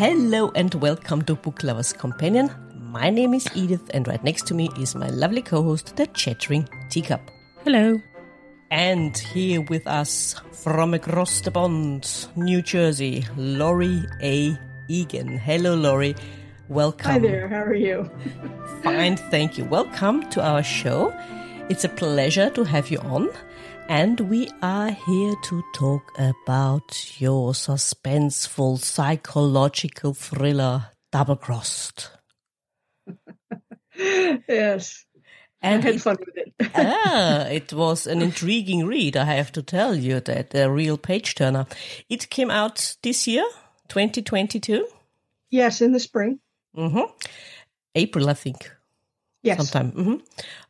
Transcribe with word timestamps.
Hello 0.00 0.50
and 0.54 0.72
welcome 0.76 1.20
to 1.24 1.34
Book 1.34 1.62
Lovers 1.62 1.92
Companion. 1.92 2.50
My 2.74 3.10
name 3.10 3.34
is 3.34 3.46
Edith, 3.54 3.90
and 3.92 4.08
right 4.08 4.24
next 4.24 4.46
to 4.46 4.54
me 4.54 4.70
is 4.78 4.94
my 4.94 5.08
lovely 5.08 5.42
co 5.42 5.62
host, 5.62 5.94
the 5.96 6.06
chattering 6.06 6.66
teacup. 6.88 7.20
Hello. 7.64 8.00
And 8.70 9.14
here 9.18 9.60
with 9.60 9.86
us 9.86 10.36
from 10.52 10.94
across 10.94 11.42
the 11.42 11.50
pond, 11.50 12.28
New 12.34 12.62
Jersey, 12.62 13.26
Laurie 13.36 14.02
A. 14.22 14.58
Egan. 14.88 15.36
Hello, 15.36 15.74
Laurie. 15.74 16.16
Welcome. 16.70 17.10
Hi 17.10 17.18
there, 17.18 17.48
how 17.48 17.62
are 17.62 17.74
you? 17.74 18.10
Fine, 18.82 19.18
thank 19.28 19.58
you. 19.58 19.66
Welcome 19.66 20.30
to 20.30 20.42
our 20.42 20.62
show. 20.62 21.14
It's 21.68 21.84
a 21.84 21.90
pleasure 21.90 22.48
to 22.48 22.64
have 22.64 22.90
you 22.90 23.00
on. 23.00 23.28
And 23.90 24.20
we 24.30 24.48
are 24.62 24.92
here 24.92 25.34
to 25.42 25.64
talk 25.74 26.12
about 26.16 27.20
your 27.20 27.54
suspenseful 27.54 28.78
psychological 28.78 30.14
thriller, 30.14 30.90
Double 31.10 31.34
Crossed. 31.34 32.12
yes. 33.98 35.04
And 35.60 35.82
I 35.82 35.86
had 35.86 35.94
it, 35.96 36.02
fun 36.02 36.16
with 36.24 36.36
it. 36.36 36.54
ah, 36.76 37.46
it 37.46 37.72
was 37.72 38.06
an 38.06 38.22
intriguing 38.22 38.86
read, 38.86 39.16
I 39.16 39.24
have 39.24 39.50
to 39.50 39.62
tell 39.62 39.96
you 39.96 40.20
that, 40.20 40.54
a 40.54 40.70
real 40.70 40.96
page 40.96 41.34
turner. 41.34 41.66
It 42.08 42.30
came 42.30 42.48
out 42.52 42.94
this 43.02 43.26
year, 43.26 43.44
2022. 43.88 44.86
yes, 45.50 45.80
in 45.80 45.90
the 45.90 45.98
spring. 45.98 46.38
Mm-hmm. 46.76 47.10
April, 47.96 48.30
I 48.30 48.34
think. 48.34 48.70
Yes. 49.42 49.68
Sometime. 49.68 49.90
hmm 49.90 50.14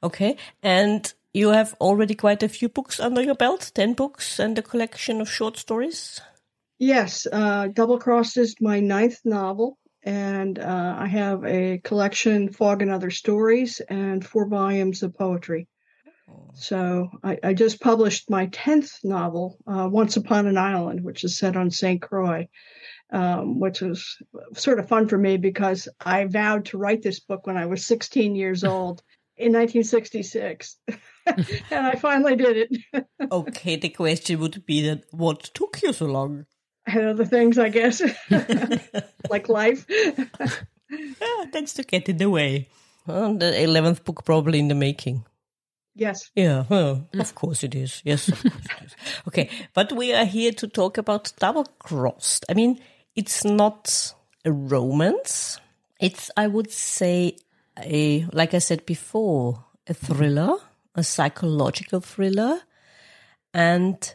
Okay. 0.03 0.39
And 0.63 1.13
you 1.33 1.51
have 1.51 1.75
already 1.81 2.15
quite 2.15 2.43
a 2.43 2.49
few 2.49 2.69
books 2.69 3.01
under 3.01 3.23
your 3.23 3.35
belt 3.35 3.71
10 3.75 3.95
books 3.95 4.39
and 4.39 4.59
a 4.59 4.63
collection 4.63 5.21
of 5.21 5.31
short 5.31 5.57
stories. 5.57 6.21
Yes, 6.79 7.27
uh, 7.31 7.69
Double 7.69 7.99
Crossed 7.99 8.37
is 8.37 8.57
my 8.61 8.81
ninth 8.81 9.21
novel, 9.25 9.79
and 10.03 10.59
uh, 10.59 10.97
I 10.99 11.07
have 11.07 11.45
a 11.45 11.79
collection, 11.85 12.53
Fog 12.53 12.83
and 12.83 12.91
Other 12.91 13.11
Stories, 13.11 13.81
and 13.81 14.27
four 14.27 14.49
volumes 14.49 15.03
of 15.03 15.15
poetry. 15.15 15.69
So 16.55 17.11
I, 17.23 17.39
I 17.43 17.55
just 17.55 17.81
published 17.81 18.31
my 18.31 18.47
tenth 18.47 18.99
novel, 19.05 19.59
uh, 19.67 19.89
Once 19.91 20.17
Upon 20.17 20.47
an 20.47 20.57
Island, 20.57 21.05
which 21.05 21.25
is 21.25 21.37
set 21.37 21.57
on 21.57 21.71
St. 21.71 22.01
Croix, 22.01 22.49
um, 23.13 23.59
which 23.59 23.81
was 23.81 24.17
sort 24.55 24.79
of 24.79 24.89
fun 24.89 25.09
for 25.09 25.19
me 25.19 25.37
because 25.37 25.89
I 26.01 26.25
vowed 26.25 26.67
to 26.67 26.79
write 26.79 27.03
this 27.03 27.21
book 27.21 27.47
when 27.47 27.57
I 27.57 27.67
was 27.67 27.85
16 27.85 28.37
years 28.37 28.65
old 28.65 29.03
in 29.37 29.53
1966. 29.53 30.77
and 31.71 31.87
I 31.87 31.95
finally 31.97 32.37
did 32.37 32.69
it. 32.71 33.07
okay, 33.33 33.77
the 33.77 33.89
question 33.89 34.41
would 34.41 34.65
be 34.67 34.83
that 34.83 35.05
what 35.11 35.43
took 35.55 35.83
you 35.83 35.93
so 35.93 36.07
long? 36.07 36.47
I 36.87 36.93
had 36.93 37.05
other 37.05 37.25
things, 37.25 37.59
I 37.59 37.69
guess, 37.69 38.03
like 39.31 39.49
life. 39.49 39.85
Yeah, 39.89 41.45
that's 41.53 41.75
to 41.75 41.83
get 41.83 42.09
in 42.09 42.17
the 42.17 42.31
way. 42.31 42.69
Well, 43.07 43.35
the 43.35 43.47
11th 43.47 44.05
book 44.05 44.25
probably 44.25 44.59
in 44.59 44.69
the 44.69 44.75
making. 44.75 45.25
yes. 45.95 46.31
Yeah, 46.35 46.65
well, 46.69 47.09
mm. 47.13 47.21
of 47.21 47.35
course 47.35 47.65
it 47.65 47.75
is. 47.75 48.03
Yes, 48.05 48.29
of 48.29 48.41
course 48.43 48.65
it 48.65 48.85
is. 48.85 48.97
Okay, 49.29 49.51
but 49.75 49.93
we 49.93 50.13
are 50.13 50.25
here 50.25 50.53
to 50.53 50.69
talk 50.69 50.99
about 50.99 51.33
Double 51.39 51.65
Crossed. 51.79 52.45
I 52.49 52.55
mean, 52.55 52.81
it's 53.15 53.45
not 53.45 54.15
a 54.45 54.53
romance. 54.53 55.61
It's, 56.01 56.31
I 56.37 56.47
would 56.47 56.71
say, 56.73 57.37
a, 57.79 58.27
like 58.33 58.55
I 58.55 58.59
said 58.59 58.87
before, 58.87 59.65
a 59.87 59.95
thriller, 59.95 60.57
a 61.01 61.05
psychological 61.05 62.01
thriller. 62.01 62.61
And 63.53 64.15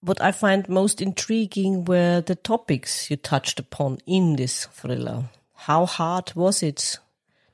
what 0.00 0.20
I 0.22 0.30
find 0.30 0.68
most 0.68 1.02
intriguing 1.02 1.84
were 1.84 2.20
the 2.20 2.36
topics 2.36 3.10
you 3.10 3.16
touched 3.16 3.58
upon 3.58 3.98
in 4.06 4.36
this 4.36 4.66
thriller. 4.66 5.24
How 5.54 5.86
hard 5.86 6.32
was 6.36 6.62
it 6.62 6.98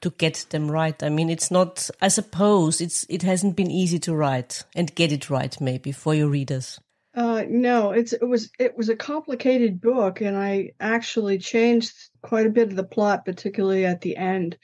to 0.02 0.10
get 0.10 0.44
them 0.50 0.70
right? 0.70 1.02
I 1.02 1.08
mean, 1.08 1.30
it's 1.30 1.50
not, 1.50 1.88
I 2.02 2.08
suppose 2.08 2.82
it's, 2.82 3.06
it 3.08 3.22
hasn't 3.22 3.56
been 3.56 3.70
easy 3.70 3.98
to 4.00 4.14
write 4.14 4.64
and 4.74 4.94
get 4.94 5.12
it 5.12 5.30
right 5.30 5.58
maybe 5.60 5.92
for 5.92 6.14
your 6.14 6.28
readers. 6.28 6.78
Uh, 7.14 7.44
no, 7.48 7.92
it's 7.92 8.12
it 8.12 8.24
was 8.24 8.50
it 8.58 8.76
was 8.76 8.88
a 8.88 8.96
complicated 8.96 9.80
book, 9.80 10.20
and 10.20 10.36
I 10.36 10.72
actually 10.80 11.38
changed 11.38 11.94
quite 12.22 12.46
a 12.46 12.50
bit 12.50 12.70
of 12.70 12.74
the 12.74 12.82
plot, 12.82 13.24
particularly 13.24 13.86
at 13.86 14.00
the 14.00 14.16
end. 14.16 14.58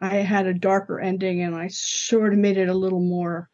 I 0.00 0.16
had 0.16 0.46
a 0.46 0.54
darker 0.54 0.98
ending, 0.98 1.42
and 1.42 1.54
I 1.54 1.68
sort 1.68 2.32
of 2.32 2.38
made 2.38 2.56
it 2.56 2.70
a 2.70 2.74
little 2.74 3.00
more. 3.00 3.50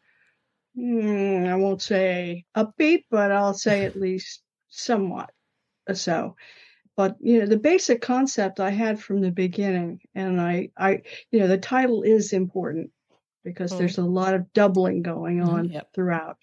Mm, 0.77 1.47
I 1.47 1.55
won't 1.55 1.81
say 1.81 2.45
upbeat, 2.55 3.03
but 3.09 3.31
I'll 3.31 3.53
say 3.53 3.85
at 3.85 3.97
least 3.97 4.43
somewhat 4.69 5.29
so. 5.93 6.35
But 6.95 7.15
you 7.19 7.39
know, 7.39 7.45
the 7.45 7.57
basic 7.59 8.01
concept 8.01 8.59
I 8.59 8.71
had 8.71 8.99
from 8.99 9.21
the 9.21 9.31
beginning, 9.31 10.01
and 10.15 10.41
I, 10.41 10.69
I, 10.77 11.01
you 11.31 11.39
know, 11.39 11.47
the 11.47 11.57
title 11.57 12.01
is 12.03 12.33
important 12.33 12.91
because 13.43 13.71
Mm. 13.73 13.77
there's 13.77 13.97
a 13.97 14.03
lot 14.03 14.33
of 14.33 14.51
doubling 14.53 15.03
going 15.03 15.41
on 15.41 15.69
Yep. 15.69 15.89
throughout, 15.93 16.37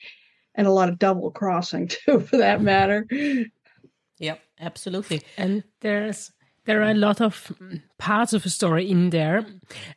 and 0.55 0.67
a 0.67 0.73
lot 0.73 0.89
of 0.89 0.99
double 0.99 1.31
crossing 1.31 1.89
too, 2.07 2.21
for 2.21 2.37
that 2.39 2.63
matter. 2.63 3.07
Yep, 4.19 4.41
absolutely. 4.61 5.23
And 5.37 5.65
there's 5.81 6.33
there 6.67 6.81
are 6.83 6.91
a 6.91 6.95
lot 6.95 7.21
of 7.21 7.53
mm, 7.61 7.83
parts 7.99 8.33
of 8.33 8.47
a 8.47 8.49
story 8.49 8.89
in 8.91 9.11
there. 9.11 9.45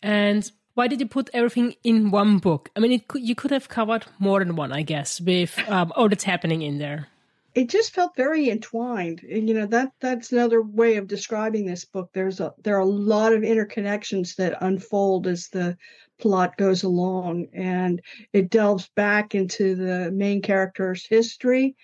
And 0.01 0.51
why 0.77 0.87
did 0.87 0.99
you 0.99 1.07
put 1.07 1.31
everything 1.33 1.73
in 1.83 2.11
one 2.11 2.37
book? 2.37 2.69
I 2.75 2.79
mean, 2.79 2.91
it 2.91 3.07
could, 3.07 3.27
you 3.27 3.33
could 3.33 3.49
have 3.49 3.67
covered 3.67 4.05
more 4.19 4.37
than 4.37 4.55
one, 4.55 4.71
I 4.71 4.83
guess, 4.83 5.19
with 5.19 5.57
um, 5.67 5.91
all 5.95 6.07
that's 6.07 6.23
happening 6.23 6.61
in 6.61 6.77
there. 6.77 7.07
it 7.55 7.69
just 7.69 7.95
felt 7.95 8.15
very 8.15 8.51
entwined. 8.51 9.21
You 9.23 9.55
know 9.55 9.65
that 9.65 9.93
that's 9.99 10.31
another 10.31 10.61
way 10.61 10.97
of 10.97 11.07
describing 11.07 11.65
this 11.65 11.83
book. 11.83 12.11
There's 12.13 12.39
a 12.39 12.53
there 12.63 12.75
are 12.75 12.81
a 12.81 12.85
lot 12.85 13.33
of 13.33 13.41
interconnections 13.41 14.35
that 14.35 14.61
unfold 14.61 15.25
as 15.25 15.47
the 15.47 15.75
plot 16.19 16.55
goes 16.57 16.83
along. 16.83 17.47
And 17.53 17.99
it 18.31 18.51
delves 18.51 18.87
back 18.95 19.33
into 19.33 19.73
the 19.73 20.11
main 20.11 20.43
character's 20.43 21.07
history 21.07 21.75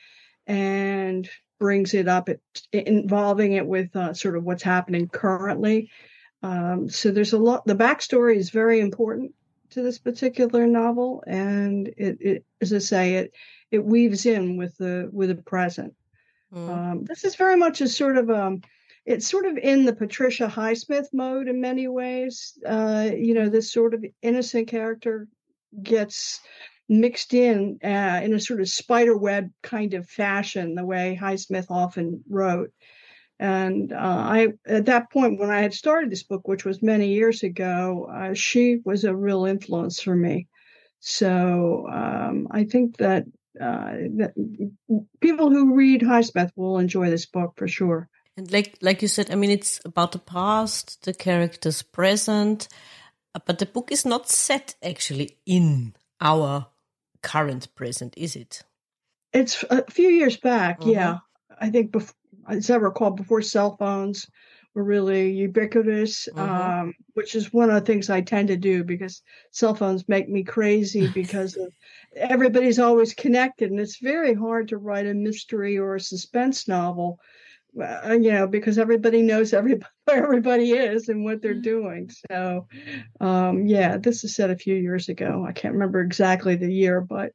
and 0.46 1.28
brings 1.60 1.96
it 1.96 2.08
up. 2.08 2.30
It, 2.30 2.42
involving 2.72 3.54
it 3.54 3.66
with 3.66 3.96
uh, 3.96 4.14
sort 4.14 4.38
of 4.38 4.44
what's 4.44 4.62
happening 4.62 5.08
currently 5.08 5.90
um, 6.44 6.90
so 6.90 7.12
there's 7.12 7.34
a 7.34 7.38
lot 7.38 7.66
the 7.66 7.76
backstory 7.76 8.36
is 8.36 8.50
very 8.50 8.80
important 8.80 9.34
to 9.72 9.82
this 9.82 9.98
particular 9.98 10.68
novel 10.68 11.24
and 11.26 11.88
it, 11.98 12.18
it 12.22 12.46
as 12.62 12.72
i 12.72 12.78
say 12.78 13.16
it 13.16 13.34
it 13.74 13.84
weaves 13.84 14.28
in 14.28 14.56
with 14.56 14.78
the 14.78 15.10
with 15.12 15.30
the 15.30 15.36
present. 15.36 15.94
Mm. 16.54 16.70
Um, 16.70 17.04
this 17.06 17.26
is 17.26 17.36
very 17.36 17.58
much 17.58 17.82
a 17.82 17.88
sort 17.88 18.18
of 18.18 18.30
um, 18.30 18.62
it's 19.04 19.28
sort 19.28 19.48
of 19.48 19.58
in 19.58 19.84
the 19.84 19.96
Patricia 19.96 20.48
Highsmith 20.48 21.08
mode 21.12 21.48
in 21.48 21.60
many 21.60 21.88
ways. 21.88 22.56
Uh, 22.66 23.10
you 23.18 23.34
know, 23.34 23.50
this 23.50 23.74
sort 23.74 23.96
of 23.96 24.06
innocent 24.22 24.68
character 24.68 25.28
gets 25.82 26.40
mixed 26.88 27.34
in 27.34 27.80
uh, 27.84 28.22
in 28.24 28.36
a 28.36 28.40
sort 28.40 28.62
of 28.62 28.70
spider 28.70 29.18
web 29.18 29.50
kind 29.64 29.96
of 29.96 30.08
fashion, 30.08 30.76
the 30.76 30.86
way 30.86 31.18
Highsmith 31.20 31.66
often 31.72 32.24
wrote. 32.30 32.72
And 33.40 33.92
uh, 33.92 33.98
I, 33.98 34.48
at 34.66 34.86
that 34.86 35.12
point, 35.12 35.40
when 35.40 35.50
I 35.50 35.62
had 35.62 35.74
started 35.74 36.12
this 36.12 36.24
book, 36.24 36.48
which 36.48 36.66
was 36.66 36.82
many 36.82 37.10
years 37.10 37.44
ago, 37.44 38.08
uh, 38.12 38.34
she 38.34 38.80
was 38.86 39.04
a 39.04 39.16
real 39.16 39.46
influence 39.46 40.02
for 40.02 40.16
me. 40.16 40.48
So 41.00 41.88
um, 41.92 42.48
I 42.52 42.64
think 42.64 42.98
that 42.98 43.26
uh, 43.60 43.92
that 44.18 44.34
people 45.20 45.50
who 45.52 45.76
read 45.76 46.02
Highsmith 46.02 46.52
will 46.56 46.80
enjoy 46.80 47.10
this 47.10 47.26
book 47.26 47.54
for 47.58 47.68
sure. 47.68 48.10
And 48.38 48.52
like 48.52 48.78
like 48.82 49.02
you 49.02 49.08
said, 49.08 49.30
I 49.30 49.36
mean, 49.36 49.52
it's 49.52 49.80
about 49.86 50.12
the 50.12 50.20
past, 50.20 51.04
the 51.04 51.14
characters 51.14 51.84
present, 51.84 52.68
uh, 53.36 53.40
but 53.46 53.60
the 53.60 53.66
book 53.66 53.92
is 53.92 54.06
not 54.06 54.30
set 54.30 54.76
actually 54.82 55.38
in 55.46 55.94
our 56.20 56.68
current 57.22 57.68
present, 57.76 58.14
is 58.18 58.36
it? 58.36 58.64
It's 59.34 59.64
a 59.70 59.84
few 59.92 60.10
years 60.10 60.38
back, 60.38 60.82
Mhm. 60.82 60.94
yeah. 60.94 61.18
I 61.60 61.70
think 61.70 61.92
before, 61.92 62.16
as 62.48 62.70
I 62.70 62.76
recall, 62.78 63.12
before 63.12 63.42
cell 63.42 63.76
phones 63.78 64.26
were 64.74 64.84
really 64.84 65.32
ubiquitous, 65.32 66.28
Mhm. 66.36 66.40
um, 66.40 66.94
which 67.14 67.36
is 67.36 67.54
one 67.54 67.70
of 67.70 67.76
the 67.76 67.86
things 67.86 68.10
I 68.10 68.22
tend 68.22 68.48
to 68.50 68.58
do 68.58 68.84
because 68.84 69.22
cell 69.52 69.76
phones 69.76 70.08
make 70.10 70.28
me 70.30 70.44
crazy 70.44 71.08
because 71.14 71.56
of 71.58 71.72
everybody's 72.16 72.80
always 72.80 73.14
connected, 73.14 73.72
and 73.72 73.80
it's 73.80 74.00
very 74.00 74.34
hard 74.34 74.70
to 74.70 74.78
write 74.78 75.06
a 75.08 75.14
mystery 75.14 75.78
or 75.78 75.96
a 75.96 76.00
suspense 76.00 76.68
novel. 76.68 77.20
uh, 77.80 78.18
You 78.20 78.32
know, 78.32 78.48
because 78.48 78.78
everybody 78.78 79.22
knows 79.22 79.54
everybody 79.54 79.90
where 80.06 80.24
everybody 80.24 80.72
is 80.72 81.10
and 81.10 81.24
what 81.24 81.42
they're 81.42 81.54
doing. 81.56 82.10
So, 82.30 82.68
um, 83.20 83.66
yeah, 83.66 83.98
this 83.98 84.24
is 84.24 84.36
set 84.36 84.50
a 84.52 84.56
few 84.58 84.76
years 84.76 85.10
ago. 85.10 85.46
I 85.48 85.54
can't 85.54 85.74
remember 85.74 86.02
exactly 86.02 86.56
the 86.56 86.72
year, 86.72 87.02
but 87.02 87.32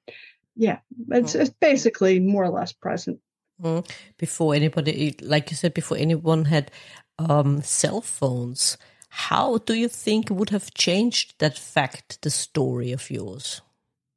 yeah, 0.56 0.78
it's, 1.10 1.34
it's 1.34 1.50
basically 1.50 2.20
more 2.20 2.44
or 2.44 2.50
less 2.50 2.72
present. 2.72 3.20
Mm. 3.62 3.88
Before 4.16 4.54
anybody, 4.54 5.16
like 5.22 5.50
you 5.50 5.56
said, 5.56 5.74
before 5.74 5.96
anyone 5.96 6.44
had 6.46 6.70
um, 7.18 7.62
cell 7.62 8.00
phones, 8.00 8.76
how 9.08 9.58
do 9.58 9.74
you 9.74 9.88
think 9.88 10.30
would 10.30 10.50
have 10.50 10.74
changed 10.74 11.34
that 11.38 11.58
fact, 11.58 12.22
the 12.22 12.30
story 12.30 12.92
of 12.92 13.10
yours? 13.10 13.62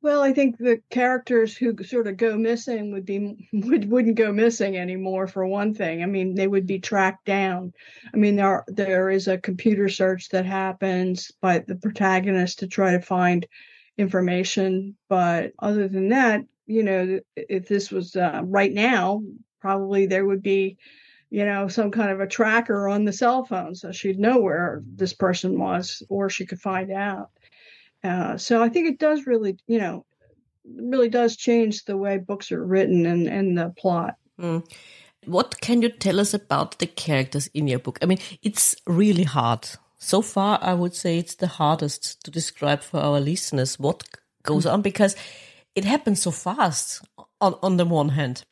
Well, 0.04 0.24
I 0.24 0.34
think 0.34 0.58
the 0.58 0.82
characters 0.90 1.56
who 1.56 1.76
sort 1.84 2.08
of 2.08 2.18
go 2.18 2.36
missing 2.36 2.92
would 2.92 3.06
be 3.06 3.48
would 3.54 3.90
wouldn't 3.90 4.16
go 4.16 4.32
missing 4.32 4.76
anymore 4.76 5.28
for 5.28 5.46
one 5.46 5.74
thing. 5.74 6.02
I 6.02 6.08
mean, 6.08 6.34
they 6.36 6.48
would 6.48 6.66
be 6.66 6.80
tracked 6.80 7.26
down. 7.26 7.74
I 8.14 8.18
mean, 8.18 8.36
there 8.36 8.64
there 8.68 9.10
is 9.12 9.28
a 9.28 9.38
computer 9.38 9.90
search 9.90 10.30
that 10.30 10.46
happens 10.46 11.32
by 11.40 11.60
the 11.60 11.76
protagonist 11.76 12.60
to 12.60 12.68
try 12.68 12.92
to 12.92 13.02
find 13.02 13.46
information, 14.02 14.96
but 15.08 15.54
other 15.60 15.88
than 15.88 16.10
that, 16.10 16.42
you 16.66 16.84
know, 16.84 17.20
if 17.36 17.68
this 17.68 17.92
was 17.92 18.16
uh, 18.16 18.42
right 18.44 18.74
now, 18.74 19.22
probably 19.62 20.06
there 20.06 20.26
would 20.26 20.44
be 20.44 20.78
you 21.32 21.46
know, 21.46 21.70
some 21.70 21.92
kind 21.92 22.12
of 22.12 22.20
a 22.20 22.28
tracker 22.28 22.90
on 22.90 23.06
the 23.06 23.14
cell 23.14 23.46
phone 23.46 23.74
so 23.74 23.92
she'd 23.92 24.20
know 24.20 24.40
where 24.40 24.84
this 24.86 25.14
person 25.14 25.58
was 25.58 26.04
or 26.10 26.30
she 26.30 26.46
could 26.46 26.60
find 26.60 26.92
out. 26.92 27.30
Uh, 28.04 28.38
so 28.38 28.62
I 28.62 28.68
think 28.68 28.88
it 28.88 29.00
does 29.00 29.26
really, 29.26 29.58
you 29.66 29.80
know, 29.80 30.06
really 30.76 31.08
does 31.08 31.38
change 31.38 31.86
the 31.86 31.96
way 31.96 32.18
books 32.18 32.52
are 32.52 32.64
written 32.64 33.06
and, 33.06 33.28
and 33.28 33.58
the 33.58 33.74
plot. 33.78 34.16
Mm. 34.40 34.70
What 35.26 35.62
can 35.62 35.82
you 35.82 35.90
tell 35.90 36.20
us 36.20 36.34
about 36.34 36.80
the 36.80 36.88
characters 36.88 37.48
in 37.54 37.68
your 37.68 37.80
book? 37.80 37.98
I 38.02 38.08
mean, 38.08 38.20
it's 38.42 38.76
really 38.86 39.24
hard. 39.24 39.70
So 40.04 40.24
far, 40.24 40.58
I 40.64 40.74
would 40.74 40.96
say 40.96 41.20
it's 41.20 41.36
the 41.36 41.48
hardest 41.48 42.26
to 42.26 42.32
describe 42.32 42.82
for 42.82 43.00
our 43.00 43.20
listeners 43.20 43.78
what 43.80 44.04
goes 44.42 44.66
on 44.66 44.82
because 44.82 45.16
it 45.76 45.86
happens 45.86 46.24
so 46.24 46.32
fast 46.32 47.06
on, 47.40 47.56
on 47.62 47.78
the 47.78 47.86
one 47.86 48.10
hand. 48.10 48.44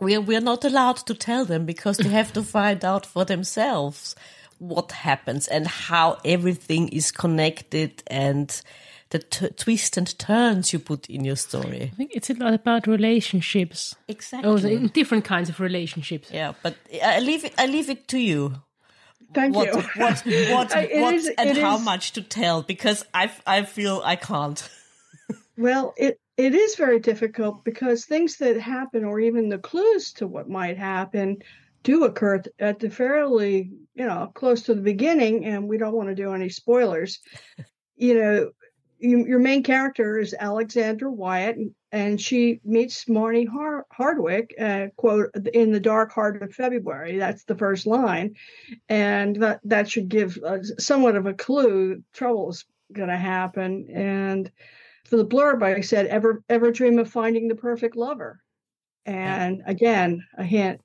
We 0.00 0.16
are, 0.16 0.20
we 0.20 0.34
are 0.34 0.40
not 0.40 0.64
allowed 0.64 0.96
to 1.06 1.14
tell 1.14 1.44
them 1.44 1.66
because 1.66 1.98
they 1.98 2.08
have 2.08 2.32
to 2.32 2.42
find 2.56 2.84
out 2.84 3.06
for 3.06 3.24
themselves 3.24 4.16
what 4.58 4.90
happens 4.90 5.46
and 5.46 5.68
how 5.68 6.18
everything 6.24 6.88
is 6.88 7.12
connected 7.12 8.02
and 8.08 8.60
the 9.10 9.20
t- 9.20 9.50
twists 9.50 9.96
and 9.96 10.18
turns 10.18 10.72
you 10.72 10.80
put 10.80 11.08
in 11.08 11.24
your 11.24 11.36
story. 11.36 11.90
I 11.92 11.96
think 11.96 12.10
it's 12.12 12.28
a 12.28 12.34
lot 12.34 12.54
about 12.54 12.88
relationships. 12.88 13.94
Exactly. 14.08 14.76
Oh, 14.76 14.88
different 14.88 15.24
kinds 15.24 15.48
of 15.48 15.60
relationships. 15.60 16.28
Yeah, 16.32 16.54
but 16.60 16.74
I 17.00 17.20
leave 17.20 17.44
it. 17.44 17.54
I 17.56 17.66
leave 17.66 17.88
it 17.88 18.08
to 18.08 18.18
you. 18.18 18.54
Thank 19.34 19.54
what, 19.54 19.66
you. 19.66 19.74
What, 19.74 19.86
what, 19.96 20.26
what, 20.26 20.74
what 20.74 21.14
is, 21.14 21.28
and 21.38 21.56
how 21.56 21.76
is, 21.76 21.84
much 21.84 22.12
to 22.12 22.22
tell? 22.22 22.62
Because 22.62 23.04
I, 23.14 23.30
I 23.46 23.62
feel 23.62 24.02
I 24.04 24.16
can't. 24.16 24.68
well, 25.56 25.94
it 25.96 26.20
it 26.36 26.54
is 26.54 26.76
very 26.76 26.98
difficult 26.98 27.64
because 27.64 28.04
things 28.04 28.36
that 28.38 28.58
happen, 28.58 29.04
or 29.04 29.20
even 29.20 29.48
the 29.48 29.58
clues 29.58 30.12
to 30.14 30.26
what 30.26 30.48
might 30.48 30.78
happen, 30.78 31.42
do 31.82 32.04
occur 32.04 32.42
at 32.58 32.78
the 32.78 32.90
fairly, 32.90 33.70
you 33.94 34.06
know, 34.06 34.30
close 34.34 34.62
to 34.62 34.74
the 34.74 34.80
beginning, 34.80 35.44
and 35.44 35.68
we 35.68 35.78
don't 35.78 35.94
want 35.94 36.08
to 36.08 36.14
do 36.14 36.32
any 36.32 36.48
spoilers. 36.48 37.20
you 37.96 38.14
know, 38.14 38.50
you, 39.02 39.26
your 39.26 39.38
main 39.38 39.62
character 39.62 40.18
is 40.18 40.34
Alexandra 40.38 41.10
Wyatt, 41.10 41.58
and 41.90 42.20
she 42.20 42.60
meets 42.64 43.04
Marnie 43.06 43.48
Har- 43.48 43.86
Hardwick, 43.90 44.54
uh, 44.58 44.86
quote, 44.96 45.30
in 45.52 45.72
the 45.72 45.80
dark 45.80 46.12
heart 46.12 46.40
of 46.42 46.54
February. 46.54 47.18
That's 47.18 47.44
the 47.44 47.56
first 47.56 47.86
line. 47.86 48.36
And 48.88 49.36
that, 49.36 49.60
that 49.64 49.90
should 49.90 50.08
give 50.08 50.38
uh, 50.46 50.62
somewhat 50.78 51.16
of 51.16 51.26
a 51.26 51.34
clue 51.34 52.02
trouble's 52.12 52.64
going 52.92 53.08
to 53.08 53.16
happen. 53.16 53.88
And 53.92 54.50
for 55.04 55.16
the 55.16 55.26
blurb, 55.26 55.62
I 55.62 55.80
said, 55.80 56.06
ever, 56.06 56.42
ever 56.48 56.70
dream 56.70 56.98
of 56.98 57.10
finding 57.10 57.48
the 57.48 57.56
perfect 57.56 57.96
lover? 57.96 58.40
And 59.04 59.62
again, 59.66 60.24
a 60.38 60.44
hint 60.44 60.80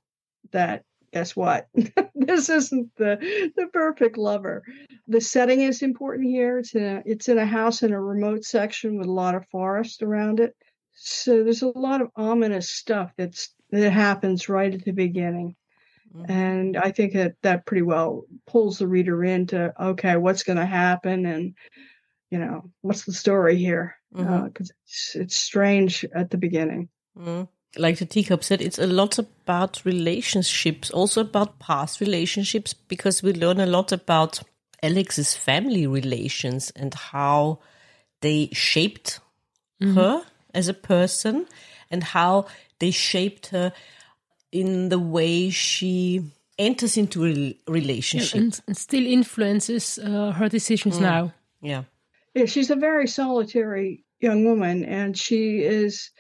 that 0.52 0.84
guess 1.14 1.36
what? 1.36 1.68
this 2.16 2.50
isn't 2.50 2.96
the 2.98 3.52
the 3.56 3.68
perfect 3.68 4.18
lover. 4.18 4.64
The 5.08 5.22
setting 5.22 5.62
is 5.62 5.82
important 5.82 6.28
here. 6.28 6.60
It's 6.60 6.76
in 6.76 6.84
a 6.84 7.04
it's 7.06 7.30
in 7.30 7.38
a 7.38 7.46
house 7.46 7.84
in 7.84 7.94
a 7.94 8.02
remote 8.02 8.44
section 8.44 8.98
with 8.98 9.08
a 9.08 9.12
lot 9.12 9.36
of 9.36 9.48
forest 9.48 10.04
around 10.04 10.40
it. 10.40 10.56
So 10.94 11.44
there's 11.44 11.62
a 11.62 11.68
lot 11.68 12.02
of 12.02 12.10
ominous 12.16 12.70
stuff 12.70 13.12
that's 13.18 13.54
that 13.72 13.92
happens 13.92 14.50
right 14.50 14.74
at 14.74 14.84
the 14.84 14.92
beginning. 14.92 15.56
Mm-hmm. 16.16 16.32
And 16.32 16.78
I 16.78 16.92
think 16.92 17.14
that 17.14 17.36
that 17.44 17.66
pretty 17.66 17.84
well 17.84 18.24
pulls 18.48 18.80
the 18.80 18.88
reader 18.88 19.24
into 19.24 19.74
okay, 19.80 20.18
what's 20.18 20.44
going 20.44 20.58
to 20.58 20.66
happen, 20.66 21.26
and 21.26 21.54
you 22.32 22.40
know 22.40 22.72
what's 22.82 23.06
the 23.06 23.14
story 23.14 23.58
here? 23.58 23.96
Because 24.12 24.28
mm-hmm. 24.28 24.46
uh, 24.46 24.50
it's 24.86 25.16
it's 25.16 25.36
strange 25.36 26.06
at 26.14 26.30
the 26.30 26.38
beginning. 26.38 26.90
Mm-hmm 27.18 27.44
like 27.78 28.00
the 28.00 28.06
teacup 28.06 28.44
said, 28.44 28.62
it's 28.62 28.80
a 28.80 28.88
lot 28.88 29.20
about 29.20 29.82
relationships, 29.86 30.90
also 30.92 31.22
about 31.22 31.60
past 31.60 32.00
relationships, 32.02 32.74
because 32.74 33.24
we 33.24 33.34
learn 33.34 33.60
a 33.60 33.66
lot 33.66 33.92
about 33.92 34.42
Alex's 34.84 35.36
family 35.36 35.88
relations 35.88 36.72
and 36.76 36.94
how 36.94 37.60
they 38.22 38.50
shaped 38.54 39.20
mm-hmm. 39.82 39.96
her 39.96 40.24
as 40.54 40.68
a 40.68 40.74
person 40.74 41.48
and 41.90 42.04
how 42.04 42.46
they 42.80 42.92
shaped 42.92 43.48
her 43.48 43.74
in 44.52 44.90
the 44.90 45.00
way 45.00 45.50
she 45.50 46.24
enters 46.58 46.98
into 46.98 47.26
a 47.26 47.58
relationship 47.68 48.36
and, 48.36 48.62
and, 48.68 48.78
still 48.78 49.06
influences 49.06 50.00
uh, 50.00 50.32
her 50.32 50.50
decisions 50.50 50.98
mm. 50.98 51.02
now. 51.02 51.34
Yeah. 51.62 51.84
Yeah, 52.34 52.46
she's 52.46 52.72
a 52.72 52.76
very 52.76 53.08
solitary 53.08 54.06
young 54.20 54.46
woman 54.46 54.84
and 54.84 55.18
she 55.18 55.60
is 55.60 56.12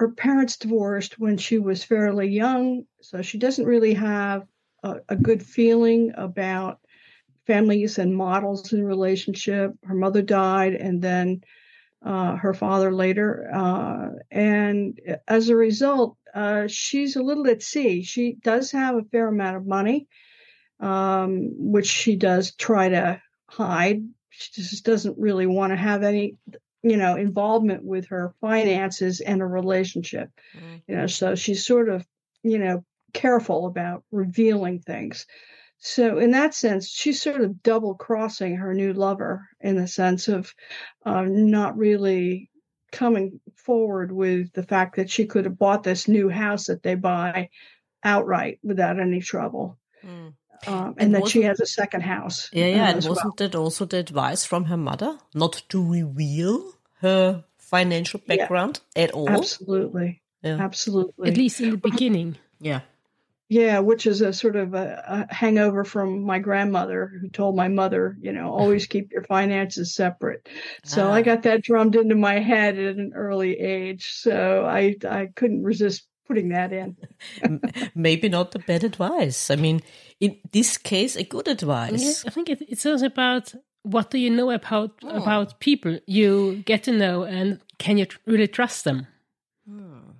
her 0.00 0.08
parents 0.08 0.56
divorced 0.56 1.18
when 1.18 1.36
she 1.36 1.58
was 1.58 1.84
fairly 1.84 2.26
young, 2.26 2.84
so 3.02 3.20
she 3.20 3.36
doesn't 3.36 3.66
really 3.66 3.92
have 3.92 4.46
a, 4.82 4.96
a 5.10 5.14
good 5.14 5.42
feeling 5.42 6.10
about 6.16 6.80
families 7.46 7.98
and 7.98 8.16
models 8.16 8.72
in 8.72 8.82
relationship. 8.82 9.74
Her 9.84 9.94
mother 9.94 10.22
died, 10.22 10.72
and 10.72 11.02
then 11.02 11.42
uh, 12.02 12.36
her 12.36 12.54
father 12.54 12.94
later. 12.94 13.50
Uh, 13.52 14.08
and 14.30 14.98
as 15.28 15.50
a 15.50 15.56
result, 15.56 16.16
uh, 16.34 16.66
she's 16.66 17.16
a 17.16 17.22
little 17.22 17.46
at 17.46 17.62
sea. 17.62 18.02
She 18.02 18.38
does 18.42 18.70
have 18.70 18.94
a 18.94 19.04
fair 19.12 19.28
amount 19.28 19.58
of 19.58 19.66
money, 19.66 20.08
um, 20.80 21.50
which 21.58 21.86
she 21.86 22.16
does 22.16 22.54
try 22.54 22.88
to 22.88 23.20
hide. 23.50 24.02
She 24.30 24.62
just 24.62 24.82
doesn't 24.82 25.18
really 25.18 25.46
want 25.46 25.74
to 25.74 25.76
have 25.76 26.02
any 26.02 26.38
you 26.82 26.96
know 26.96 27.16
involvement 27.16 27.84
with 27.84 28.08
her 28.08 28.34
finances 28.40 29.20
and 29.20 29.42
a 29.42 29.46
relationship 29.46 30.30
mm-hmm. 30.56 30.76
you 30.86 30.96
know 30.96 31.06
so 31.06 31.34
she's 31.34 31.64
sort 31.64 31.88
of 31.88 32.06
you 32.42 32.58
know 32.58 32.84
careful 33.12 33.66
about 33.66 34.04
revealing 34.10 34.78
things 34.80 35.26
so 35.78 36.18
in 36.18 36.30
that 36.30 36.54
sense 36.54 36.88
she's 36.88 37.20
sort 37.20 37.40
of 37.40 37.62
double 37.62 37.94
crossing 37.94 38.56
her 38.56 38.74
new 38.74 38.92
lover 38.92 39.48
in 39.60 39.76
the 39.76 39.88
sense 39.88 40.28
of 40.28 40.54
uh, 41.04 41.22
not 41.22 41.76
really 41.76 42.50
coming 42.92 43.40
forward 43.56 44.10
with 44.10 44.52
the 44.52 44.62
fact 44.62 44.96
that 44.96 45.10
she 45.10 45.26
could 45.26 45.44
have 45.44 45.58
bought 45.58 45.82
this 45.82 46.08
new 46.08 46.28
house 46.28 46.66
that 46.66 46.82
they 46.82 46.94
buy 46.94 47.48
outright 48.02 48.58
without 48.62 48.98
any 48.98 49.20
trouble 49.20 49.78
mm. 50.04 50.32
Um, 50.66 50.94
and, 50.98 51.00
and 51.00 51.14
that 51.14 51.28
she 51.28 51.42
has 51.42 51.60
a 51.60 51.66
second 51.66 52.02
house. 52.02 52.50
Yeah, 52.52 52.66
yeah. 52.66 52.84
Uh, 52.84 52.88
and 52.88 52.96
wasn't 52.96 53.16
well. 53.16 53.34
that 53.38 53.54
also 53.54 53.84
the 53.86 53.98
advice 53.98 54.44
from 54.44 54.64
her 54.66 54.76
mother 54.76 55.18
not 55.34 55.62
to 55.70 55.82
reveal 55.82 56.72
her 57.00 57.44
financial 57.58 58.20
background 58.26 58.80
yeah, 58.94 59.04
at 59.04 59.10
all? 59.12 59.28
Absolutely. 59.28 60.22
Yeah. 60.42 60.58
Absolutely. 60.60 61.30
At 61.30 61.36
least 61.36 61.60
in 61.60 61.70
the 61.70 61.76
beginning. 61.76 62.36
Yeah. 62.60 62.80
Yeah, 63.48 63.80
which 63.80 64.06
is 64.06 64.20
a 64.20 64.32
sort 64.32 64.54
of 64.54 64.74
a, 64.74 65.26
a, 65.28 65.34
hangover 65.34 65.82
from 65.82 66.22
my 66.22 66.38
grandmother 66.38 67.10
who 67.20 67.28
told 67.28 67.56
my 67.56 67.66
mother, 67.66 68.16
you 68.20 68.30
know, 68.30 68.52
always 68.52 68.86
keep 68.94 69.10
your 69.10 69.24
finances 69.24 69.92
separate. 69.92 70.48
So 70.84 71.08
ah. 71.08 71.12
I 71.12 71.22
got 71.22 71.42
that 71.42 71.62
drummed 71.62 71.96
into 71.96 72.14
my 72.14 72.38
head 72.38 72.78
at 72.78 72.96
an 72.96 73.10
early 73.16 73.58
age. 73.58 74.12
So 74.12 74.64
I 74.64 74.94
I 75.04 75.30
couldn't 75.34 75.64
resist 75.64 76.06
putting 76.30 76.50
that 76.50 76.72
in. 76.72 76.96
Maybe 77.94 78.28
not 78.28 78.52
the 78.52 78.60
bad 78.60 78.84
advice. 78.84 79.50
I 79.50 79.56
mean, 79.56 79.80
in 80.20 80.38
this 80.52 80.78
case, 80.78 81.16
a 81.16 81.24
good 81.24 81.48
advice. 81.48 82.02
Yeah, 82.04 82.30
I 82.30 82.30
think 82.30 82.48
it, 82.48 82.62
it's 82.68 82.86
also 82.86 83.06
about 83.06 83.52
what 83.82 84.10
do 84.10 84.18
you 84.18 84.30
know 84.30 84.50
about 84.50 84.92
oh. 85.02 85.22
about 85.22 85.58
people 85.58 85.98
you 86.06 86.62
get 86.64 86.84
to 86.84 86.92
know, 86.92 87.24
and 87.24 87.58
can 87.78 87.98
you 87.98 88.06
really 88.26 88.46
trust 88.46 88.84
them? 88.84 89.06
Hmm. 89.68 90.12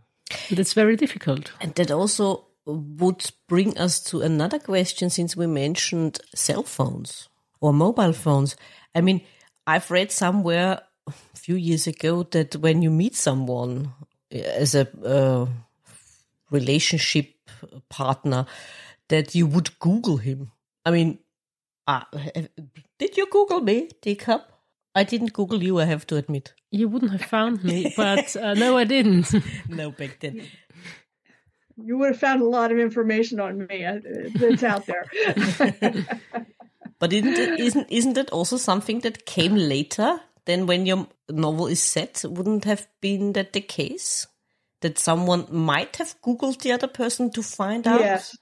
That's 0.50 0.74
very 0.74 0.96
difficult. 0.96 1.52
And 1.60 1.74
that 1.74 1.90
also 1.90 2.46
would 2.66 3.30
bring 3.48 3.78
us 3.78 4.00
to 4.10 4.20
another 4.20 4.58
question, 4.58 5.10
since 5.10 5.36
we 5.36 5.46
mentioned 5.46 6.18
cell 6.34 6.64
phones 6.64 7.28
or 7.60 7.72
mobile 7.72 8.12
phones. 8.12 8.56
I 8.94 9.00
mean, 9.00 9.20
I've 9.66 9.90
read 9.90 10.10
somewhere 10.10 10.80
a 11.06 11.12
few 11.36 11.54
years 11.54 11.86
ago 11.86 12.24
that 12.30 12.56
when 12.56 12.82
you 12.82 12.90
meet 12.90 13.14
someone 13.14 13.92
as 14.30 14.74
a 14.74 14.88
uh, 15.04 15.46
relationship 16.50 17.34
partner 17.88 18.46
that 19.08 19.34
you 19.34 19.46
would 19.46 19.78
Google 19.78 20.18
him. 20.18 20.52
I 20.84 20.90
mean, 20.90 21.18
uh, 21.86 22.02
did 22.98 23.16
you 23.16 23.26
Google 23.30 23.60
me, 23.60 23.88
teacup? 24.00 24.52
I 24.94 25.04
didn't 25.04 25.32
Google 25.32 25.62
you, 25.62 25.80
I 25.80 25.84
have 25.84 26.06
to 26.08 26.16
admit. 26.16 26.54
You 26.70 26.88
wouldn't 26.88 27.12
have 27.12 27.22
found 27.22 27.64
me, 27.64 27.92
but 27.96 28.34
uh, 28.36 28.54
no, 28.54 28.76
I 28.76 28.84
didn't. 28.84 29.32
no, 29.68 29.90
back 29.90 30.18
then. 30.20 30.46
You 31.82 31.98
would 31.98 32.10
have 32.10 32.20
found 32.20 32.42
a 32.42 32.46
lot 32.46 32.72
of 32.72 32.78
information 32.78 33.40
on 33.40 33.66
me 33.66 33.86
that's 34.34 34.62
out 34.62 34.86
there. 34.86 35.06
but 36.98 37.12
isn't 37.12 37.38
it, 37.38 37.60
isn't 37.60 37.86
isn't 37.90 38.18
it 38.18 38.30
also 38.30 38.56
something 38.56 39.00
that 39.00 39.24
came 39.24 39.54
later 39.54 40.20
than 40.44 40.66
when 40.66 40.84
your 40.84 41.06
novel 41.30 41.68
is 41.68 41.82
set, 41.82 42.24
wouldn't 42.28 42.64
have 42.64 42.86
been 43.00 43.32
that 43.32 43.52
the 43.52 43.60
case? 43.60 44.26
That 44.80 44.98
someone 44.98 45.46
might 45.50 45.96
have 45.96 46.14
Googled 46.22 46.60
the 46.62 46.72
other 46.72 46.88
person 46.88 47.30
to 47.32 47.42
find 47.42 47.86
out? 47.86 48.00
Yes. 48.00 48.36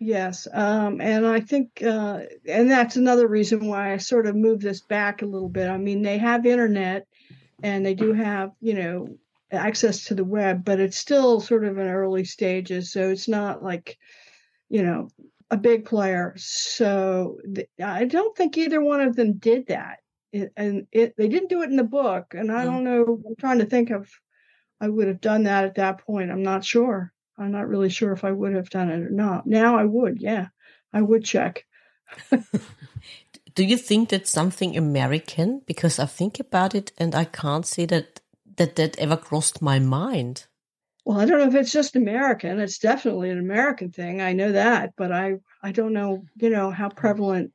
Yes. 0.00 0.48
Um, 0.52 1.00
and 1.00 1.26
I 1.26 1.40
think, 1.40 1.82
uh, 1.82 2.20
and 2.46 2.70
that's 2.70 2.96
another 2.96 3.28
reason 3.28 3.66
why 3.66 3.92
I 3.92 3.98
sort 3.98 4.26
of 4.26 4.34
moved 4.34 4.62
this 4.62 4.80
back 4.80 5.22
a 5.22 5.26
little 5.26 5.48
bit. 5.48 5.68
I 5.68 5.78
mean, 5.78 6.02
they 6.02 6.18
have 6.18 6.46
internet 6.46 7.06
and 7.62 7.84
they 7.84 7.94
do 7.94 8.12
have, 8.12 8.50
you 8.60 8.74
know, 8.74 9.16
access 9.52 10.04
to 10.06 10.14
the 10.14 10.24
web, 10.24 10.64
but 10.64 10.80
it's 10.80 10.96
still 10.96 11.40
sort 11.40 11.64
of 11.64 11.78
in 11.78 11.86
early 11.86 12.24
stages. 12.24 12.92
So 12.92 13.10
it's 13.10 13.28
not 13.28 13.62
like, 13.62 13.96
you 14.68 14.82
know, 14.82 15.08
a 15.50 15.56
big 15.56 15.84
player. 15.84 16.34
So 16.36 17.38
th- 17.54 17.68
I 17.82 18.04
don't 18.04 18.36
think 18.36 18.58
either 18.58 18.80
one 18.80 19.00
of 19.00 19.16
them 19.16 19.34
did 19.34 19.68
that. 19.68 19.98
It, 20.32 20.52
and 20.56 20.86
it, 20.90 21.14
they 21.16 21.28
didn't 21.28 21.50
do 21.50 21.62
it 21.62 21.70
in 21.70 21.76
the 21.76 21.84
book. 21.84 22.34
And 22.36 22.50
I 22.50 22.64
Mm. 22.64 22.64
don't 22.64 22.84
know, 22.84 23.22
I'm 23.26 23.36
trying 23.36 23.60
to 23.60 23.66
think 23.66 23.90
of, 23.90 24.10
I 24.80 24.88
would 24.88 25.08
have 25.08 25.20
done 25.20 25.44
that 25.44 25.64
at 25.64 25.76
that 25.76 25.98
point. 25.98 26.30
I'm 26.30 26.42
not 26.42 26.64
sure. 26.64 27.12
I'm 27.38 27.52
not 27.52 27.68
really 27.68 27.90
sure 27.90 28.12
if 28.12 28.24
I 28.24 28.32
would 28.32 28.54
have 28.54 28.70
done 28.70 28.90
it 28.90 29.00
or 29.00 29.10
not. 29.10 29.46
Now 29.46 29.76
I 29.76 29.84
would, 29.84 30.20
yeah, 30.20 30.48
I 30.92 31.02
would 31.02 31.24
check. 31.24 31.64
Do 33.54 33.64
you 33.64 33.76
think 33.76 34.08
that's 34.08 34.30
something 34.30 34.76
American? 34.76 35.62
Because 35.66 35.98
I 35.98 36.06
think 36.06 36.40
about 36.40 36.74
it 36.74 36.92
and 36.98 37.14
I 37.14 37.24
can't 37.24 37.66
say 37.66 37.86
that 37.86 38.20
that, 38.56 38.76
that 38.76 38.98
ever 38.98 39.16
crossed 39.16 39.60
my 39.60 39.78
mind. 39.78 40.46
Well, 41.04 41.20
I 41.20 41.26
don't 41.26 41.38
know 41.38 41.48
if 41.48 41.54
it's 41.54 41.72
just 41.72 41.96
American. 41.96 42.60
It's 42.60 42.78
definitely 42.78 43.30
an 43.30 43.38
American 43.38 43.90
thing. 43.90 44.22
I 44.22 44.32
know 44.32 44.52
that, 44.52 44.94
but 44.96 45.12
I 45.12 45.34
I 45.62 45.72
don't 45.72 45.92
know, 45.92 46.24
you 46.36 46.50
know, 46.50 46.70
how 46.70 46.88
prevalent 46.88 47.52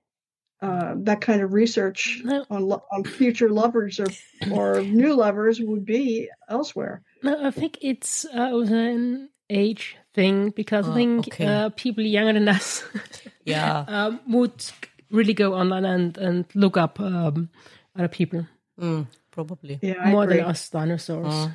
uh, 0.62 0.94
that 0.98 1.22
kind 1.22 1.42
of 1.42 1.54
research 1.54 2.22
No. 2.24 2.46
on 2.50 2.68
lo- 2.68 2.84
on 2.92 3.04
future 3.04 3.50
lovers 3.50 4.00
or 4.00 4.08
or 4.52 4.82
new 5.02 5.14
lovers 5.16 5.60
would 5.62 5.86
be 5.86 6.30
elsewhere. 6.50 7.02
No, 7.24 7.46
I 7.48 7.52
think 7.52 7.78
it's 7.82 8.26
uh, 8.26 8.58
an 8.58 9.30
age 9.50 9.98
thing 10.14 10.50
because 10.52 10.88
I 10.88 10.92
Ah, 10.92 10.96
think 10.96 11.28
okay. 11.28 11.46
uh, 11.46 11.70
people 11.76 12.04
younger 12.04 12.34
than 12.34 12.48
us 12.48 12.84
Yeah. 13.46 13.86
um, 13.88 14.20
would 14.28 14.64
really 15.12 15.34
go 15.34 15.54
online 15.56 15.86
and, 15.86 16.18
and 16.18 16.46
look 16.56 16.78
up 16.78 17.00
um, 17.00 17.50
other 17.96 18.08
people 18.08 18.46
Mm, 18.80 19.08
probably. 19.32 19.78
Yeah, 19.82 20.10
more 20.12 20.24
agree. 20.24 20.38
than 20.38 20.46
us 20.46 20.70
dinosaurs. 20.70 21.34
Uh, 21.34 21.50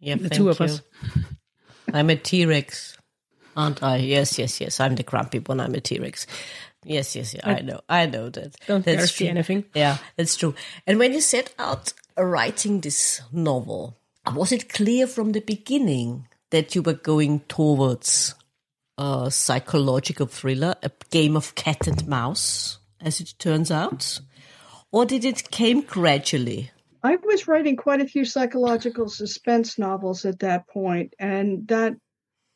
Yeah, 0.00 0.14
the 0.16 0.30
two 0.30 0.48
of 0.48 0.60
you. 0.60 0.64
us. 0.66 0.80
I'm 1.92 2.08
a 2.10 2.16
T-Rex, 2.16 2.96
aren't 3.56 3.82
I? 3.82 3.96
Yes, 3.96 4.38
yes, 4.38 4.60
yes. 4.60 4.80
I'm 4.80 4.94
the 4.94 5.02
grumpy 5.02 5.40
one. 5.40 5.60
I'm 5.60 5.74
a 5.74 5.80
T-Rex. 5.80 6.26
Yes, 6.88 7.14
yes, 7.14 7.34
yeah. 7.34 7.40
I 7.44 7.60
know. 7.60 7.80
I 7.88 8.06
know 8.06 8.30
that. 8.30 8.56
Don't 8.66 8.84
That's 8.84 8.96
guarantee 8.96 9.24
true. 9.24 9.28
anything. 9.28 9.64
Yeah, 9.74 9.98
that's 10.16 10.36
true. 10.36 10.54
And 10.86 10.98
when 10.98 11.12
you 11.12 11.20
set 11.20 11.54
out 11.58 11.92
writing 12.16 12.80
this 12.80 13.20
novel, 13.30 13.98
was 14.34 14.52
it 14.52 14.72
clear 14.72 15.06
from 15.06 15.32
the 15.32 15.40
beginning 15.40 16.28
that 16.50 16.74
you 16.74 16.80
were 16.80 16.94
going 16.94 17.40
towards 17.40 18.34
a 18.96 19.30
psychological 19.30 20.26
thriller, 20.26 20.76
a 20.82 20.90
game 21.10 21.36
of 21.36 21.54
cat 21.54 21.86
and 21.86 22.06
mouse, 22.08 22.78
as 23.02 23.20
it 23.20 23.34
turns 23.38 23.70
out? 23.70 24.20
Or 24.90 25.04
did 25.04 25.26
it 25.26 25.50
came 25.50 25.82
gradually? 25.82 26.70
I 27.02 27.16
was 27.16 27.46
writing 27.46 27.76
quite 27.76 28.00
a 28.00 28.08
few 28.08 28.24
psychological 28.24 29.10
suspense 29.10 29.78
novels 29.78 30.24
at 30.24 30.38
that 30.40 30.66
point, 30.68 31.14
and 31.18 31.68
that 31.68 31.96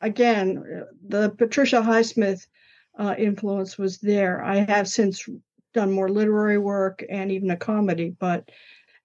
again, 0.01 0.87
the 1.07 1.29
Patricia 1.31 1.83
Highsmith 1.83 2.47
uh, 2.99 3.15
influence 3.19 3.79
was 3.79 3.99
there. 3.99 4.43
I 4.43 4.57
have 4.69 4.89
since 4.89 5.29
done 5.75 5.91
more 5.91 6.09
literary 6.11 6.59
work 6.59 7.03
and 7.09 7.31
even 7.33 7.51
a 7.51 7.57
comedy, 7.57 8.15
but 8.19 8.51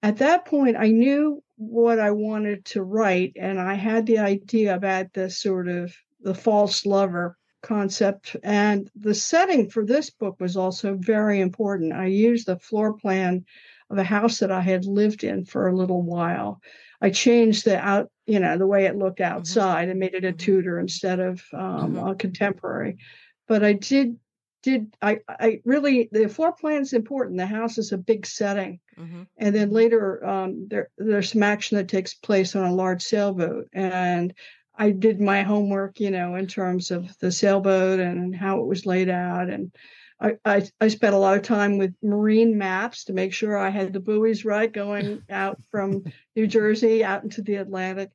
at 0.04 0.18
that 0.18 0.46
point, 0.46 0.78
I 0.78 0.90
knew 0.90 1.44
what 1.56 2.00
I 2.00 2.12
wanted 2.12 2.66
to 2.66 2.84
write, 2.84 3.34
and 3.36 3.60
I 3.60 3.74
had 3.74 4.06
the 4.06 4.20
idea 4.20 4.76
about 4.76 5.14
this 5.14 5.40
sort 5.40 5.68
of 5.68 5.96
the 6.22 6.36
false 6.36 6.86
lover 6.86 7.38
concept. 7.64 8.36
And 8.44 8.90
the 8.96 9.16
setting 9.16 9.70
for 9.70 9.84
this 9.84 10.10
book 10.12 10.40
was 10.40 10.56
also 10.56 10.96
very 10.96 11.42
important. 11.42 11.94
I 11.94 12.06
used 12.06 12.46
the 12.48 12.60
floor 12.60 12.94
plan 12.94 13.44
of 13.90 13.98
a 13.98 14.04
house 14.04 14.40
that 14.40 14.52
I 14.52 14.62
had 14.62 14.86
lived 14.86 15.24
in 15.24 15.46
for 15.46 15.68
a 15.68 15.76
little 15.76 16.04
while. 16.04 16.62
I 17.02 17.10
changed 17.10 17.66
the 17.66 17.80
out, 17.80 18.12
you 18.26 18.40
know, 18.40 18.58
the 18.58 18.68
way 18.68 18.86
it 18.86 18.98
looked 18.98 19.22
outside 19.22 19.90
and 19.90 20.00
made 20.00 20.14
it 20.14 20.26
a 20.26 20.34
Mhm. 20.34 20.38
Tudor 20.38 20.80
instead 20.80 21.20
of 21.20 21.44
um, 21.54 21.96
Mhm. 21.96 22.12
a 22.12 22.16
contemporary. 22.16 22.98
But 23.48 23.64
I 23.64 23.74
did, 23.74 24.18
did 24.64 24.96
I? 25.02 25.20
I 25.28 25.62
really 25.66 26.10
the 26.12 26.28
floor 26.28 26.52
plan 26.52 26.82
is 26.82 26.94
important. 26.94 27.38
The 27.38 27.46
house 27.46 27.78
is 27.78 27.92
a 27.92 27.98
big 27.98 28.26
setting, 28.26 28.80
Mm-hmm. 29.00 29.24
and 29.38 29.56
then 29.56 29.70
later 29.70 30.26
um, 30.26 30.68
there 30.70 30.90
there's 30.98 31.32
some 31.32 31.44
action 31.44 31.78
that 31.78 31.88
takes 31.88 32.16
place 32.16 32.56
on 32.56 32.66
a 32.66 32.74
large 32.74 33.04
sailboat, 33.04 33.68
and 33.72 34.34
I 34.76 34.90
did 34.92 35.22
my 35.22 35.44
homework, 35.44 36.00
you 36.00 36.10
know, 36.12 36.36
in 36.36 36.48
terms 36.48 36.90
of 36.92 37.18
the 37.20 37.32
sailboat 37.32 38.00
and 38.00 38.36
how 38.36 38.60
it 38.60 38.66
was 38.66 38.86
laid 38.88 39.08
out, 39.10 39.50
and 39.50 39.72
I, 40.20 40.38
I 40.44 40.68
I 40.82 40.88
spent 40.88 41.14
a 41.14 41.20
lot 41.20 41.38
of 41.38 41.44
time 41.44 41.78
with 41.78 41.94
marine 42.02 42.58
maps 42.58 43.04
to 43.06 43.14
make 43.14 43.34
sure 43.34 43.56
I 43.56 43.70
had 43.70 43.94
the 43.94 44.00
buoys 44.00 44.44
right 44.44 44.72
going 44.72 45.22
out 45.30 45.62
from 45.70 46.04
New 46.36 46.48
Jersey 46.48 47.04
out 47.04 47.24
into 47.24 47.44
the 47.44 47.56
Atlantic. 47.56 48.10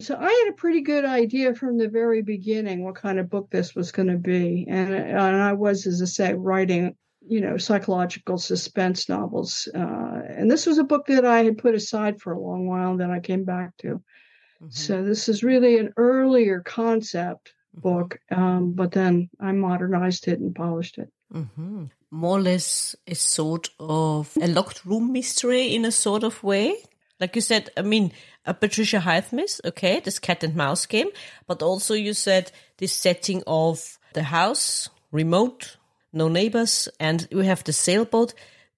So 0.00 0.16
I 0.16 0.44
had 0.44 0.52
a 0.52 0.56
pretty 0.56 0.82
good 0.82 1.04
idea 1.04 1.54
from 1.54 1.76
the 1.76 1.88
very 1.88 2.22
beginning 2.22 2.84
what 2.84 2.94
kind 2.94 3.18
of 3.18 3.28
book 3.28 3.50
this 3.50 3.74
was 3.74 3.90
going 3.90 4.08
to 4.08 4.16
be, 4.16 4.64
and 4.68 4.94
and 4.94 5.18
I 5.18 5.54
was, 5.54 5.86
as 5.86 6.00
I 6.00 6.04
say, 6.04 6.34
writing 6.34 6.94
you 7.26 7.40
know 7.40 7.56
psychological 7.56 8.38
suspense 8.38 9.08
novels, 9.08 9.68
uh, 9.74 10.20
and 10.28 10.48
this 10.48 10.66
was 10.66 10.78
a 10.78 10.84
book 10.84 11.06
that 11.06 11.24
I 11.24 11.42
had 11.42 11.58
put 11.58 11.74
aside 11.74 12.20
for 12.20 12.32
a 12.32 12.40
long 12.40 12.68
while, 12.68 12.92
and 12.92 13.00
then 13.00 13.10
I 13.10 13.18
came 13.18 13.44
back 13.44 13.76
to. 13.78 13.88
Mm-hmm. 13.88 14.70
So 14.70 15.02
this 15.02 15.28
is 15.28 15.42
really 15.42 15.78
an 15.78 15.92
earlier 15.96 16.60
concept 16.60 17.52
book, 17.74 18.18
um, 18.30 18.72
but 18.72 18.92
then 18.92 19.30
I 19.40 19.50
modernized 19.52 20.28
it 20.28 20.38
and 20.38 20.54
polished 20.54 20.98
it. 20.98 21.10
Mm-hmm. 21.34 21.86
More 22.10 22.38
or 22.38 22.40
less 22.40 22.96
a 23.06 23.14
sort 23.14 23.68
of 23.80 24.36
a 24.40 24.46
locked 24.46 24.84
room 24.84 25.12
mystery 25.12 25.74
in 25.74 25.84
a 25.84 25.92
sort 25.92 26.22
of 26.22 26.42
way. 26.42 26.76
Like 27.20 27.34
you 27.34 27.42
said, 27.42 27.70
I 27.76 27.82
mean, 27.82 28.12
a 28.46 28.54
Patricia 28.54 28.98
Highsmith, 28.98 29.60
okay, 29.64 30.00
this 30.00 30.18
cat 30.18 30.44
and 30.44 30.54
mouse 30.54 30.86
game, 30.86 31.08
but 31.46 31.62
also 31.62 31.94
you 31.94 32.14
said 32.14 32.52
this 32.78 32.92
setting 32.92 33.42
of 33.46 33.98
the 34.14 34.22
house, 34.24 34.88
remote, 35.10 35.76
no 36.12 36.28
neighbors, 36.28 36.88
and 36.98 37.28
we 37.32 37.46
have 37.46 37.64
the 37.64 37.72
sailboat, 37.72 38.34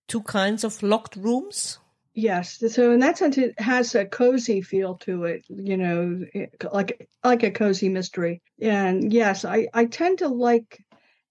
two 0.08 0.22
kinds 0.22 0.64
of 0.64 0.82
locked 0.82 1.16
rooms. 1.16 1.78
Yes, 2.12 2.62
so 2.68 2.90
in 2.92 2.98
that 3.00 3.18
sense, 3.18 3.38
it 3.38 3.58
has 3.60 3.94
a 3.94 4.04
cozy 4.04 4.62
feel 4.62 4.96
to 4.96 5.24
it, 5.24 5.44
you 5.48 5.76
know, 5.76 6.24
like 6.72 7.08
like 7.22 7.44
a 7.44 7.52
cozy 7.52 7.88
mystery. 7.88 8.42
And 8.60 9.12
yes, 9.12 9.44
I 9.44 9.68
I 9.72 9.84
tend 9.84 10.18
to 10.18 10.28
like 10.28 10.82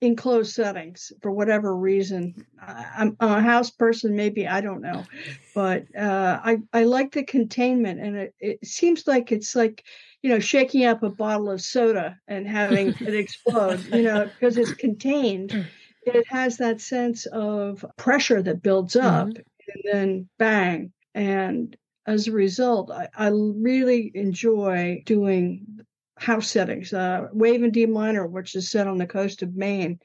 enclosed 0.02 0.54
settings 0.54 1.12
for 1.22 1.32
whatever 1.32 1.76
reason. 1.76 2.46
I'm, 2.62 3.16
a 3.20 3.42
house 3.42 3.70
person, 3.70 4.16
maybe 4.16 4.48
I 4.48 4.62
don't 4.62 4.82
know, 4.82 5.06
but 5.54 5.84
uh, 5.98 6.40
I 6.44 6.58
I 6.74 6.84
like 6.84 7.12
the 7.12 7.24
containment, 7.24 8.00
and 8.00 8.16
it, 8.18 8.36
it 8.40 8.66
seems 8.66 9.08
like 9.08 9.32
it's 9.32 9.56
like 9.56 9.84
you 10.22 10.30
know 10.30 10.40
shaking 10.40 10.86
up 10.86 11.04
a 11.04 11.10
bottle 11.10 11.50
of 11.52 11.62
soda 11.62 12.18
and 12.28 12.48
having 12.48 12.90
it 13.02 13.14
explode, 13.16 13.86
you 13.94 14.04
know, 14.04 14.26
because 14.26 14.58
it's 14.58 14.74
contained. 14.74 15.68
It 16.04 16.26
has 16.30 16.58
that 16.58 16.82
sense 16.82 17.26
of 17.28 17.86
pressure 17.98 18.42
that 18.42 18.62
builds 18.62 18.96
up 18.96 19.28
and 19.28 19.84
then 19.84 20.30
bang. 20.38 20.94
And 21.14 21.76
as 22.08 22.28
a 22.28 22.32
result, 22.32 22.90
I, 22.90 23.10
I 23.16 23.30
really 23.34 24.12
enjoy 24.16 25.04
doing 25.06 25.82
house 26.20 26.48
settings. 26.48 26.94
Uh, 26.94 27.28
Wave 27.34 27.64
in 27.64 27.72
D 27.72 27.86
Minor, 27.86 28.28
which 28.28 28.56
is 28.56 28.70
set 28.70 28.88
on 28.88 28.98
the 28.98 29.08
coast 29.08 29.42
of 29.42 29.56
Maine 29.56 30.00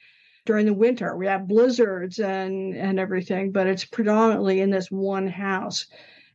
during 0.47 0.67
the 0.67 0.75
winter, 0.75 1.17
we 1.17 1.27
have 1.27 1.49
blizzards 1.49 2.19
and 2.19 2.77
and 2.77 2.99
everything, 2.99 3.51
but 3.51 3.67
it's 3.67 3.85
predominantly 3.85 4.61
in 4.61 4.71
this 4.71 4.91
one 4.91 5.27
house. 5.27 5.87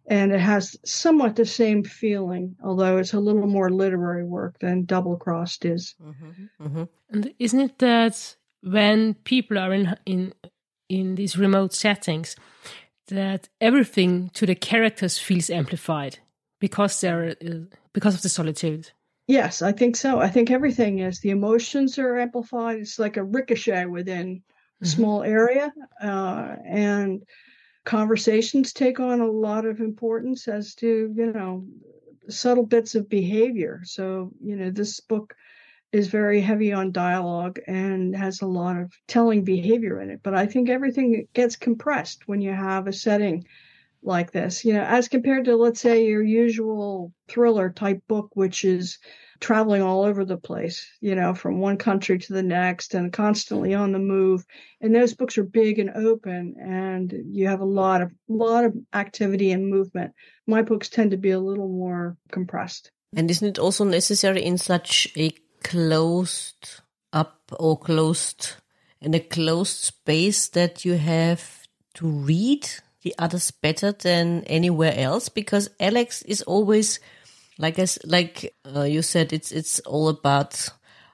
And 0.08 0.32
it 0.32 0.40
has 0.40 0.76
somewhat 0.84 1.36
the 1.36 1.46
same 1.46 1.84
feeling, 1.84 2.56
although 2.64 2.98
it's 2.98 3.14
a 3.14 3.20
little 3.20 3.46
more 3.46 3.70
literary 3.70 4.24
work 4.24 4.58
than 4.60 4.86
Double 4.86 5.18
Crossed 5.18 5.66
is. 5.66 5.94
Mm-hmm. 6.02 6.66
Mm-hmm. 6.66 6.84
And 7.12 7.34
isn't 7.38 7.60
it 7.60 7.78
that 7.78 8.36
when 8.64 9.14
people 9.14 9.60
are 9.60 9.74
in 9.74 9.96
in 10.06 10.34
in 10.88 11.16
these 11.16 11.38
remote 11.38 11.74
settings, 11.74 12.36
that 13.08 13.50
everything 13.62 14.32
to 14.34 14.48
the 14.48 14.56
characters 14.56 15.20
feels 15.20 15.52
amplified 15.52 16.18
because 16.60 17.00
they're 17.00 17.36
uh, 17.46 17.76
because 17.94 18.16
of 18.16 18.24
the 18.24 18.30
solitude. 18.30 18.92
Yes, 19.30 19.62
I 19.62 19.72
think 19.72 19.96
so. 19.96 20.20
I 20.20 20.28
think 20.30 20.50
everything 20.52 21.00
is. 21.00 21.20
The 21.22 21.30
emotions 21.30 21.98
are 22.00 22.20
amplified. 22.20 22.80
It's 22.80 23.00
like 23.00 23.16
a 23.18 23.24
ricochet 23.24 23.86
within 23.86 24.44
a 24.82 24.86
Mhm. 24.86 24.88
small 24.88 25.24
area. 25.24 25.74
Uh, 26.02 26.58
and 26.66 27.24
conversations 27.86 28.74
take 28.74 29.00
on 29.00 29.22
a 29.22 29.32
lot 29.32 29.66
of 29.66 29.82
importance 29.82 30.48
as 30.48 30.76
to, 30.76 31.14
you 31.16 31.34
know, 31.34 31.68
subtle 32.30 32.66
bits 32.68 32.96
of 32.96 33.10
behavior. 33.10 33.82
So, 33.86 34.32
you 34.44 34.56
know, 34.58 34.72
this 34.72 35.00
book 35.02 35.36
is 35.94 36.08
very 36.10 36.42
heavy 36.42 36.74
on 36.74 36.92
dialogue 36.92 37.60
and 37.68 38.16
has 38.16 38.42
a 38.42 38.48
lot 38.48 38.78
of 38.78 38.94
telling 39.08 39.44
behavior 39.46 40.02
in 40.02 40.12
it. 40.12 40.22
But 40.24 40.36
I 40.36 40.48
think 40.48 40.70
everything 40.70 41.28
gets 41.34 41.56
compressed 41.58 42.28
when 42.28 42.42
you 42.42 42.52
have 42.54 42.88
a 42.88 42.94
setting 42.94 43.46
like 44.02 44.32
this, 44.32 44.64
you 44.64 44.74
know, 44.74 44.84
as 44.84 45.08
compared 45.08 45.46
to, 45.46 45.56
let's 45.56 45.82
say, 45.82 46.06
your 46.06 46.24
usual 46.24 47.14
thriller 47.28 47.70
type 47.70 48.02
book, 48.08 48.30
which 48.34 48.64
is 48.64 48.98
traveling 49.40 49.82
all 49.82 50.04
over 50.04 50.26
the 50.26 50.38
place, 50.38 50.86
you 51.02 51.16
know, 51.16 51.34
from 51.34 51.60
one 51.60 51.78
country 51.78 52.18
to 52.18 52.34
the 52.34 52.44
next 52.44 52.94
and 52.94 53.14
constantly 53.14 53.74
on 53.74 53.92
the 53.92 54.00
move. 54.00 54.46
And 54.82 54.94
those 54.94 55.14
books 55.14 55.38
are 55.38 55.44
big 55.44 55.80
and 55.80 55.92
open 55.92 56.56
and 56.60 57.14
you 57.32 57.48
have 57.48 57.62
a 57.62 57.66
lot 57.66 58.02
of 58.02 58.12
lot 58.28 58.66
of 58.66 58.76
activity 58.94 59.52
and 59.52 59.70
movement. 59.70 60.14
My 60.48 60.62
books 60.62 60.90
tend 60.90 61.12
to 61.12 61.18
be 61.18 61.32
a 61.32 61.40
little 61.40 61.70
more 61.70 62.18
compressed. 62.32 62.92
And 63.16 63.30
isn't 63.32 63.48
it 63.48 63.60
also 63.60 63.84
necessary 63.86 64.44
in 64.44 64.58
such 64.58 65.08
a 65.16 65.32
closed 65.64 66.82
up 67.14 67.40
or 67.58 67.78
closed 67.78 68.54
in 69.02 69.14
a 69.14 69.20
closed 69.20 69.78
space 69.78 70.50
that 70.50 70.86
you 70.86 70.96
have 70.96 71.68
to 71.96 72.08
read 72.08 72.70
the 73.04 73.16
others 73.18 73.52
better 73.52 73.92
than 73.92 74.44
anywhere 74.46 74.94
else? 74.96 75.30
Because 75.30 75.70
Alex 75.80 76.22
is 76.24 76.42
always 76.44 77.00
like 77.58 77.78
as 77.78 78.00
like 78.06 78.56
uh, 78.76 78.84
you 78.84 79.02
said, 79.02 79.34
it's 79.34 79.52
it's 79.52 79.80
all 79.82 80.10
about 80.10 80.70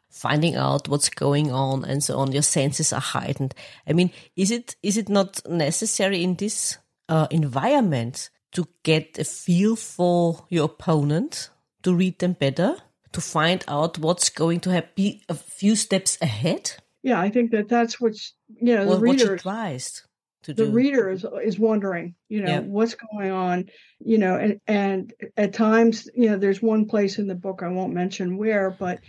finding 0.09 0.55
out 0.55 0.87
what's 0.87 1.09
going 1.09 1.51
on 1.51 1.83
and 1.83 2.01
so 2.01 2.17
on. 2.17 2.31
Your 2.31 2.41
senses 2.41 2.93
are 2.93 3.01
heightened. 3.01 3.53
I 3.87 3.93
mean, 3.93 4.11
is 4.35 4.51
it 4.51 4.75
is 4.81 4.97
it 4.97 5.09
not 5.09 5.41
necessary 5.49 6.23
in 6.23 6.35
this 6.35 6.77
uh, 7.09 7.27
environment 7.31 8.29
to 8.53 8.67
get 8.83 9.19
a 9.19 9.25
feel 9.25 9.75
for 9.75 10.45
your 10.49 10.65
opponent, 10.65 11.49
to 11.83 11.93
read 11.93 12.19
them 12.19 12.33
better, 12.33 12.77
to 13.11 13.21
find 13.21 13.65
out 13.67 13.97
what's 13.97 14.29
going 14.29 14.61
to 14.61 14.71
happen 14.71 14.91
be 14.95 15.23
a 15.27 15.33
few 15.33 15.75
steps 15.75 16.17
ahead? 16.21 16.71
Yeah, 17.03 17.19
I 17.19 17.29
think 17.29 17.51
that 17.51 17.67
that's 17.67 17.99
what's 17.99 18.33
you 18.61 18.75
know 18.75 18.85
well, 18.85 18.97
the 18.97 19.01
reader 19.01 19.33
advised 19.33 20.03
the 20.47 20.53
do. 20.53 20.71
reader 20.71 21.09
is 21.09 21.25
is 21.43 21.59
wondering, 21.59 22.15
you 22.29 22.41
know, 22.41 22.51
yeah. 22.51 22.59
what's 22.59 22.95
going 22.95 23.31
on, 23.31 23.69
you 23.99 24.17
know, 24.17 24.35
and 24.35 24.59
and 24.67 25.13
at 25.37 25.53
times, 25.53 26.09
you 26.15 26.29
know, 26.29 26.37
there's 26.37 26.61
one 26.61 26.85
place 26.85 27.19
in 27.19 27.27
the 27.27 27.35
book 27.35 27.61
I 27.63 27.67
won't 27.69 27.93
mention 27.93 28.37
where, 28.37 28.71
but 28.71 28.99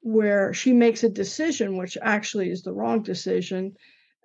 where 0.00 0.52
she 0.52 0.72
makes 0.72 1.04
a 1.04 1.08
decision 1.08 1.76
which 1.76 1.96
actually 2.02 2.50
is 2.50 2.62
the 2.62 2.72
wrong 2.72 3.02
decision. 3.02 3.74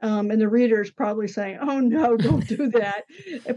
Um, 0.02 0.30
and 0.30 0.40
the 0.40 0.50
reader 0.50 0.80
is 0.80 0.92
probably 0.92 1.28
saying, 1.28 1.58
"Oh 1.60 1.80
no, 1.80 2.18
don't 2.18 2.48
do 2.48 2.68
that." 2.72 3.06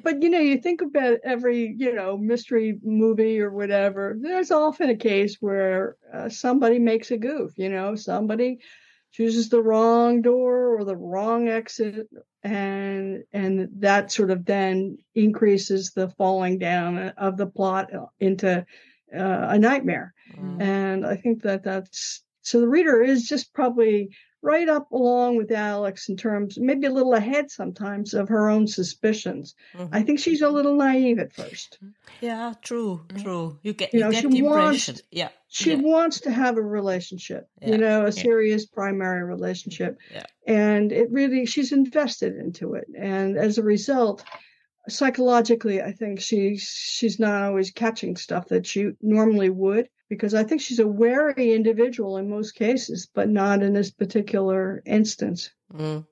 but 0.03 0.23
you 0.23 0.31
know, 0.31 0.39
you 0.39 0.59
think 0.59 0.81
about 0.81 1.19
every 1.23 1.75
you 1.77 1.95
know 1.95 2.17
mystery 2.17 2.79
movie 2.83 3.41
or 3.41 3.51
whatever. 3.51 4.17
There's 4.19 4.51
often 4.51 4.89
a 4.89 4.97
case 4.97 5.37
where 5.41 5.97
uh, 6.13 6.31
somebody 6.31 6.79
makes 6.79 7.11
a 7.11 7.19
goof. 7.19 7.53
You 7.57 7.69
know, 7.69 7.95
somebody 7.95 8.61
chooses 9.13 9.49
the 9.49 9.63
wrong 9.63 10.23
door 10.23 10.79
or 10.79 10.85
the 10.85 10.97
wrong 10.97 11.49
exit 11.49 12.09
and 12.43 13.25
and 13.33 13.69
that 13.81 14.11
sort 14.11 14.31
of 14.31 14.45
then 14.45 14.97
increases 15.15 15.91
the 15.91 16.09
falling 16.11 16.59
down 16.59 16.99
of 17.17 17.37
the 17.37 17.47
plot 17.47 17.91
into 18.19 18.65
uh, 19.15 19.47
a 19.51 19.59
nightmare 19.59 20.15
mm. 20.35 20.63
and 20.63 21.05
i 21.05 21.17
think 21.17 21.43
that 21.43 21.63
that's 21.63 22.23
so 22.43 22.61
the 22.61 22.69
reader 22.69 23.03
is 23.03 23.29
just 23.29 23.53
probably 23.53 24.11
right 24.43 24.69
up 24.69 24.91
along 24.93 25.37
with 25.37 25.51
Alex 25.53 26.09
in 26.09 26.17
terms, 26.17 26.59
maybe 26.59 26.87
a 26.87 26.93
little 26.93 27.15
ahead 27.15 27.51
sometimes 27.51 28.15
of 28.15 28.29
her 28.29 28.49
own 28.49 28.67
suspicions. 28.67 29.55
Mm-hmm. 29.75 29.95
I 29.95 30.03
think 30.03 30.19
she's 30.19 30.43
a 30.43 30.49
little 30.49 30.77
naive 30.77 31.19
at 31.19 31.33
first. 31.33 31.79
Yeah, 32.21 32.55
true, 32.63 33.05
mm-hmm. 33.09 33.23
true. 33.23 33.59
You 33.63 33.73
get, 33.75 33.93
you, 33.93 33.99
you 33.99 34.05
know, 34.05 34.11
get 34.11 34.31
the 34.31 34.39
impression. 34.39 34.95
Wants, 34.95 35.03
yeah. 35.11 35.29
She 35.49 35.73
yeah. 35.73 35.81
wants 35.81 36.21
to 36.21 36.31
have 36.31 36.57
a 36.57 36.63
relationship, 36.63 37.49
yeah. 37.61 37.69
you 37.69 37.79
know, 37.79 38.07
a 38.07 38.13
serious 38.13 38.63
yeah. 38.63 38.75
primary 38.75 39.25
relationship. 39.25 39.99
Yeah. 40.13 40.25
And 40.47 40.93
it 40.93 41.11
really, 41.11 41.45
she's 41.47 41.73
invested 41.73 42.37
into 42.37 42.75
it. 42.75 42.87
And 42.97 43.37
as 43.37 43.59
a 43.59 43.63
result, 43.63 44.25
psychologically, 44.89 45.83
I 45.83 45.93
think 45.93 46.21
she's 46.21 46.63
she's 46.63 47.21
not 47.21 47.43
always 47.43 47.71
catching 47.71 48.17
stuff 48.17 48.49
that 48.49 48.67
she 48.67 48.93
normally 49.03 49.51
would 49.51 49.89
because 50.11 50.35
I 50.35 50.45
think 50.45 50.61
she's 50.61 50.81
a 50.81 50.87
wary 50.87 51.55
individual 51.55 52.19
in 52.19 52.29
most 52.29 52.53
cases, 52.57 53.09
but 53.15 53.31
not 53.31 53.63
in 53.63 53.73
this 53.73 53.91
particular 53.91 54.83
instance. 54.85 55.51
Mm. 55.73 56.05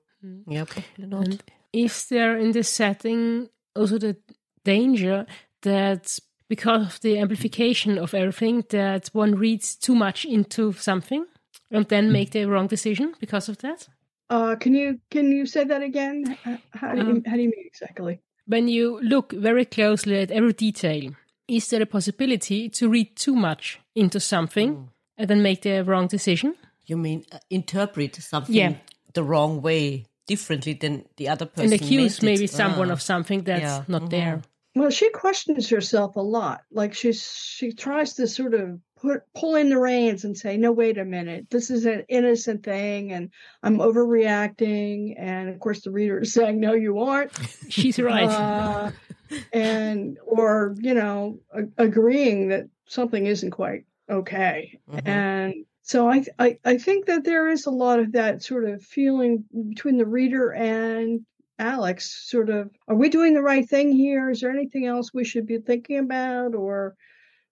Yep. 0.47 0.69
And 0.97 1.43
is 1.71 2.07
there 2.07 2.37
in 2.37 2.51
this 2.53 2.69
setting 2.69 3.49
also 3.75 3.99
the 3.99 4.15
danger 4.63 5.25
that 5.61 6.17
because 6.47 6.87
of 6.87 7.01
the 7.01 7.19
amplification 7.19 7.97
of 7.99 8.13
everything 8.13 8.63
that 8.69 9.09
one 9.13 9.35
reads 9.35 9.75
too 9.75 9.93
much 9.93 10.25
into 10.25 10.73
something 10.73 11.25
and 11.69 11.87
then 11.89 12.11
make 12.11 12.31
the 12.31 12.45
wrong 12.45 12.67
decision 12.67 13.13
because 13.19 13.49
of 13.49 13.59
that? 13.59 13.87
Uh, 14.29 14.55
can 14.55 14.73
you 14.73 14.99
can 15.09 15.31
you 15.31 15.45
say 15.45 15.63
that 15.63 15.81
again? 15.81 16.37
How 16.71 16.95
do 16.95 17.01
you, 17.01 17.11
um, 17.11 17.23
how 17.25 17.35
do 17.35 17.41
you 17.41 17.49
mean 17.49 17.65
exactly? 17.65 18.21
When 18.45 18.67
you 18.67 18.99
look 19.01 19.33
very 19.33 19.65
closely 19.65 20.19
at 20.19 20.31
every 20.31 20.53
detail, 20.53 21.11
is 21.49 21.69
there 21.69 21.81
a 21.81 21.85
possibility 21.85 22.69
to 22.69 22.89
read 22.89 23.15
too 23.15 23.35
much 23.35 23.79
into 23.95 24.19
something 24.19 24.75
mm. 24.75 24.87
and 25.17 25.29
then 25.29 25.41
make 25.41 25.61
the 25.63 25.83
wrong 25.83 26.07
decision? 26.07 26.55
You 26.85 26.97
mean 26.97 27.25
uh, 27.31 27.39
interpret 27.49 28.15
something 28.15 28.55
yeah. 28.55 28.73
the 29.13 29.23
wrong 29.23 29.61
way 29.61 30.05
differently 30.29 30.73
than 30.73 31.05
the 31.17 31.27
other 31.27 31.47
person 31.47 31.73
and 31.73 31.81
accuse 31.81 32.21
maybe 32.21 32.45
someone 32.45 32.89
ah. 32.89 32.93
of 32.93 33.01
something 33.01 33.43
that's 33.43 33.61
yeah. 33.61 33.83
not 33.87 34.03
mm-hmm. 34.03 34.09
there 34.09 34.41
well 34.75 34.91
she 34.91 35.09
questions 35.09 35.67
herself 35.69 36.15
a 36.15 36.21
lot 36.21 36.61
like 36.71 36.93
she's 36.93 37.23
she 37.23 37.71
tries 37.71 38.13
to 38.13 38.27
sort 38.27 38.53
of 38.53 38.79
put 39.01 39.23
pull 39.33 39.55
in 39.55 39.69
the 39.69 39.79
reins 39.79 40.25
and 40.25 40.37
say 40.37 40.55
no 40.55 40.71
wait 40.71 40.99
a 40.99 41.03
minute 41.03 41.47
this 41.49 41.71
is 41.71 41.87
an 41.87 42.05
innocent 42.09 42.63
thing 42.63 43.11
and 43.11 43.31
i'm 43.63 43.79
overreacting 43.79 45.15
and 45.17 45.49
of 45.49 45.59
course 45.59 45.81
the 45.81 45.89
reader 45.89 46.19
is 46.19 46.31
saying 46.31 46.59
no 46.59 46.73
you 46.73 46.99
aren't 46.99 47.31
she's 47.69 47.97
right 47.97 48.29
uh, 48.29 48.91
and 49.53 50.17
or 50.25 50.75
you 50.79 50.93
know 50.93 51.39
a- 51.53 51.83
agreeing 51.83 52.49
that 52.49 52.65
something 52.87 53.25
isn't 53.25 53.51
quite 53.51 53.83
okay. 54.09 54.79
Mm-hmm. 54.89 55.07
and 55.07 55.53
so 55.81 56.09
I, 56.09 56.23
I 56.37 56.57
i 56.65 56.77
think 56.77 57.05
that 57.05 57.23
there 57.23 57.49
is 57.49 57.65
a 57.65 57.71
lot 57.71 57.99
of 57.99 58.11
that 58.13 58.43
sort 58.43 58.65
of 58.65 58.83
feeling 58.83 59.43
between 59.69 59.97
the 59.97 60.05
reader 60.05 60.51
and 60.51 61.25
alex 61.57 62.29
sort 62.29 62.49
of 62.49 62.69
are 62.87 62.95
we 62.95 63.09
doing 63.09 63.33
the 63.33 63.41
right 63.41 63.67
thing 63.67 63.91
here? 63.91 64.29
Is 64.29 64.41
there 64.41 64.51
anything 64.51 64.85
else 64.85 65.13
we 65.13 65.25
should 65.25 65.45
be 65.45 65.59
thinking 65.59 65.99
about? 65.99 66.55
Or 66.55 66.95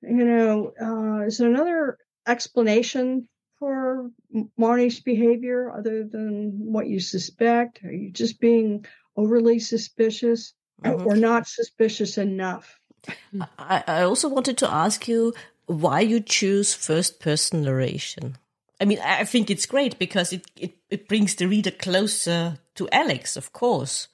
you 0.01 0.25
know 0.25 0.71
uh, 0.81 1.25
is 1.25 1.37
there 1.37 1.49
another 1.49 1.97
explanation 2.27 3.27
for 3.59 4.09
marnie's 4.59 4.99
behavior 4.99 5.71
other 5.71 6.03
than 6.03 6.51
what 6.71 6.87
you 6.87 6.99
suspect? 6.99 7.83
Are 7.83 7.91
you 7.91 8.11
just 8.11 8.39
being 8.39 8.85
overly 9.15 9.59
suspicious 9.59 10.53
mm-hmm. 10.83 11.07
or 11.07 11.15
not 11.15 11.47
suspicious 11.47 12.17
enough. 12.17 12.79
I, 13.57 13.83
I 13.87 14.01
also 14.01 14.27
wanted 14.27 14.57
to 14.59 14.71
ask 14.71 15.07
you 15.07 15.33
why 15.65 16.01
you 16.01 16.19
choose 16.19 16.73
first 16.73 17.19
person 17.19 17.63
narration. 17.63 18.37
I 18.79 18.85
mean, 18.85 18.99
I 19.03 19.23
think 19.23 19.49
it's 19.49 19.65
great 19.65 19.97
because 19.97 20.31
it, 20.33 20.45
it, 20.55 20.75
it 20.89 21.07
brings 21.07 21.35
the 21.35 21.47
reader 21.47 21.71
closer 21.71 22.59
to 22.75 22.89
Alex, 22.91 23.35
of 23.35 23.51
course. 23.51 24.07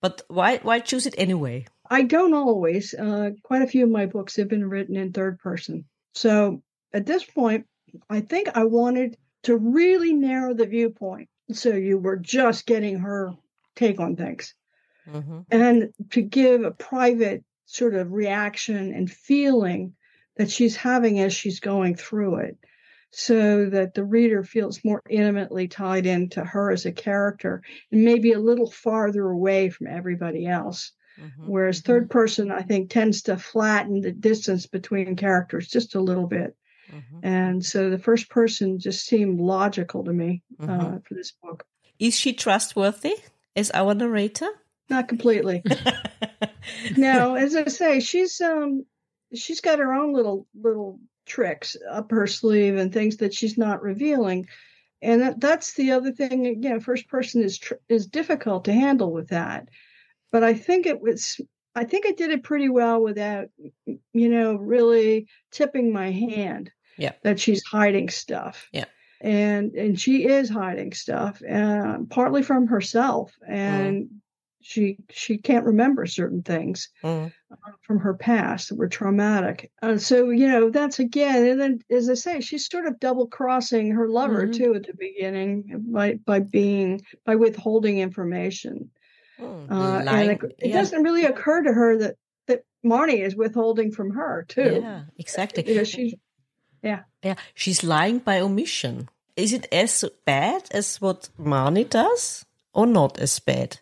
But 0.00 0.22
why 0.28 0.58
why 0.58 0.78
choose 0.80 1.06
it 1.06 1.14
anyway? 1.18 1.66
I 1.90 2.02
don't 2.02 2.32
always. 2.32 2.94
Uh, 2.94 3.32
quite 3.42 3.62
a 3.62 3.66
few 3.66 3.84
of 3.84 3.90
my 3.90 4.06
books 4.06 4.36
have 4.36 4.48
been 4.48 4.70
written 4.70 4.96
in 4.96 5.12
third 5.12 5.38
person. 5.38 5.84
So 6.14 6.62
at 6.94 7.04
this 7.04 7.24
point, 7.24 7.66
I 8.08 8.20
think 8.20 8.48
I 8.54 8.64
wanted 8.64 9.18
to 9.42 9.56
really 9.56 10.14
narrow 10.14 10.54
the 10.54 10.66
viewpoint. 10.66 11.28
So 11.52 11.70
you 11.70 11.98
were 11.98 12.16
just 12.16 12.64
getting 12.64 13.00
her 13.00 13.34
take 13.74 14.00
on 14.00 14.16
things 14.16 14.54
mm-hmm. 15.12 15.40
and 15.50 15.92
to 16.10 16.22
give 16.22 16.62
a 16.62 16.70
private 16.70 17.44
sort 17.66 17.94
of 17.94 18.12
reaction 18.12 18.92
and 18.92 19.10
feeling 19.10 19.94
that 20.36 20.50
she's 20.50 20.76
having 20.76 21.20
as 21.20 21.32
she's 21.32 21.60
going 21.60 21.94
through 21.94 22.36
it 22.36 22.56
so 23.12 23.68
that 23.70 23.94
the 23.94 24.04
reader 24.04 24.44
feels 24.44 24.84
more 24.84 25.02
intimately 25.08 25.68
tied 25.68 26.06
into 26.06 26.44
her 26.44 26.70
as 26.70 26.86
a 26.86 26.92
character 26.92 27.62
and 27.90 28.04
maybe 28.04 28.32
a 28.32 28.38
little 28.38 28.70
farther 28.70 29.28
away 29.28 29.68
from 29.68 29.88
everybody 29.88 30.46
else. 30.46 30.92
Mm-hmm. 31.20 31.46
Whereas 31.46 31.80
third 31.80 32.04
mm-hmm. 32.04 32.12
person, 32.12 32.50
I 32.50 32.62
think, 32.62 32.90
tends 32.90 33.22
to 33.22 33.36
flatten 33.36 34.00
the 34.00 34.12
distance 34.12 34.66
between 34.66 35.16
characters 35.16 35.68
just 35.68 35.94
a 35.94 36.00
little 36.00 36.26
bit. 36.26 36.56
Mm-hmm. 36.90 37.26
And 37.26 37.64
so 37.64 37.90
the 37.90 37.98
first 37.98 38.30
person 38.30 38.78
just 38.78 39.04
seemed 39.04 39.40
logical 39.40 40.04
to 40.04 40.12
me 40.12 40.42
uh, 40.60 40.66
mm-hmm. 40.66 40.98
for 40.98 41.14
this 41.14 41.32
book. 41.42 41.64
Is 41.98 42.16
she 42.16 42.32
trustworthy 42.32 43.16
as 43.54 43.70
our 43.74 43.94
narrator? 43.94 44.48
Not 44.90 45.06
completely. 45.06 45.62
no, 46.96 47.36
as 47.36 47.54
I 47.54 47.64
say, 47.66 48.00
she's 48.00 48.40
um 48.40 48.84
she's 49.32 49.60
got 49.60 49.78
her 49.78 49.94
own 49.94 50.12
little 50.12 50.46
little 50.60 50.98
tricks 51.24 51.76
up 51.88 52.10
her 52.10 52.26
sleeve 52.26 52.76
and 52.76 52.92
things 52.92 53.18
that 53.18 53.32
she's 53.32 53.56
not 53.56 53.82
revealing. 53.82 54.48
And 55.00 55.22
that, 55.22 55.40
that's 55.40 55.74
the 55.74 55.92
other 55.92 56.10
thing. 56.10 56.46
Again, 56.46 56.80
first 56.80 57.08
person 57.08 57.42
is 57.42 57.58
tr- 57.58 57.74
is 57.88 58.06
difficult 58.06 58.64
to 58.64 58.72
handle 58.72 59.12
with 59.12 59.28
that. 59.28 59.68
But 60.32 60.44
I 60.44 60.54
think 60.54 60.86
it 60.86 61.00
was. 61.00 61.40
I 61.76 61.84
think 61.84 62.04
I 62.04 62.10
did 62.10 62.32
it 62.32 62.42
pretty 62.42 62.68
well 62.68 63.00
without, 63.00 63.46
you 63.86 64.28
know, 64.28 64.56
really 64.56 65.28
tipping 65.52 65.92
my 65.92 66.10
hand. 66.10 66.72
Yeah. 66.98 67.12
That 67.22 67.38
she's 67.38 67.62
hiding 67.64 68.10
stuff. 68.10 68.68
Yeah. 68.72 68.86
And 69.20 69.72
and 69.74 70.00
she 70.00 70.26
is 70.26 70.50
hiding 70.50 70.92
stuff, 70.94 71.40
uh, 71.48 71.98
partly 72.08 72.42
from 72.42 72.66
herself, 72.66 73.32
and 73.46 74.04
mm 74.04 74.08
she 74.62 74.98
she 75.10 75.38
can't 75.38 75.64
remember 75.64 76.06
certain 76.06 76.42
things 76.42 76.88
Mm. 77.02 77.32
uh, 77.50 77.56
from 77.82 77.98
her 78.00 78.14
past 78.14 78.68
that 78.68 78.76
were 78.76 78.88
traumatic. 78.88 79.70
Uh, 79.82 79.96
so 79.98 80.30
you 80.30 80.46
know 80.48 80.70
that's 80.70 80.98
again, 80.98 81.46
and 81.46 81.60
then 81.60 81.80
as 81.90 82.08
I 82.10 82.14
say, 82.14 82.40
she's 82.40 82.68
sort 82.68 82.86
of 82.86 83.00
double 83.00 83.26
crossing 83.26 83.90
her 83.92 84.08
lover 84.08 84.46
Mhm. 84.46 84.56
too 84.56 84.74
at 84.74 84.86
the 84.86 84.94
beginning 84.94 85.84
by 85.88 86.14
by 86.14 86.40
being 86.40 87.00
by 87.24 87.36
withholding 87.36 87.98
information. 87.98 88.90
Mm. 89.40 89.70
Uh, 89.70 90.10
and 90.10 90.30
it, 90.32 90.40
it 90.58 90.68
yeah. 90.68 90.74
doesn't 90.76 91.02
really 91.02 91.24
occur 91.24 91.62
to 91.62 91.72
her 91.72 91.96
that 91.98 92.16
that 92.46 92.64
Marnie 92.84 93.24
is 93.24 93.34
withholding 93.34 93.90
from 93.92 94.10
her 94.10 94.44
too. 94.48 94.80
Yeah, 94.82 95.04
exactly. 95.18 95.66
You 95.66 95.76
know, 95.76 95.84
she's 95.84 96.14
Yeah, 96.82 97.34
she's 97.54 97.82
lying 97.84 98.18
by 98.20 98.40
omission. 98.40 99.08
Is 99.36 99.52
it 99.52 99.66
as 99.72 100.04
bad 100.24 100.62
as 100.70 101.00
what 101.00 101.28
Marnie 101.38 101.88
does, 101.88 102.44
or 102.72 102.86
not 102.86 103.18
as 103.18 103.38
bad? 103.40 103.80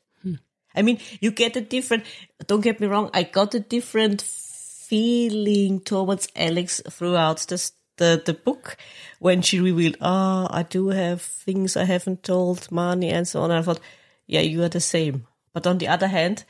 I 0.78 0.82
mean, 0.82 0.98
you 1.20 1.30
get 1.30 1.56
a 1.56 1.60
different. 1.60 2.04
Don't 2.46 2.60
get 2.60 2.80
me 2.80 2.86
wrong. 2.86 3.10
I 3.12 3.24
got 3.24 3.54
a 3.54 3.60
different 3.60 4.22
feeling 4.22 5.80
towards 5.80 6.28
Alex 6.36 6.80
throughout 6.88 7.38
the 7.48 7.70
the, 7.98 8.22
the 8.24 8.34
book 8.34 8.76
when 9.18 9.42
she 9.42 9.60
revealed, 9.60 9.96
"Oh, 10.00 10.46
I 10.50 10.62
do 10.62 10.88
have 10.88 11.20
things 11.20 11.76
I 11.76 11.84
haven't 11.84 12.22
told 12.22 12.68
Marnie," 12.70 13.12
and 13.12 13.26
so 13.28 13.42
on. 13.42 13.50
I 13.50 13.62
thought, 13.62 13.80
"Yeah, 14.26 14.40
you 14.40 14.62
are 14.62 14.68
the 14.68 14.80
same." 14.80 15.26
But 15.52 15.66
on 15.66 15.78
the 15.78 15.88
other 15.88 16.08
hand, 16.08 16.44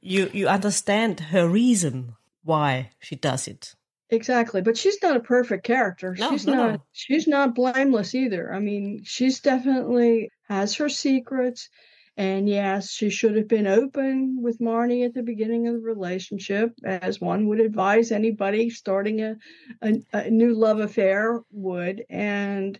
you 0.00 0.30
you 0.32 0.46
understand 0.48 1.20
her 1.32 1.48
reason 1.48 2.16
why 2.44 2.90
she 3.00 3.16
does 3.16 3.48
it. 3.48 3.74
Exactly, 4.10 4.60
but 4.60 4.76
she's 4.76 5.00
not 5.02 5.16
a 5.16 5.20
perfect 5.20 5.64
character. 5.64 6.16
No, 6.18 6.30
she's 6.30 6.46
no, 6.46 6.54
not. 6.54 6.72
no. 6.72 6.82
She's 6.92 7.28
not 7.28 7.54
blameless 7.54 8.14
either. 8.14 8.52
I 8.52 8.58
mean, 8.58 9.02
she's 9.04 9.40
definitely 9.40 10.30
has 10.48 10.74
her 10.76 10.88
secrets, 10.88 11.68
and 12.16 12.48
yes, 12.48 12.90
she 12.90 13.10
should 13.10 13.36
have 13.36 13.48
been 13.48 13.66
open 13.66 14.42
with 14.42 14.58
Marnie 14.60 15.04
at 15.06 15.14
the 15.14 15.22
beginning 15.22 15.66
of 15.68 15.74
the 15.74 15.80
relationship, 15.80 16.72
as 16.84 17.20
one 17.20 17.48
would 17.48 17.60
advise 17.60 18.12
anybody 18.12 18.70
starting 18.70 19.22
a 19.22 19.36
a, 19.82 20.02
a 20.12 20.30
new 20.30 20.54
love 20.54 20.80
affair 20.80 21.40
would. 21.50 22.04
And 22.10 22.78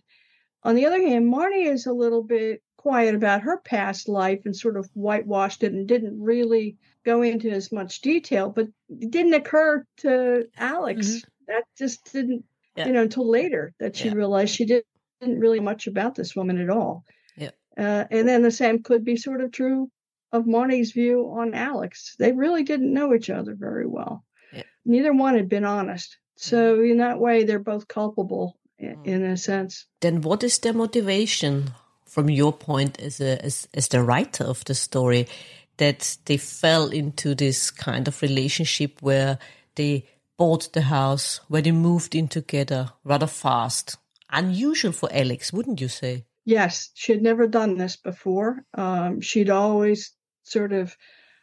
on 0.63 0.75
the 0.75 0.85
other 0.85 1.01
hand, 1.01 1.31
Marnie 1.31 1.67
is 1.71 1.85
a 1.87 1.93
little 1.93 2.23
bit 2.23 2.61
quiet 2.77 3.15
about 3.15 3.41
her 3.41 3.59
past 3.61 4.09
life 4.09 4.41
and 4.45 4.55
sort 4.55 4.77
of 4.77 4.89
whitewashed 4.93 5.63
it 5.63 5.73
and 5.73 5.87
didn't 5.87 6.19
really 6.21 6.77
go 7.05 7.21
into 7.21 7.49
as 7.49 7.71
much 7.71 8.01
detail, 8.01 8.49
but 8.49 8.67
it 8.89 9.11
didn't 9.11 9.33
occur 9.35 9.85
to 9.97 10.47
Alex. 10.57 11.07
Mhm. 11.07 11.23
That 11.47 11.63
just 11.77 12.11
didn't, 12.13 12.45
Yeah. 12.75 12.87
you 12.87 12.93
know, 12.93 13.01
until 13.03 13.27
later 13.29 13.73
that 13.79 13.95
she 13.95 14.09
Yeah. 14.09 14.15
realized 14.15 14.55
she 14.55 14.65
didn't 14.65 14.85
really 15.21 15.59
much 15.59 15.87
about 15.87 16.15
this 16.15 16.35
woman 16.35 16.57
at 16.59 16.69
all. 16.69 17.03
Uh, 17.77 18.05
and 18.11 18.27
then 18.27 18.41
the 18.41 18.51
same 18.51 18.83
could 18.83 19.03
be 19.05 19.15
sort 19.17 19.41
of 19.41 19.51
true 19.51 19.89
of 20.31 20.45
Marnie's 20.45 20.91
view 20.91 21.31
on 21.35 21.53
Alex. 21.53 22.15
They 22.19 22.31
really 22.31 22.63
didn't 22.63 22.93
know 22.93 23.13
each 23.13 23.29
other 23.29 23.55
very 23.55 23.85
well. 23.85 24.23
Yeah. 24.53 24.63
Neither 24.85 25.13
one 25.13 25.35
had 25.35 25.49
been 25.49 25.65
honest. 25.65 26.17
So 26.35 26.81
in 26.81 26.97
that 26.97 27.19
way, 27.19 27.43
they're 27.43 27.59
both 27.59 27.87
culpable 27.87 28.57
in, 28.79 28.95
Mm. 28.95 29.05
in 29.05 29.23
a 29.23 29.37
sense. 29.37 29.85
then 30.01 30.21
what 30.21 30.43
is 30.43 30.57
their 30.59 30.73
motivation 30.73 31.71
from 32.05 32.29
your 32.29 32.51
point 32.53 32.99
as 32.99 33.21
a 33.21 33.43
as, 33.45 33.67
as 33.73 33.87
the 33.89 34.01
writer 34.01 34.43
of 34.43 34.63
the 34.65 34.73
story 34.73 35.27
that 35.77 36.17
they 36.25 36.37
fell 36.37 36.87
into 36.89 37.35
this 37.35 37.71
kind 37.71 38.07
of 38.07 38.21
relationship 38.21 39.01
where 39.01 39.37
they 39.75 40.05
bought 40.37 40.73
the 40.73 40.81
house 40.81 41.39
where 41.47 41.61
they 41.61 41.71
moved 41.71 42.15
in 42.15 42.27
together 42.27 42.89
rather 43.03 43.27
fast 43.27 43.97
unusual 44.31 44.91
for 44.91 45.09
alex 45.13 45.53
wouldn't 45.53 45.79
you 45.81 45.87
say 45.87 46.25
Yes, 46.45 46.89
she 46.95 47.11
had 47.11 47.21
never 47.21 47.47
done 47.47 47.77
this 47.77 47.97
before. 47.97 48.63
Um, 48.73 49.21
she'd 49.21 49.49
always 49.49 50.15
sort 50.43 50.73
of 50.73 50.95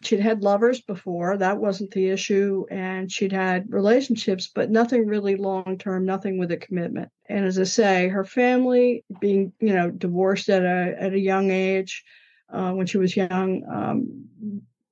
she'd 0.03 0.21
had 0.21 0.43
lovers 0.43 0.81
before 0.81 1.37
that 1.37 1.59
wasn't 1.59 1.91
the 1.91 2.09
issue 2.09 2.65
and 2.71 3.11
she'd 3.11 3.33
had 3.33 3.73
relationships 3.73 4.51
but 4.55 4.71
nothing 4.71 5.07
really 5.07 5.37
long 5.37 5.77
term 5.79 6.05
nothing 6.05 6.39
with 6.39 6.51
a 6.53 6.57
commitment 6.57 7.11
and 7.29 7.45
as 7.45 7.59
i 7.59 7.65
say 7.65 8.09
her 8.09 8.25
family 8.25 9.05
being 9.21 9.53
you 9.61 9.75
know 9.75 9.91
divorced 9.91 10.49
at 10.49 10.63
a 10.63 10.95
at 10.99 11.13
a 11.13 11.19
young 11.19 11.51
age 11.51 12.05
uh, 12.51 12.73
when 12.73 12.87
she 12.87 12.99
was 12.99 13.17
young 13.17 13.63
um, 13.71 14.25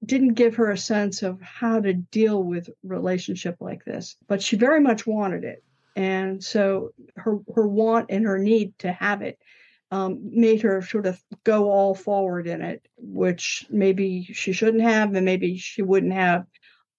didn't 0.04 0.34
give 0.34 0.56
her 0.56 0.70
a 0.70 0.78
sense 0.78 1.22
of 1.22 1.40
how 1.40 1.80
to 1.80 1.94
deal 1.94 2.42
with 2.42 2.68
relationship 2.82 3.56
like 3.60 3.84
this 3.84 4.16
but 4.28 4.42
she 4.42 4.56
very 4.56 4.80
much 4.80 5.06
wanted 5.06 5.44
it 5.44 5.62
and 5.94 6.42
so 6.42 6.90
her 7.14 7.38
her 7.54 7.66
want 7.66 8.06
and 8.10 8.24
her 8.24 8.38
need 8.38 8.76
to 8.78 8.92
have 8.92 9.22
it 9.22 9.38
um, 9.90 10.20
made 10.32 10.62
her 10.62 10.82
sort 10.82 11.06
of 11.06 11.20
go 11.44 11.70
all 11.70 11.94
forward 11.94 12.46
in 12.46 12.60
it, 12.60 12.86
which 12.96 13.66
maybe 13.70 14.24
she 14.24 14.52
shouldn't 14.52 14.82
have, 14.82 15.14
and 15.14 15.24
maybe 15.24 15.56
she 15.56 15.82
wouldn't 15.82 16.12
have 16.12 16.46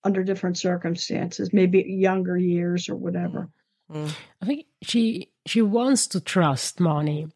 under 0.04 0.23
different 0.23 0.58
circumstances, 0.58 1.52
maybe 1.52 1.84
younger 1.88 2.38
years 2.38 2.88
or 2.89 2.95
whatever. 2.95 3.50
I 3.93 4.45
think 4.45 4.65
she 4.82 5.32
she 5.45 5.62
wants 5.62 6.08
to 6.08 6.19
trust 6.19 6.80
Marnie, 6.80 7.32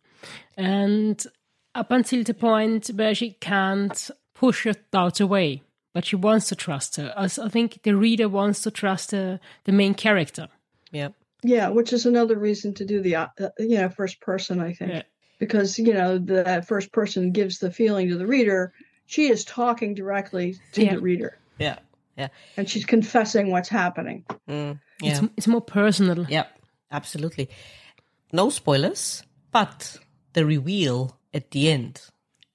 and 0.58 1.26
up 1.74 1.92
until 1.92 2.24
the 2.24 2.34
point 2.34 2.88
where 2.88 3.16
she 3.16 3.32
can't 3.40 4.10
push 4.34 4.66
her 4.66 4.74
doubts 4.92 5.22
away, 5.22 5.62
but 5.94 6.06
she 6.06 6.18
wants 6.18 6.50
to 6.50 6.56
trust 6.56 6.98
her. 6.98 7.14
As 7.16 7.40
I 7.40 7.48
think 7.48 7.84
the 7.84 7.96
reader 7.96 8.28
wants 8.28 8.62
to 8.64 8.72
trust 8.72 9.12
the 9.12 9.40
the 9.64 9.72
main 9.72 9.94
character. 9.94 10.50
yeah 10.92 11.10
Yeah, 11.44 11.70
which 11.70 11.94
is 11.94 12.06
another 12.06 12.38
reason 12.38 12.74
to 12.76 12.86
do 12.86 13.02
the 13.02 13.16
uh, 13.16 13.28
you 13.58 13.78
know 13.78 13.90
first 13.90 14.20
person, 14.20 14.60
I 14.60 14.74
think, 14.74 14.92
Yeah. 14.92 15.04
Because 15.42 15.78
you 15.80 15.94
know 15.94 16.18
the 16.20 16.64
first 16.72 16.92
person 16.94 17.32
gives 17.34 17.58
the 17.60 17.72
feeling 17.72 18.08
to 18.10 18.18
the 18.18 18.28
reader. 18.28 18.72
She 19.08 19.24
is 19.34 19.44
talking 19.44 19.96
directly 19.96 20.48
to 20.74 20.82
Yeah. 20.84 20.94
the 20.96 21.02
reader, 21.02 21.32
yeah 21.60 21.80
yeah 22.18 22.30
and 22.58 22.70
she's 22.70 22.86
confessing 22.86 23.52
what's 23.52 23.70
happening. 23.70 24.24
mm, 24.48 24.80
yeah 25.02 25.10
It's 25.12 25.22
it's 25.38 25.48
more 25.48 25.66
personal. 25.80 26.26
Yeah, 26.30 26.46
absolutely. 26.92 27.48
No 28.32 28.50
spoilers, 28.50 29.24
but 29.52 29.98
the 30.34 30.46
reveal 30.46 30.98
at 31.34 31.52
the 31.52 31.70
end, 31.76 31.94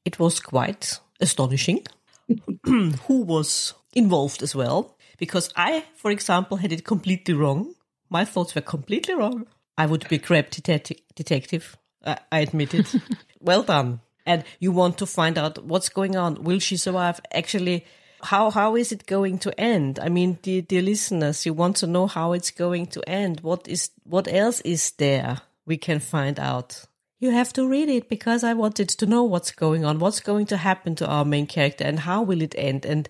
it 0.04 0.18
was 0.18 0.40
quite 0.40 1.00
astonishing. 1.20 1.80
Who 3.06 3.22
was 3.24 3.74
involved 3.94 4.42
as 4.42 4.54
well? 4.54 4.96
Because 5.18 5.50
I, 5.56 5.84
for 5.94 6.10
example, 6.10 6.56
had 6.58 6.72
it 6.72 6.84
completely 6.84 7.34
wrong. 7.34 7.74
My 8.10 8.24
thoughts 8.24 8.54
were 8.54 8.62
completely 8.64 9.14
wrong. 9.14 9.46
I 9.78 9.86
would 9.86 10.08
be 10.08 10.16
a 10.16 10.26
crap 10.28 10.50
detec- 10.50 11.00
detective. 11.14 11.76
I, 12.06 12.18
I 12.30 12.40
admit 12.40 12.74
it. 12.74 12.94
well 13.40 13.62
done. 13.62 14.00
And 14.24 14.44
you 14.58 14.72
want 14.72 14.98
to 14.98 15.06
find 15.06 15.38
out 15.38 15.64
what's 15.64 15.88
going 15.88 16.16
on. 16.16 16.42
Will 16.42 16.58
she 16.58 16.76
survive? 16.76 17.20
Actually, 17.32 17.84
how 18.22 18.50
how 18.50 18.76
is 18.76 18.92
it 18.92 19.06
going 19.06 19.38
to 19.38 19.60
end? 19.60 19.98
I 19.98 20.08
mean, 20.08 20.38
dear, 20.42 20.62
dear 20.62 20.82
listeners, 20.82 21.46
you 21.46 21.52
want 21.52 21.76
to 21.76 21.86
know 21.86 22.06
how 22.06 22.32
it's 22.32 22.50
going 22.50 22.86
to 22.86 23.08
end. 23.08 23.40
What 23.40 23.68
is 23.68 23.90
what 24.04 24.26
else 24.28 24.60
is 24.62 24.90
there 24.92 25.42
we 25.64 25.76
can 25.76 26.00
find 26.00 26.38
out? 26.40 26.84
You 27.18 27.30
have 27.30 27.52
to 27.54 27.66
read 27.66 27.88
it 27.88 28.08
because 28.08 28.44
I 28.44 28.52
wanted 28.52 28.88
to 28.90 29.06
know 29.06 29.24
what's 29.24 29.50
going 29.50 29.84
on, 29.84 29.98
what's 29.98 30.20
going 30.20 30.46
to 30.46 30.56
happen 30.56 30.94
to 30.96 31.06
our 31.06 31.24
main 31.24 31.46
character, 31.46 31.84
and 31.84 32.00
how 32.00 32.22
will 32.22 32.42
it 32.42 32.54
end, 32.58 32.84
and 32.84 33.08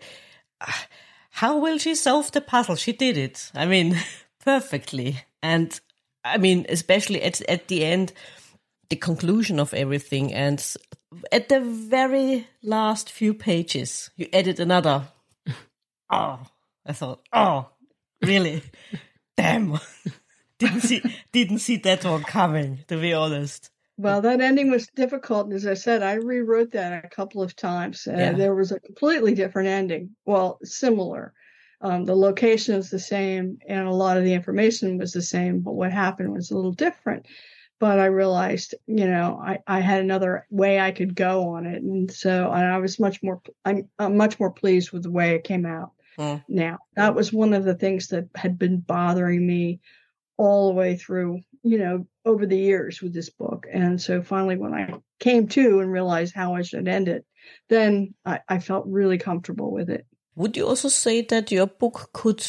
uh, 0.61 0.73
how 1.31 1.59
will 1.59 1.79
she 1.79 1.95
solve 1.95 2.31
the 2.33 2.41
puzzle? 2.41 2.77
She 2.77 2.93
did 2.93 3.17
it. 3.17 3.51
I 3.55 3.67
mean, 3.67 3.99
perfectly. 4.45 5.25
And 5.43 5.79
I 6.25 6.39
mean, 6.39 6.67
especially 6.69 7.23
at 7.23 7.41
at 7.43 7.69
the 7.69 7.85
end, 7.85 8.13
the 8.89 8.97
conclusion 8.97 9.59
of 9.59 9.75
everything, 9.75 10.33
and 10.33 10.63
at 11.33 11.49
the 11.49 11.61
very 11.61 12.49
last 12.63 13.11
few 13.11 13.35
pages, 13.35 14.11
you 14.17 14.29
added 14.33 14.61
another. 14.61 15.09
Oh, 16.09 16.39
I 16.87 16.93
thought, 16.93 17.27
oh, 17.33 17.69
really? 18.23 18.63
Damn, 19.37 19.77
didn't 20.61 20.83
see 20.83 21.03
didn't 21.33 21.59
see 21.59 21.79
that 21.79 22.05
one 22.05 22.23
coming. 22.23 22.79
To 22.87 22.97
be 22.97 23.13
honest. 23.13 23.71
Well, 23.99 24.21
that 24.21 24.41
ending 24.41 24.71
was 24.71 24.87
difficult. 24.95 25.53
As 25.53 25.67
I 25.67 25.75
said, 25.75 26.05
I 26.05 26.15
rewrote 26.15 26.71
that 26.73 27.05
a 27.05 27.09
couple 27.09 27.43
of 27.43 27.57
times. 27.57 28.07
Yeah. 28.07 28.33
There 28.33 28.55
was 28.55 28.71
a 28.71 28.79
completely 28.79 29.35
different 29.35 29.69
ending. 29.69 30.11
Well, 30.27 30.59
similar. 30.63 31.33
Um, 31.81 32.05
the 32.05 32.17
location 32.17 32.75
is 32.75 32.91
the 32.91 32.99
same, 32.99 33.59
and 33.67 33.87
a 33.87 33.93
lot 33.93 34.17
of 34.17 34.25
the 34.25 34.35
information 34.35 34.99
was 34.99 35.13
the 35.13 35.23
same, 35.23 35.61
but 35.61 35.75
what 35.75 35.93
happened 35.93 36.33
was 36.33 36.51
a 36.51 36.57
little 36.57 36.73
different. 36.73 37.27
But 37.79 37.99
I 37.99 38.07
realized, 38.07 38.75
you 38.87 39.07
know, 39.07 39.39
I, 39.43 39.59
I 39.67 39.81
had 39.81 40.01
another 40.01 40.47
way 40.51 40.81
I 40.81 40.93
could 40.93 41.15
go 41.15 41.51
on 41.51 41.67
it, 41.67 41.83
and 41.83 42.11
so 42.11 42.51
and 42.51 42.65
I 42.65 42.79
was 42.79 42.99
much 42.99 43.23
more. 43.23 43.43
I'm, 43.65 43.89
I'm 43.99 44.17
much 44.17 44.41
more 44.41 44.51
pleased 44.51 44.93
with 44.93 45.03
the 45.03 45.11
way 45.11 45.35
it 45.35 45.45
came 45.45 45.67
out. 45.67 45.93
Mm. 46.19 46.43
Now 46.49 46.79
that 46.95 47.15
was 47.15 47.33
one 47.33 47.53
of 47.53 47.65
the 47.65 47.75
things 47.75 48.09
that 48.09 48.29
had 48.35 48.59
been 48.59 48.81
bothering 48.81 49.47
me 49.47 49.81
all 50.39 50.69
the 50.69 50.75
way 50.75 50.97
through, 50.97 51.41
you 51.63 51.79
know, 51.79 52.07
over 52.25 52.47
the 52.47 52.59
years 52.59 53.03
with 53.03 53.13
this 53.13 53.31
book. 53.31 53.67
And 53.73 54.01
so 54.01 54.23
finally, 54.23 54.57
when 54.57 54.75
I 54.75 54.95
came 55.19 55.49
to 55.49 55.81
and 55.81 55.93
realized 55.93 56.35
how 56.35 56.55
I 56.55 56.63
should 56.63 56.89
end 56.89 57.09
it, 57.09 57.25
then 57.69 58.15
I, 58.25 58.41
I 58.49 58.59
felt 58.59 58.87
really 58.87 59.19
comfortable 59.19 59.71
with 59.71 59.91
it. 59.91 60.07
Would 60.35 60.57
you 60.57 60.67
also 60.67 60.89
say 60.89 61.23
that 61.23 61.51
your 61.51 61.67
book 61.67 62.11
could 62.13 62.45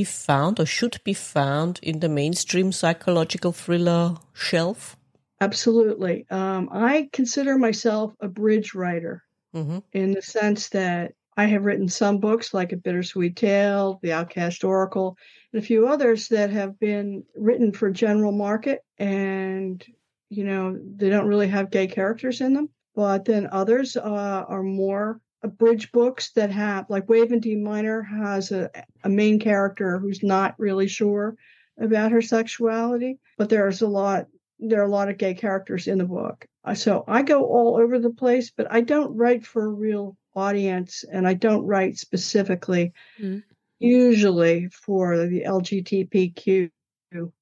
be 0.00 0.04
found 0.04 0.58
or 0.60 0.66
should 0.66 0.96
be 1.04 1.14
found 1.14 1.72
in 1.82 2.00
the 2.00 2.08
mainstream 2.08 2.72
psychological 2.72 3.52
thriller 3.52 4.16
shelf? 4.32 4.96
Absolutely. 5.40 6.26
Um, 6.30 6.68
I 6.72 7.08
consider 7.12 7.58
myself 7.58 8.14
a 8.20 8.28
bridge 8.28 8.74
writer 8.74 9.22
Mm-hmm. 9.52 9.78
in 9.92 10.12
the 10.12 10.22
sense 10.22 10.68
that 10.68 11.12
I 11.36 11.46
have 11.46 11.64
written 11.64 11.88
some 11.88 12.18
books 12.18 12.54
like 12.54 12.70
A 12.72 12.76
Bittersweet 12.76 13.34
Tale, 13.34 13.98
The 14.00 14.12
Outcast 14.12 14.62
Oracle, 14.62 15.16
and 15.52 15.60
a 15.60 15.66
few 15.66 15.88
others 15.88 16.28
that 16.28 16.50
have 16.50 16.78
been 16.78 17.24
written 17.34 17.72
for 17.72 17.90
general 17.90 18.30
market 18.30 18.78
and, 18.98 19.84
you 20.28 20.44
know, 20.44 20.78
they 20.96 21.10
don't 21.10 21.26
really 21.26 21.48
have 21.48 21.72
gay 21.72 21.88
characters 21.88 22.40
in 22.40 22.54
them. 22.54 22.68
But 22.94 23.24
then 23.24 23.48
others 23.50 23.96
uh, 23.96 24.44
are 24.54 24.62
more 24.62 25.20
bridge 25.48 25.92
books 25.92 26.32
that 26.32 26.50
have, 26.50 26.90
like 26.90 27.08
Wave 27.08 27.32
in 27.32 27.40
D 27.40 27.56
Minor 27.56 28.02
has 28.02 28.52
a, 28.52 28.70
a 29.04 29.08
main 29.08 29.38
character 29.38 29.98
who's 29.98 30.22
not 30.22 30.54
really 30.58 30.88
sure 30.88 31.36
about 31.78 32.12
her 32.12 32.22
sexuality, 32.22 33.18
but 33.38 33.48
there's 33.48 33.82
a 33.82 33.88
lot 33.88 34.26
there 34.60 34.80
are 34.80 34.86
a 34.86 34.90
lot 34.90 35.08
of 35.08 35.16
gay 35.16 35.32
characters 35.32 35.88
in 35.88 35.98
the 35.98 36.04
book. 36.04 36.46
So 36.74 37.04
I 37.08 37.22
go 37.22 37.44
all 37.44 37.78
over 37.80 37.98
the 37.98 38.10
place, 38.10 38.52
but 38.54 38.70
I 38.70 38.82
don't 38.82 39.16
write 39.16 39.46
for 39.46 39.64
a 39.64 39.72
real 39.72 40.18
audience 40.36 41.04
and 41.10 41.26
I 41.26 41.34
don't 41.34 41.66
write 41.66 41.96
specifically 41.96 42.92
mm. 43.18 43.42
usually 43.78 44.68
for 44.68 45.26
the 45.26 45.44
LGBTQ 45.46 46.70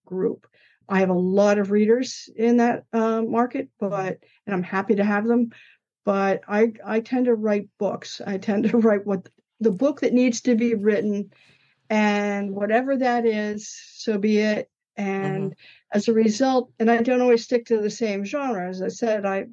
group. 0.06 0.46
I 0.88 1.00
have 1.00 1.10
a 1.10 1.14
lot 1.14 1.58
of 1.58 1.70
readers 1.70 2.30
in 2.34 2.58
that 2.58 2.84
uh, 2.92 3.22
market, 3.22 3.68
but 3.78 4.20
and 4.46 4.54
I'm 4.54 4.62
happy 4.62 4.94
to 4.94 5.04
have 5.04 5.26
them. 5.26 5.50
But 6.08 6.40
I 6.48 6.72
I 6.86 7.00
tend 7.00 7.26
to 7.26 7.34
write 7.34 7.68
books. 7.76 8.22
I 8.26 8.38
tend 8.38 8.64
to 8.70 8.78
write 8.78 9.06
what 9.06 9.28
the 9.60 9.70
book 9.70 10.00
that 10.00 10.14
needs 10.14 10.40
to 10.40 10.54
be 10.54 10.74
written, 10.74 11.34
and 11.90 12.54
whatever 12.54 12.96
that 12.96 13.26
is, 13.26 13.68
so 13.92 14.16
be 14.16 14.38
it. 14.38 14.70
And 14.96 15.50
mm-hmm. 15.50 15.96
as 15.98 16.08
a 16.08 16.14
result, 16.14 16.72
and 16.78 16.90
I 16.90 17.02
don't 17.02 17.20
always 17.20 17.44
stick 17.44 17.66
to 17.66 17.82
the 17.82 17.90
same 17.90 18.24
genre. 18.24 18.70
As 18.70 18.80
I 18.80 18.88
said, 18.88 19.26
I, 19.26 19.48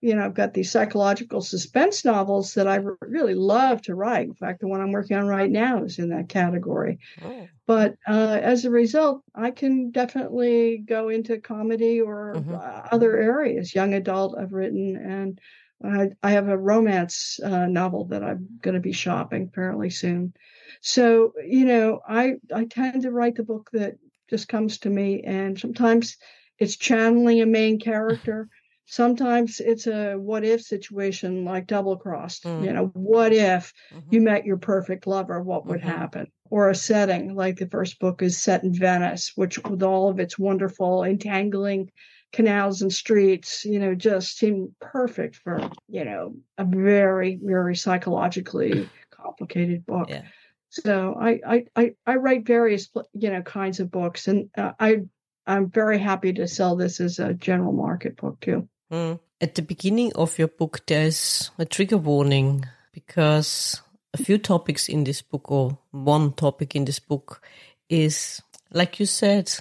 you 0.00 0.16
know, 0.16 0.24
I've 0.24 0.34
got 0.34 0.54
these 0.54 0.72
psychological 0.72 1.40
suspense 1.40 2.04
novels 2.04 2.54
that 2.54 2.66
I 2.66 2.80
really 3.00 3.36
love 3.36 3.80
to 3.82 3.94
write. 3.94 4.26
In 4.26 4.34
fact, 4.34 4.58
the 4.58 4.66
one 4.66 4.80
I'm 4.80 4.90
working 4.90 5.16
on 5.16 5.28
right 5.28 5.48
now 5.48 5.84
is 5.84 6.00
in 6.00 6.08
that 6.08 6.28
category. 6.28 6.98
Oh. 7.24 7.46
But 7.64 7.94
uh, 8.08 8.40
as 8.42 8.64
a 8.64 8.70
result, 8.70 9.22
I 9.36 9.52
can 9.52 9.92
definitely 9.92 10.78
go 10.78 11.10
into 11.10 11.38
comedy 11.38 12.00
or 12.00 12.34
mm-hmm. 12.38 12.56
other 12.90 13.16
areas. 13.16 13.72
Young 13.72 13.94
adult, 13.94 14.36
I've 14.36 14.52
written, 14.52 14.96
and 14.96 15.40
I, 15.84 16.10
I 16.22 16.32
have 16.32 16.48
a 16.48 16.58
romance 16.58 17.38
uh, 17.42 17.66
novel 17.66 18.06
that 18.06 18.22
I'm 18.22 18.48
going 18.60 18.74
to 18.74 18.80
be 18.80 18.92
shopping 18.92 19.44
apparently 19.44 19.90
soon. 19.90 20.34
So, 20.80 21.32
you 21.46 21.64
know, 21.64 22.00
I 22.08 22.34
I 22.54 22.64
tend 22.64 23.02
to 23.02 23.10
write 23.10 23.36
the 23.36 23.44
book 23.44 23.70
that 23.72 23.94
just 24.28 24.48
comes 24.48 24.78
to 24.78 24.90
me. 24.90 25.22
And 25.22 25.58
sometimes 25.58 26.16
it's 26.58 26.76
channeling 26.76 27.40
a 27.40 27.46
main 27.46 27.78
character. 27.78 28.48
Sometimes 28.86 29.60
it's 29.60 29.86
a 29.86 30.14
what 30.16 30.44
if 30.44 30.60
situation 30.60 31.44
like 31.44 31.66
double 31.66 31.96
crossed. 31.96 32.44
Mm. 32.44 32.64
You 32.64 32.72
know, 32.72 32.86
what 32.94 33.32
if 33.32 33.72
mm-hmm. 33.94 34.08
you 34.10 34.20
met 34.20 34.44
your 34.44 34.58
perfect 34.58 35.06
lover? 35.06 35.40
What 35.40 35.66
would 35.66 35.80
mm-hmm. 35.80 35.88
happen? 35.88 36.26
Or 36.50 36.68
a 36.68 36.74
setting 36.74 37.34
like 37.34 37.56
the 37.56 37.68
first 37.68 37.98
book 38.00 38.22
is 38.22 38.36
set 38.36 38.64
in 38.64 38.74
Venice, 38.74 39.32
which 39.34 39.62
with 39.64 39.82
all 39.82 40.10
of 40.10 40.20
its 40.20 40.38
wonderful 40.38 41.04
entangling 41.04 41.90
canals 42.32 42.82
and 42.82 42.92
streets, 42.92 43.64
you 43.64 43.78
know, 43.78 43.94
just 43.94 44.38
seemed 44.38 44.74
perfect 44.80 45.36
for, 45.36 45.70
you 45.88 46.04
know, 46.04 46.34
a 46.58 46.64
very, 46.64 47.38
very 47.42 47.76
psychologically 47.76 48.88
complicated 49.10 49.84
book. 49.86 50.08
Yeah. 50.08 50.22
So 50.70 51.16
I, 51.20 51.40
I, 51.46 51.64
I, 51.76 51.94
I 52.06 52.16
write 52.16 52.46
various, 52.46 52.88
you 53.12 53.30
know, 53.30 53.42
kinds 53.42 53.80
of 53.80 53.90
books, 53.90 54.26
and 54.26 54.48
uh, 54.56 54.72
I, 54.80 55.02
I'm 55.46 55.68
very 55.68 55.98
happy 55.98 56.32
to 56.34 56.48
sell 56.48 56.76
this 56.76 57.00
as 57.00 57.18
a 57.18 57.34
general 57.34 57.72
market 57.72 58.16
book 58.16 58.40
too. 58.40 58.68
Mm. 58.90 59.20
At 59.40 59.54
the 59.54 59.62
beginning 59.62 60.12
of 60.14 60.38
your 60.38 60.48
book, 60.48 60.86
there's 60.86 61.50
a 61.58 61.66
trigger 61.66 61.98
warning 61.98 62.64
because 62.92 63.82
a 64.14 64.18
few 64.18 64.38
topics 64.38 64.88
in 64.88 65.04
this 65.04 65.20
book, 65.20 65.50
or 65.50 65.78
one 65.90 66.32
topic 66.32 66.74
in 66.74 66.84
this 66.84 66.98
book, 66.98 67.42
is 67.88 68.40
like 68.72 68.98
you 68.98 69.06
said, 69.06 69.52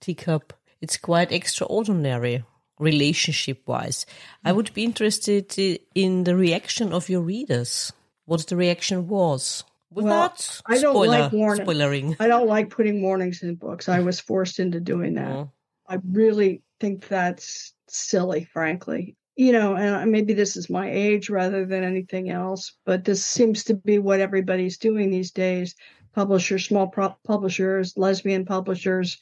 teacup. 0.00 0.52
It's 0.80 0.96
quite 0.96 1.32
extraordinary 1.32 2.44
relationship 2.78 3.62
wise. 3.66 4.06
I 4.44 4.52
would 4.52 4.72
be 4.72 4.84
interested 4.84 5.56
in 5.94 6.24
the 6.24 6.34
reaction 6.34 6.92
of 6.92 7.08
your 7.08 7.20
readers. 7.20 7.92
What 8.24 8.46
the 8.46 8.56
reaction 8.56 9.08
was. 9.08 9.64
Without 9.92 10.62
well, 10.68 10.78
I 10.78 10.80
don't 10.80 10.94
spoiler, 10.94 11.18
like 11.18 11.32
warning. 11.32 11.66
spoilering. 11.66 12.16
I 12.20 12.28
don't 12.28 12.46
like 12.46 12.70
putting 12.70 13.02
warnings 13.02 13.42
in 13.42 13.56
books. 13.56 13.88
I 13.88 14.00
was 14.00 14.20
forced 14.20 14.60
into 14.60 14.80
doing 14.80 15.14
that. 15.14 15.30
Oh. 15.30 15.50
I 15.88 15.98
really 16.08 16.62
think 16.78 17.08
that's 17.08 17.74
silly, 17.88 18.44
frankly. 18.44 19.16
You 19.34 19.52
know, 19.52 19.74
and 19.74 20.12
maybe 20.12 20.32
this 20.32 20.56
is 20.56 20.70
my 20.70 20.90
age 20.90 21.28
rather 21.28 21.66
than 21.66 21.82
anything 21.82 22.30
else, 22.30 22.72
but 22.84 23.04
this 23.04 23.24
seems 23.24 23.64
to 23.64 23.74
be 23.74 23.98
what 23.98 24.20
everybody's 24.20 24.78
doing 24.78 25.10
these 25.10 25.32
days. 25.32 25.74
Publishers, 26.14 26.66
small 26.66 26.86
pro- 26.88 27.16
publishers, 27.24 27.96
lesbian 27.96 28.44
publishers, 28.44 29.18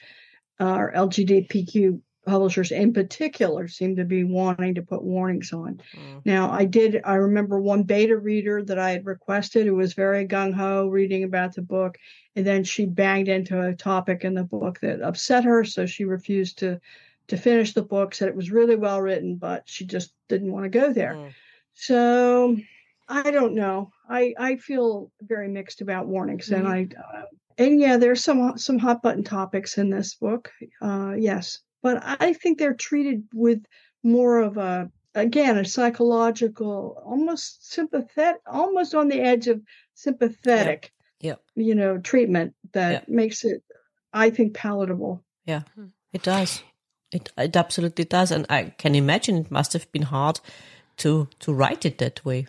uh, 0.58 0.86
LGBTQ 0.94 2.00
publishers 2.28 2.70
in 2.70 2.92
particular 2.92 3.66
seem 3.66 3.96
to 3.96 4.04
be 4.04 4.22
wanting 4.22 4.74
to 4.74 4.82
put 4.82 5.02
warnings 5.02 5.52
on. 5.52 5.80
Mm. 5.96 6.22
Now, 6.24 6.50
I 6.50 6.66
did, 6.66 7.00
I 7.04 7.14
remember 7.14 7.58
one 7.58 7.84
beta 7.84 8.16
reader 8.16 8.62
that 8.62 8.78
I 8.78 8.90
had 8.90 9.06
requested 9.06 9.66
who 9.66 9.74
was 9.74 9.94
very 9.94 10.26
gung 10.26 10.52
ho 10.52 10.88
reading 10.88 11.24
about 11.24 11.54
the 11.54 11.62
book. 11.62 11.96
And 12.36 12.46
then 12.46 12.64
she 12.64 12.84
banged 12.84 13.28
into 13.28 13.60
a 13.60 13.74
topic 13.74 14.24
in 14.24 14.34
the 14.34 14.44
book 14.44 14.78
that 14.80 15.00
upset 15.00 15.44
her. 15.44 15.64
So 15.64 15.86
she 15.86 16.04
refused 16.04 16.58
to, 16.58 16.80
to 17.28 17.36
finish 17.36 17.72
the 17.72 17.82
book, 17.82 18.14
said 18.14 18.28
it 18.28 18.36
was 18.36 18.50
really 18.50 18.76
well 18.76 19.00
written, 19.00 19.36
but 19.36 19.62
she 19.64 19.86
just 19.86 20.12
didn't 20.28 20.52
want 20.52 20.64
to 20.64 20.78
go 20.78 20.92
there. 20.92 21.14
Mm. 21.14 21.32
So 21.74 22.56
I 23.08 23.30
don't 23.30 23.54
know. 23.54 23.90
I, 24.08 24.34
I 24.38 24.56
feel 24.56 25.10
very 25.22 25.48
mixed 25.48 25.80
about 25.80 26.06
warnings. 26.06 26.50
Mm. 26.50 26.56
And 26.58 26.68
I, 26.68 26.88
uh, 27.16 27.22
and 27.58 27.80
yeah, 27.80 27.96
there's 27.96 28.22
some 28.22 28.56
some 28.56 28.78
hot 28.78 29.02
button 29.02 29.24
topics 29.24 29.76
in 29.78 29.90
this 29.90 30.14
book. 30.14 30.52
Uh, 30.80 31.14
yes, 31.18 31.58
but 31.82 32.00
I 32.02 32.32
think 32.32 32.58
they're 32.58 32.74
treated 32.74 33.24
with 33.34 33.64
more 34.02 34.40
of 34.40 34.56
a 34.56 34.90
again 35.14 35.58
a 35.58 35.64
psychological, 35.64 37.02
almost 37.04 37.70
sympathetic, 37.70 38.40
almost 38.46 38.94
on 38.94 39.08
the 39.08 39.20
edge 39.20 39.48
of 39.48 39.60
sympathetic, 39.94 40.92
yeah, 41.20 41.34
yeah. 41.54 41.64
you 41.64 41.74
know, 41.74 41.98
treatment 41.98 42.54
that 42.72 42.92
yeah. 42.92 43.14
makes 43.14 43.44
it, 43.44 43.62
I 44.12 44.30
think, 44.30 44.54
palatable. 44.54 45.24
Yeah, 45.44 45.62
hmm. 45.74 45.86
it 46.12 46.22
does. 46.22 46.62
It 47.10 47.32
it 47.36 47.56
absolutely 47.56 48.04
does, 48.04 48.30
and 48.30 48.46
I 48.48 48.74
can 48.78 48.94
imagine 48.94 49.36
it 49.36 49.50
must 49.50 49.72
have 49.72 49.90
been 49.90 50.02
hard 50.02 50.40
to 50.98 51.28
to 51.40 51.52
write 51.52 51.84
it 51.84 51.98
that 51.98 52.24
way, 52.24 52.46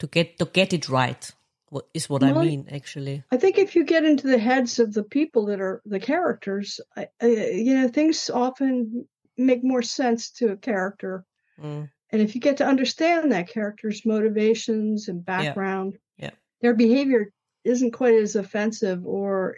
to 0.00 0.06
get 0.06 0.38
to 0.38 0.44
get 0.44 0.74
it 0.74 0.88
right. 0.90 1.32
What 1.70 1.86
is 1.94 2.10
what 2.10 2.22
well, 2.22 2.38
I 2.38 2.44
mean, 2.44 2.68
actually. 2.70 3.22
I 3.30 3.36
think 3.36 3.56
if 3.56 3.76
you 3.76 3.84
get 3.84 4.04
into 4.04 4.26
the 4.26 4.38
heads 4.38 4.80
of 4.80 4.92
the 4.92 5.04
people 5.04 5.46
that 5.46 5.60
are 5.60 5.80
the 5.84 6.00
characters, 6.00 6.80
I, 6.96 7.06
I, 7.22 7.26
you 7.26 7.74
know, 7.74 7.88
things 7.88 8.28
often 8.28 9.06
make 9.38 9.62
more 9.62 9.82
sense 9.82 10.30
to 10.32 10.50
a 10.50 10.56
character. 10.56 11.24
Mm. 11.62 11.88
And 12.10 12.22
if 12.22 12.34
you 12.34 12.40
get 12.40 12.56
to 12.56 12.66
understand 12.66 13.30
that 13.30 13.48
character's 13.48 14.04
motivations 14.04 15.06
and 15.06 15.24
background, 15.24 15.96
yeah. 16.18 16.26
yeah. 16.26 16.30
their 16.60 16.74
behavior 16.74 17.32
isn't 17.62 17.92
quite 17.92 18.14
as 18.14 18.34
offensive 18.34 19.06
or 19.06 19.56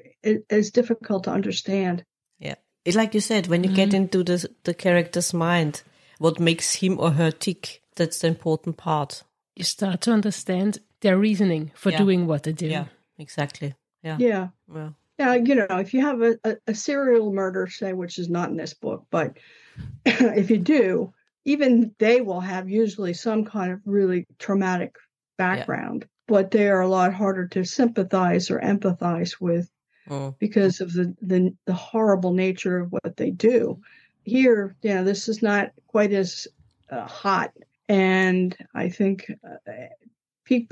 as 0.51 0.70
difficult 0.70 1.25
to 1.25 1.31
understand. 1.31 2.05
Yeah. 2.38 2.57
It's 2.85 2.96
like 2.96 3.14
you 3.14 3.20
said, 3.20 3.46
when 3.46 3.64
you 3.64 3.70
mm-hmm. 3.70 3.77
get 3.77 3.94
into 3.94 4.22
the 4.22 4.48
the 4.64 4.75
character's 4.75 5.33
mind, 5.33 5.83
what 6.18 6.38
makes 6.38 6.75
him 6.75 7.01
or 7.01 7.12
her 7.12 7.31
tick, 7.31 7.81
that's 7.96 8.18
the 8.18 8.29
important 8.29 8.77
part. 8.77 9.22
You 9.57 9.64
start 9.64 10.03
to 10.03 10.12
understand 10.12 10.79
their 11.03 11.19
reasoning 11.19 11.71
for 11.75 11.91
yeah. 11.91 11.99
doing 11.99 12.27
what 12.27 12.45
they 12.45 12.53
do. 12.53 12.67
Yeah, 12.67 12.87
exactly. 13.19 13.75
Yeah. 14.03 14.17
Yeah. 14.19 14.49
Well. 14.67 14.95
Yeah, 15.19 15.35
you 15.35 15.55
know, 15.55 15.67
if 15.71 15.93
you 15.93 16.01
have 16.01 16.23
a, 16.23 16.38
a, 16.43 16.57
a 16.69 16.75
serial 16.75 17.33
murder, 17.33 17.67
say, 17.67 17.93
which 17.93 18.19
is 18.19 18.29
not 18.29 18.49
in 18.49 18.57
this 18.57 18.75
book, 18.75 19.05
but 19.11 19.37
if 20.07 20.51
you 20.51 20.59
do, 20.59 21.12
even 21.45 21.95
they 21.99 22.21
will 22.21 22.41
have 22.41 22.69
usually 22.69 23.12
some 23.12 23.45
kind 23.45 23.73
of 23.73 23.81
really 23.85 24.27
traumatic 24.38 24.97
background, 25.37 26.03
yeah. 26.03 26.09
but 26.27 26.51
they 26.51 26.69
are 26.69 26.81
a 26.81 26.88
lot 26.88 27.12
harder 27.12 27.47
to 27.49 27.65
sympathize 27.65 28.51
or 28.51 28.59
empathize 28.61 29.41
with 29.41 29.71
oh. 30.09 30.35
because 30.38 30.81
of 30.81 30.93
the, 30.93 31.15
the, 31.21 31.55
the 31.67 31.75
horrible 31.75 32.33
nature 32.33 32.79
of 32.79 32.91
what 32.91 33.17
they 33.17 33.31
do. 33.31 33.79
Here, 34.25 34.77
you 34.83 34.95
know, 34.95 35.05
this 35.05 35.29
is 35.29 35.43
not 35.43 35.73
quite 35.88 36.12
as 36.12 36.47
uh, 36.91 37.07
hot, 37.07 37.53
and 37.88 38.57
I 38.75 38.88
think 38.88 39.31
uh, 39.45 39.73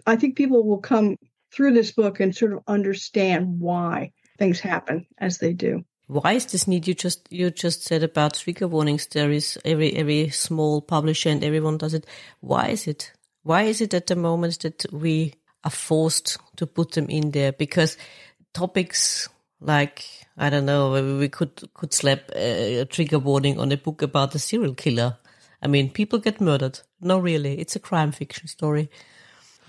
I 0.06 0.16
think 0.16 0.37
people 0.37 0.66
will 0.66 0.78
come 0.78 1.16
through 1.52 1.72
this 1.72 1.92
book 1.92 2.20
and 2.20 2.35
sort 2.35 2.52
of 2.52 2.61
understand 2.66 3.61
why 3.61 4.12
things 4.38 4.61
happen 4.61 5.06
as 5.18 5.38
they 5.38 5.52
do. 5.52 5.85
Why 6.06 6.33
is 6.33 6.46
this 6.46 6.66
need? 6.66 6.88
You 6.88 6.94
just 6.94 7.33
you 7.33 7.50
just 7.50 7.85
said 7.85 8.02
about 8.02 8.35
trigger 8.35 8.66
warnings. 8.66 9.06
There 9.06 9.30
is 9.30 9.59
every 9.64 9.94
every 9.94 10.30
small 10.30 10.83
publisher 10.83 11.28
and 11.30 11.44
everyone 11.44 11.78
does 11.78 11.94
it. 11.94 12.04
Why 12.40 12.68
is 12.68 12.88
it? 12.88 13.12
Why 13.44 13.62
is 13.62 13.80
it 13.80 13.94
at 13.94 14.09
the 14.09 14.16
moment 14.16 14.59
that 14.61 14.87
we 14.92 15.35
are 15.62 15.70
forced 15.70 16.38
to 16.56 16.66
put 16.66 16.92
them 16.92 17.09
in 17.09 17.30
there? 17.30 17.52
Because 17.52 17.96
topics 18.52 19.28
like 19.61 20.04
I 20.37 20.50
don't 20.50 20.66
know, 20.66 21.18
we 21.18 21.28
could 21.28 21.62
could 21.74 21.92
slap 21.92 22.30
a, 22.35 22.78
a 22.78 22.85
trigger 22.87 23.18
warning 23.18 23.61
on 23.61 23.70
a 23.70 23.76
book 23.76 24.02
about 24.02 24.35
a 24.35 24.38
serial 24.38 24.74
killer. 24.74 25.18
I 25.62 25.68
mean, 25.68 25.90
people 25.90 26.18
get 26.18 26.40
murdered. 26.40 26.80
No, 27.00 27.18
really, 27.18 27.61
it's 27.61 27.76
a 27.76 27.80
crime 27.80 28.12
fiction 28.12 28.48
story. 28.48 28.90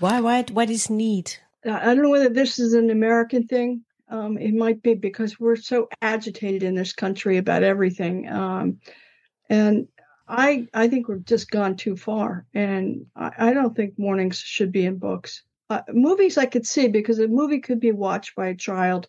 Why, 0.02 0.20
why, 0.20 0.44
why 0.50 0.66
this 0.66 0.90
need? 0.90 1.32
I 1.64 1.84
don't 1.84 2.02
know 2.02 2.10
whether 2.10 2.28
this 2.28 2.58
is 2.58 2.74
an 2.74 2.90
American 2.90 3.46
thing. 3.46 3.82
Um, 4.08 4.36
it 4.36 4.52
might 4.52 4.82
be 4.82 4.94
because 4.94 5.38
we're 5.38 5.54
so 5.54 5.88
agitated 6.02 6.64
in 6.64 6.74
this 6.74 6.92
country 6.92 7.36
about 7.36 7.62
everything. 7.62 8.28
Um, 8.28 8.80
and 9.48 9.86
I 10.26 10.66
I 10.74 10.88
think 10.88 11.06
we've 11.06 11.24
just 11.24 11.52
gone 11.52 11.76
too 11.76 11.96
far, 11.96 12.46
and 12.52 13.06
I, 13.14 13.30
I 13.38 13.52
don't 13.52 13.76
think 13.76 13.94
warnings 13.96 14.38
should 14.38 14.72
be 14.72 14.86
in 14.86 14.98
books. 14.98 15.44
Uh, 15.70 15.82
movies 15.92 16.36
I 16.36 16.46
could 16.46 16.66
see 16.66 16.88
because 16.88 17.20
a 17.20 17.28
movie 17.28 17.60
could 17.60 17.78
be 17.78 17.92
watched 17.92 18.34
by 18.34 18.48
a 18.48 18.56
child 18.56 19.06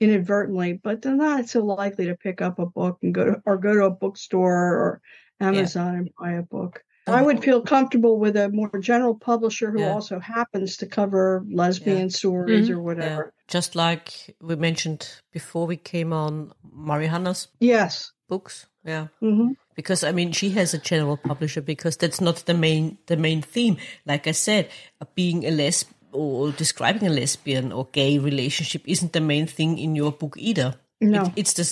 inadvertently, 0.00 0.72
but 0.72 1.02
they're 1.02 1.14
not 1.14 1.48
so 1.48 1.64
likely 1.64 2.06
to 2.06 2.16
pick 2.16 2.42
up 2.42 2.58
a 2.58 2.66
book 2.66 2.98
and 3.02 3.14
go 3.14 3.26
to 3.26 3.42
or 3.46 3.58
go 3.58 3.74
to 3.74 3.84
a 3.84 3.90
bookstore 3.90 4.50
or 4.50 5.00
Amazon 5.38 5.92
yeah. 5.92 5.98
and 6.00 6.10
buy 6.18 6.32
a 6.32 6.42
book. 6.42 6.82
I 7.06 7.22
would 7.22 7.42
feel 7.42 7.62
comfortable 7.62 8.18
with 8.18 8.36
a 8.36 8.48
more 8.48 8.70
general 8.78 9.14
publisher 9.14 9.70
who 9.70 9.80
yeah. 9.80 9.92
also 9.92 10.20
happens 10.20 10.76
to 10.78 10.86
cover 10.86 11.44
lesbian 11.50 12.02
yeah. 12.02 12.08
stories 12.08 12.68
mm-hmm. 12.68 12.78
or 12.78 12.82
whatever. 12.82 13.32
Just 13.48 13.74
like 13.74 14.36
we 14.40 14.54
mentioned 14.56 15.08
before 15.32 15.66
we 15.66 15.76
came 15.76 16.12
on 16.12 16.52
Mari 16.72 17.08
Hannah's 17.08 17.48
yes 17.60 18.12
books. 18.28 18.66
Yeah. 18.84 19.08
Mm-hmm. 19.20 19.52
Because 19.74 20.04
I 20.04 20.12
mean, 20.12 20.32
she 20.32 20.50
has 20.50 20.74
a 20.74 20.78
general 20.78 21.16
publisher 21.16 21.60
because 21.60 21.96
that's 21.96 22.20
not 22.20 22.36
the 22.46 22.54
main 22.54 22.98
the 23.06 23.16
main 23.16 23.42
theme. 23.42 23.78
Like 24.06 24.26
I 24.26 24.32
said, 24.32 24.70
being 25.14 25.44
a 25.44 25.50
lesbian 25.50 25.96
or 26.12 26.52
describing 26.52 27.08
a 27.08 27.10
lesbian 27.10 27.72
or 27.72 27.88
gay 27.92 28.18
relationship 28.18 28.82
isn't 28.86 29.12
the 29.12 29.20
main 29.20 29.46
thing 29.46 29.78
in 29.78 29.96
your 29.96 30.12
book 30.12 30.36
either. 30.38 30.74
No, 31.00 31.24
it, 31.24 31.32
it's 31.36 31.54
the 31.54 31.64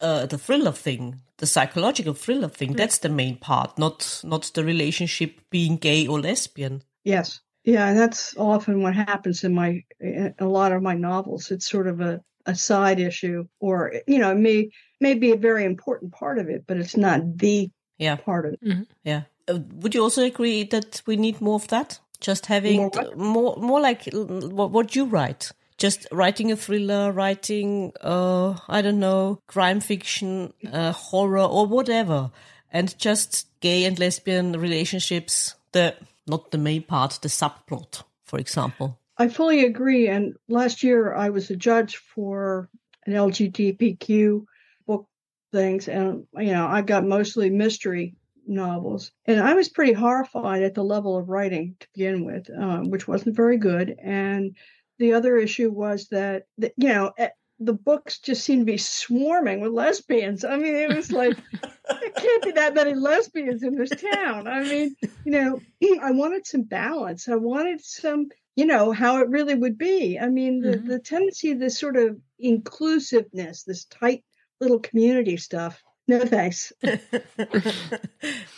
uh, 0.00 0.26
the 0.26 0.38
thriller 0.38 0.72
thing, 0.72 1.20
the 1.38 1.46
psychological 1.46 2.14
thriller 2.14 2.48
thing. 2.48 2.74
Mm. 2.74 2.76
That's 2.76 2.98
the 2.98 3.08
main 3.08 3.36
part, 3.36 3.78
not 3.78 4.20
not 4.24 4.50
the 4.54 4.64
relationship 4.64 5.40
being 5.50 5.76
gay 5.76 6.06
or 6.06 6.20
lesbian. 6.20 6.82
Yes, 7.04 7.40
yeah, 7.64 7.88
and 7.88 7.98
that's 7.98 8.36
often 8.36 8.82
what 8.82 8.94
happens 8.94 9.44
in 9.44 9.54
my 9.54 9.82
in 10.00 10.34
a 10.38 10.46
lot 10.46 10.72
of 10.72 10.82
my 10.82 10.94
novels. 10.94 11.50
It's 11.50 11.68
sort 11.68 11.88
of 11.88 12.00
a 12.00 12.20
a 12.46 12.54
side 12.54 13.00
issue, 13.00 13.44
or 13.60 13.92
you 14.06 14.18
know, 14.18 14.30
it 14.30 14.38
may 14.38 14.70
may 15.00 15.14
be 15.14 15.32
a 15.32 15.36
very 15.36 15.64
important 15.64 16.12
part 16.12 16.38
of 16.38 16.48
it, 16.48 16.64
but 16.66 16.76
it's 16.76 16.96
not 16.96 17.38
the 17.38 17.70
yeah 17.98 18.16
part 18.16 18.46
of 18.46 18.52
it. 18.54 18.64
Mm-hmm. 18.64 18.82
Yeah. 19.04 19.22
Uh, 19.48 19.58
would 19.74 19.94
you 19.94 20.02
also 20.02 20.24
agree 20.24 20.64
that 20.64 21.02
we 21.06 21.16
need 21.16 21.40
more 21.40 21.56
of 21.56 21.68
that? 21.68 22.00
Just 22.20 22.46
having 22.46 22.78
more 22.78 23.16
more, 23.16 23.56
more 23.56 23.80
like 23.80 24.08
what, 24.12 24.70
what 24.70 24.96
you 24.96 25.04
write. 25.04 25.52
Just 25.78 26.06
writing 26.10 26.50
a 26.50 26.56
thriller, 26.56 27.12
writing 27.12 27.92
uh 28.00 28.56
I 28.68 28.82
don't 28.82 29.00
know 29.00 29.40
crime 29.46 29.80
fiction, 29.80 30.52
uh, 30.72 30.92
horror 30.92 31.44
or 31.44 31.66
whatever, 31.66 32.30
and 32.70 32.98
just 32.98 33.48
gay 33.60 33.84
and 33.84 33.98
lesbian 33.98 34.52
relationships. 34.52 35.54
The 35.72 35.94
not 36.26 36.50
the 36.50 36.58
main 36.58 36.82
part, 36.82 37.18
the 37.22 37.28
subplot, 37.28 38.02
for 38.24 38.38
example. 38.38 38.98
I 39.18 39.28
fully 39.28 39.64
agree. 39.64 40.08
And 40.08 40.34
last 40.48 40.82
year 40.82 41.14
I 41.14 41.30
was 41.30 41.50
a 41.50 41.56
judge 41.56 41.96
for 41.96 42.68
an 43.06 43.12
LGBTQ 43.14 44.44
book 44.86 45.08
things, 45.52 45.88
and 45.88 46.26
you 46.36 46.52
know 46.52 46.66
I 46.66 46.82
got 46.82 47.04
mostly 47.06 47.50
mystery 47.50 48.16
novels, 48.46 49.12
and 49.24 49.40
I 49.40 49.54
was 49.54 49.68
pretty 49.68 49.92
horrified 49.92 50.62
at 50.62 50.74
the 50.74 50.84
level 50.84 51.16
of 51.16 51.28
writing 51.28 51.76
to 51.80 51.86
begin 51.94 52.24
with, 52.24 52.48
um, 52.50 52.90
which 52.90 53.08
wasn't 53.08 53.36
very 53.36 53.58
good. 53.58 53.96
And 54.02 54.56
the 54.98 55.12
other 55.12 55.36
issue 55.36 55.70
was 55.70 56.08
that, 56.08 56.44
that 56.58 56.72
you 56.76 56.88
know 56.88 57.12
eh, 57.18 57.28
the 57.58 57.72
books 57.72 58.18
just 58.18 58.44
seemed 58.44 58.66
to 58.66 58.72
be 58.72 58.78
swarming 58.78 59.60
with 59.60 59.72
lesbians. 59.72 60.44
I 60.44 60.56
mean, 60.56 60.74
it 60.74 60.94
was 60.94 61.10
like 61.10 61.36
there 61.52 62.10
can't 62.10 62.44
be 62.44 62.52
that 62.52 62.74
many 62.74 62.94
lesbians 62.94 63.62
in 63.62 63.74
this 63.74 63.90
town. 63.90 64.46
I 64.46 64.62
mean, 64.62 64.96
you 65.24 65.32
know, 65.32 65.60
I 66.02 66.10
wanted 66.10 66.46
some 66.46 66.62
balance. 66.62 67.28
I 67.28 67.36
wanted 67.36 67.82
some 67.82 68.28
you 68.56 68.64
know 68.64 68.90
how 68.90 69.18
it 69.18 69.28
really 69.28 69.54
would 69.54 69.78
be 69.78 70.18
i 70.18 70.28
mean 70.28 70.60
the, 70.60 70.78
mm-hmm. 70.78 70.88
the 70.88 70.98
tendency 70.98 71.52
this 71.52 71.78
sort 71.78 71.96
of 71.96 72.18
inclusiveness 72.38 73.62
this 73.62 73.84
tight 73.84 74.24
little 74.60 74.80
community 74.80 75.36
stuff 75.36 75.82
no 76.08 76.24
thanks 76.24 76.72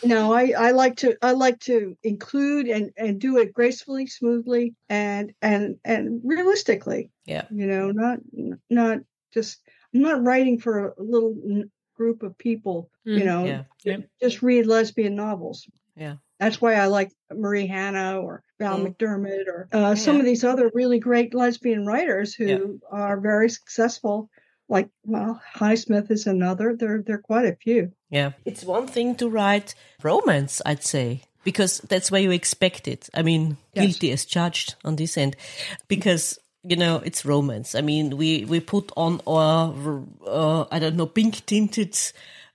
no 0.03 0.33
I, 0.33 0.53
I 0.57 0.71
like 0.71 0.97
to 0.97 1.17
i 1.21 1.31
like 1.31 1.59
to 1.61 1.97
include 2.03 2.67
and 2.67 2.91
and 2.97 3.19
do 3.19 3.37
it 3.37 3.53
gracefully 3.53 4.07
smoothly 4.07 4.75
and 4.87 5.33
and 5.41 5.77
and 5.83 6.21
realistically 6.23 7.11
yeah 7.25 7.45
you 7.51 7.67
know 7.67 7.91
not 7.91 8.19
not 8.69 8.99
just 9.33 9.61
i'm 9.93 10.01
not 10.01 10.23
writing 10.23 10.59
for 10.59 10.89
a 10.89 10.93
little 11.03 11.35
group 11.95 12.23
of 12.23 12.37
people 12.37 12.89
mm, 13.07 13.17
you 13.17 13.25
know 13.25 13.45
yeah. 13.45 13.63
Yeah. 13.83 13.97
just 14.21 14.41
read 14.41 14.65
lesbian 14.65 15.15
novels 15.15 15.67
yeah 15.95 16.15
that's 16.39 16.61
why 16.61 16.75
I 16.75 16.85
like 16.85 17.11
Mari 17.33 17.67
Hannah 17.67 18.21
or 18.21 18.43
Val 18.59 18.79
mm. 18.79 18.95
McDermid 18.95 19.47
or 19.47 19.67
uh, 19.73 19.79
yeah. 19.79 19.93
some 19.95 20.19
of 20.19 20.25
these 20.25 20.43
other 20.43 20.71
really 20.73 20.97
great 20.99 21.33
lesbian 21.33 21.85
writers 21.85 22.33
who 22.33 22.45
yeah. 22.45 22.57
are 22.89 23.19
very 23.19 23.49
successful. 23.49 24.29
Like, 24.69 24.89
well, 25.03 25.41
Highsmith 25.55 26.11
is 26.11 26.27
another. 26.27 26.75
There, 26.75 27.01
there 27.01 27.15
are 27.15 27.21
quite 27.21 27.45
a 27.45 27.55
few. 27.55 27.91
Yeah, 28.11 28.31
it's 28.45 28.63
one 28.63 28.87
thing 28.87 29.15
to 29.15 29.27
write 29.27 29.73
romance, 30.03 30.61
I'd 30.65 30.83
say, 30.83 31.23
because 31.43 31.79
that's 31.79 32.11
where 32.11 32.21
you 32.21 32.31
expect 32.31 32.87
it. 32.87 33.09
I 33.13 33.23
mean, 33.23 33.57
yes. 33.73 33.85
guilty 33.85 34.11
as 34.11 34.25
charged 34.25 34.75
on 34.85 34.95
this 34.95 35.17
end, 35.17 35.35
because 35.87 36.39
you 36.63 36.75
know 36.75 37.01
it's 37.03 37.25
romance. 37.25 37.73
I 37.73 37.81
mean, 37.81 38.15
we 38.15 38.45
we 38.45 38.59
put 38.59 38.91
on 38.95 39.21
our 39.25 40.03
uh, 40.25 40.65
I 40.71 40.79
don't 40.79 40.95
know 40.95 41.07
pink 41.07 41.45
tinted 41.45 41.97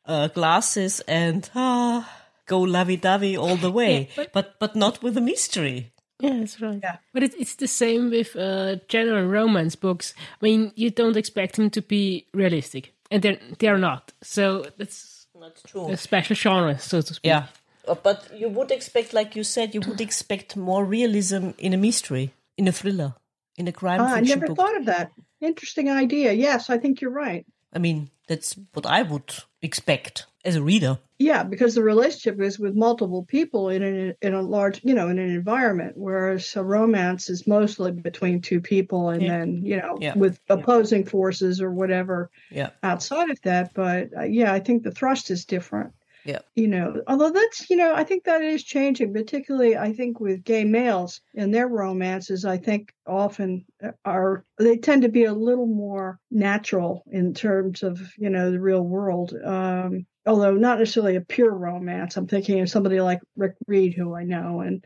uh, 0.06 0.28
glasses 0.28 1.00
and 1.08 1.50
ah 1.54 2.08
go 2.46 2.60
lovey-dovey 2.60 3.36
all 3.36 3.56
the 3.56 3.72
way, 3.72 4.00
yeah, 4.00 4.06
but, 4.16 4.32
but, 4.32 4.58
but 4.60 4.76
not 4.76 5.02
with 5.02 5.16
a 5.16 5.20
mystery. 5.20 5.90
Yeah, 6.24 6.38
that's 6.38 6.60
right. 6.60 6.80
Yeah. 6.82 6.96
But 7.12 7.22
it, 7.22 7.34
it's 7.38 7.56
the 7.56 7.66
same 7.66 8.10
with 8.10 8.36
uh, 8.36 8.76
general 8.88 9.26
romance 9.26 9.76
books. 9.76 10.14
I 10.18 10.44
mean, 10.44 10.72
you 10.74 10.90
don't 10.90 11.16
expect 11.16 11.56
them 11.56 11.70
to 11.70 11.82
be 11.82 12.26
realistic, 12.32 12.94
and 13.10 13.22
they're 13.22 13.38
they're 13.58 13.78
not. 13.78 14.12
So 14.22 14.66
that's 14.78 15.26
not 15.34 15.60
true. 15.66 15.90
A 15.90 15.96
special 15.96 16.36
genre, 16.36 16.78
so 16.78 17.00
to 17.00 17.14
speak. 17.14 17.28
Yeah, 17.28 17.46
uh, 17.86 17.94
but 17.94 18.30
you 18.34 18.48
would 18.48 18.70
expect, 18.70 19.12
like 19.12 19.36
you 19.36 19.44
said, 19.44 19.74
you 19.74 19.80
would 19.82 20.00
expect 20.00 20.56
more 20.56 20.84
realism 20.84 21.50
in 21.58 21.72
a 21.74 21.76
mystery, 21.76 22.32
in 22.56 22.68
a 22.68 22.72
thriller, 22.72 23.14
in 23.56 23.68
a 23.68 23.72
crime 23.72 24.00
ah, 24.00 24.14
fiction 24.14 24.24
I 24.24 24.34
never 24.34 24.46
book. 24.46 24.56
thought 24.56 24.76
of 24.76 24.86
that. 24.86 25.12
Interesting 25.40 25.90
idea. 25.90 26.32
Yes, 26.32 26.70
I 26.70 26.78
think 26.78 27.00
you're 27.00 27.10
right. 27.10 27.44
I 27.72 27.78
mean, 27.78 28.10
that's 28.26 28.56
what 28.72 28.86
I 28.86 29.02
would 29.02 29.34
expect 29.62 30.26
as 30.44 30.56
a 30.56 30.62
reader. 30.62 30.98
Yeah, 31.18 31.42
because 31.42 31.74
the 31.74 31.82
relationship 31.82 32.40
is 32.40 32.58
with 32.58 32.74
multiple 32.74 33.24
people 33.24 33.68
in 33.68 33.82
a, 33.82 34.26
in 34.26 34.34
a 34.34 34.42
large, 34.42 34.80
you 34.84 34.94
know, 34.94 35.08
in 35.08 35.18
an 35.18 35.30
environment, 35.30 35.94
whereas 35.96 36.54
a 36.56 36.62
romance 36.62 37.30
is 37.30 37.46
mostly 37.46 37.92
between 37.92 38.40
two 38.40 38.60
people, 38.60 39.10
and 39.10 39.22
yeah. 39.22 39.38
then 39.38 39.62
you 39.64 39.76
know, 39.76 39.96
yeah. 40.00 40.14
with 40.16 40.38
opposing 40.48 41.02
yeah. 41.02 41.08
forces 41.08 41.60
or 41.60 41.70
whatever. 41.70 42.30
Yeah. 42.50 42.70
Outside 42.82 43.30
of 43.30 43.40
that, 43.42 43.72
but 43.74 44.10
uh, 44.16 44.22
yeah, 44.24 44.52
I 44.52 44.60
think 44.60 44.82
the 44.82 44.90
thrust 44.90 45.30
is 45.30 45.44
different. 45.44 45.92
Yeah. 46.24 46.40
You 46.54 46.68
know, 46.68 47.02
although 47.06 47.30
that's, 47.30 47.68
you 47.68 47.76
know, 47.76 47.94
I 47.94 48.04
think 48.04 48.24
that 48.24 48.42
is 48.42 48.64
changing, 48.64 49.12
particularly 49.12 49.76
I 49.76 49.92
think 49.92 50.20
with 50.20 50.44
gay 50.44 50.64
males 50.64 51.20
and 51.34 51.52
their 51.52 51.68
romances, 51.68 52.44
I 52.44 52.56
think 52.56 52.92
often 53.06 53.66
are, 54.04 54.44
they 54.58 54.78
tend 54.78 55.02
to 55.02 55.08
be 55.08 55.24
a 55.24 55.34
little 55.34 55.66
more 55.66 56.18
natural 56.30 57.04
in 57.10 57.34
terms 57.34 57.82
of, 57.82 58.00
you 58.16 58.30
know, 58.30 58.50
the 58.50 58.60
real 58.60 58.82
world. 58.82 59.34
Um, 59.44 60.06
although 60.26 60.54
not 60.54 60.78
necessarily 60.78 61.16
a 61.16 61.20
pure 61.20 61.52
romance. 61.52 62.16
I'm 62.16 62.26
thinking 62.26 62.60
of 62.60 62.70
somebody 62.70 63.00
like 63.00 63.20
Rick 63.36 63.56
Reed, 63.66 63.94
who 63.94 64.14
I 64.14 64.24
know, 64.24 64.60
and 64.60 64.84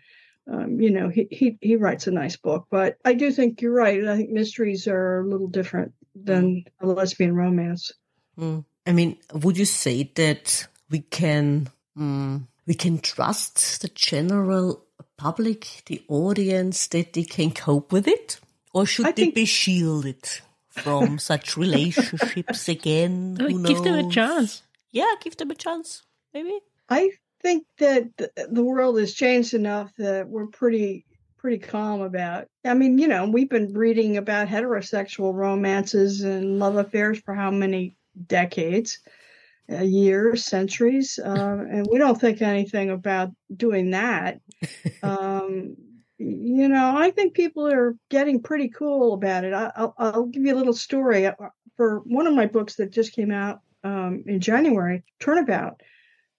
um, 0.50 0.80
you 0.80 0.90
know, 0.90 1.08
he, 1.10 1.28
he 1.30 1.58
he 1.60 1.76
writes 1.76 2.06
a 2.06 2.10
nice 2.10 2.36
book. 2.36 2.66
But 2.70 2.96
I 3.04 3.14
do 3.14 3.30
think 3.30 3.60
you're 3.60 3.72
right. 3.72 4.04
I 4.04 4.16
think 4.16 4.30
mysteries 4.30 4.88
are 4.88 5.20
a 5.20 5.28
little 5.28 5.48
different 5.48 5.92
than 6.14 6.64
a 6.80 6.86
lesbian 6.86 7.34
romance. 7.34 7.92
Mm. 8.38 8.64
I 8.86 8.92
mean, 8.92 9.18
would 9.32 9.58
you 9.58 9.66
say 9.66 10.10
that 10.14 10.66
we 10.90 11.00
can 11.00 11.68
mm, 11.96 12.42
we 12.66 12.74
can 12.74 12.98
trust 12.98 13.82
the 13.82 13.88
general 13.88 14.84
public, 15.16 15.82
the 15.86 16.02
audience, 16.08 16.86
that 16.88 17.12
they 17.12 17.24
can 17.24 17.50
cope 17.50 17.92
with 17.92 18.06
it, 18.06 18.38
or 18.72 18.86
should 18.86 19.06
I 19.06 19.12
they 19.12 19.22
think- 19.24 19.34
be 19.34 19.44
shielded? 19.44 20.28
From 20.70 21.18
such 21.32 21.56
relationships 21.56 22.68
again, 22.68 23.36
Who 23.40 23.64
give 23.64 23.82
them 23.82 24.06
a 24.06 24.08
chance 24.08 24.62
yeah, 24.90 25.12
give 25.22 25.36
them 25.36 25.50
a 25.50 25.54
chance, 25.54 26.02
maybe. 26.32 26.58
I 26.88 27.10
think 27.42 27.66
that 27.78 28.16
the 28.50 28.64
world 28.64 28.98
has 28.98 29.12
changed 29.12 29.54
enough 29.54 29.92
that 29.98 30.28
we're 30.28 30.46
pretty 30.46 31.04
pretty 31.36 31.58
calm 31.58 32.00
about. 32.00 32.48
I 32.64 32.74
mean, 32.74 32.98
you 32.98 33.06
know, 33.06 33.28
we've 33.28 33.48
been 33.48 33.72
reading 33.72 34.16
about 34.16 34.48
heterosexual 34.48 35.32
romances 35.34 36.22
and 36.22 36.58
love 36.58 36.76
affairs 36.76 37.20
for 37.20 37.32
how 37.34 37.50
many 37.50 37.96
decades, 38.26 38.98
years, 39.68 40.44
centuries, 40.44 41.18
uh, 41.22 41.28
and 41.70 41.86
we 41.90 41.98
don't 41.98 42.20
think 42.20 42.42
anything 42.42 42.90
about 42.90 43.30
doing 43.54 43.90
that. 43.90 44.40
um, 45.02 45.76
you 46.18 46.68
know, 46.68 46.96
I 46.96 47.10
think 47.12 47.34
people 47.34 47.66
are 47.66 47.94
getting 48.10 48.42
pretty 48.42 48.68
cool 48.68 49.14
about 49.14 49.44
it. 49.44 49.52
I, 49.52 49.70
will 49.78 49.94
I'll 49.98 50.26
give 50.26 50.44
you 50.44 50.54
a 50.54 50.58
little 50.58 50.72
story 50.72 51.26
uh, 51.26 51.32
for 51.76 52.00
one 52.00 52.26
of 52.26 52.34
my 52.34 52.46
books 52.46 52.74
that 52.76 52.90
just 52.90 53.12
came 53.12 53.30
out 53.30 53.60
um, 53.84 54.24
in 54.26 54.40
January, 54.40 55.04
Turnabout, 55.20 55.80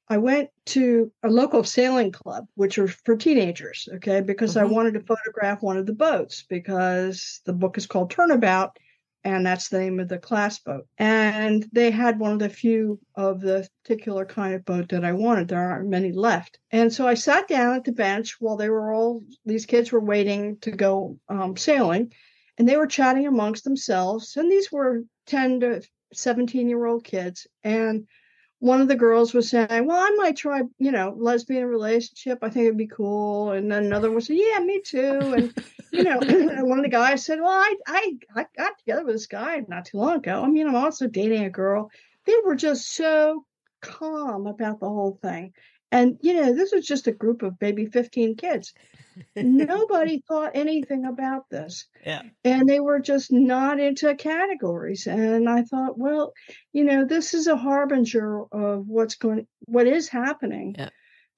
I 0.09 0.17
went 0.17 0.49
to 0.67 1.11
a 1.23 1.29
local 1.29 1.63
sailing 1.63 2.11
club, 2.11 2.47
which 2.55 2.77
was 2.77 2.91
for 2.91 3.15
teenagers, 3.15 3.87
okay, 3.95 4.21
because 4.21 4.55
mm-hmm. 4.55 4.67
I 4.67 4.71
wanted 4.71 4.95
to 4.95 5.01
photograph 5.01 5.61
one 5.61 5.77
of 5.77 5.85
the 5.85 5.93
boats 5.93 6.43
because 6.49 7.41
the 7.45 7.53
book 7.53 7.77
is 7.77 7.85
called 7.85 8.09
Turnabout 8.09 8.77
and 9.23 9.45
that's 9.45 9.69
the 9.69 9.79
name 9.79 9.99
of 9.99 10.07
the 10.07 10.17
class 10.17 10.59
boat. 10.59 10.87
And 10.97 11.67
they 11.71 11.91
had 11.91 12.19
one 12.19 12.31
of 12.31 12.39
the 12.39 12.49
few 12.49 12.99
of 13.15 13.41
the 13.41 13.67
particular 13.83 14.25
kind 14.25 14.53
of 14.53 14.65
boat 14.65 14.89
that 14.89 15.03
I 15.03 15.13
wanted. 15.13 15.47
There 15.47 15.59
aren't 15.59 15.89
many 15.89 16.11
left. 16.11 16.59
And 16.71 16.93
so 16.93 17.07
I 17.07 17.15
sat 17.15 17.47
down 17.47 17.75
at 17.75 17.83
the 17.83 17.91
bench 17.91 18.37
while 18.39 18.55
they 18.55 18.69
were 18.69 18.93
all, 18.93 19.23
these 19.45 19.65
kids 19.65 19.91
were 19.91 19.99
waiting 19.99 20.57
to 20.61 20.71
go 20.71 21.17
um, 21.27 21.57
sailing 21.57 22.13
and 22.57 22.67
they 22.67 22.77
were 22.77 22.87
chatting 22.87 23.27
amongst 23.27 23.63
themselves. 23.63 24.37
And 24.37 24.51
these 24.51 24.71
were 24.71 25.03
10 25.27 25.59
to 25.61 25.81
17 26.13 26.69
year 26.69 26.85
old 26.85 27.03
kids. 27.03 27.47
And 27.63 28.07
one 28.59 28.81
of 28.81 28.87
the 28.87 28.95
girls 28.95 29.33
was 29.33 29.49
saying, 29.49 29.85
"Well, 29.85 29.97
I 29.97 30.15
might 30.17 30.35
try, 30.35 30.61
you 30.77 30.91
know, 30.91 31.15
lesbian 31.17 31.65
relationship. 31.65 32.39
I 32.41 32.49
think 32.49 32.65
it'd 32.65 32.77
be 32.77 32.87
cool." 32.87 33.51
And 33.51 33.71
then 33.71 33.85
another 33.85 34.11
one 34.11 34.21
said, 34.21 34.37
"Yeah, 34.37 34.59
me 34.59 34.81
too." 34.81 35.33
And 35.33 35.63
you 35.91 36.03
know, 36.03 36.19
one 36.65 36.79
of 36.79 36.83
the 36.83 36.89
guys 36.89 37.25
said, 37.25 37.39
"Well, 37.39 37.49
I, 37.49 37.75
I 37.87 38.17
I 38.35 38.45
got 38.57 38.77
together 38.79 39.05
with 39.05 39.15
this 39.15 39.27
guy 39.27 39.63
not 39.67 39.85
too 39.85 39.97
long 39.97 40.17
ago. 40.17 40.43
I 40.43 40.47
mean, 40.47 40.67
I'm 40.67 40.75
also 40.75 41.07
dating 41.07 41.43
a 41.45 41.49
girl." 41.49 41.89
They 42.25 42.35
were 42.45 42.55
just 42.55 42.93
so 42.93 43.45
calm 43.81 44.45
about 44.45 44.79
the 44.79 44.89
whole 44.89 45.17
thing. 45.21 45.53
And 45.91 46.17
you 46.21 46.33
know, 46.33 46.53
this 46.53 46.71
was 46.71 46.85
just 46.85 47.07
a 47.07 47.11
group 47.11 47.41
of 47.41 47.55
maybe 47.59 47.85
15 47.85 48.35
kids. 48.35 48.73
Nobody 49.35 50.23
thought 50.27 50.51
anything 50.55 51.05
about 51.05 51.49
this. 51.49 51.87
Yeah. 52.05 52.23
And 52.43 52.67
they 52.67 52.79
were 52.79 52.99
just 52.99 53.31
not 53.31 53.79
into 53.79 54.13
categories. 54.15 55.07
And 55.07 55.49
I 55.49 55.63
thought, 55.63 55.97
well, 55.97 56.33
you 56.73 56.83
know, 56.83 57.05
this 57.05 57.33
is 57.33 57.47
a 57.47 57.57
harbinger 57.57 58.43
of 58.51 58.87
what's 58.87 59.15
going 59.15 59.47
what 59.65 59.87
is 59.87 60.09
happening. 60.09 60.75
Yeah. 60.77 60.89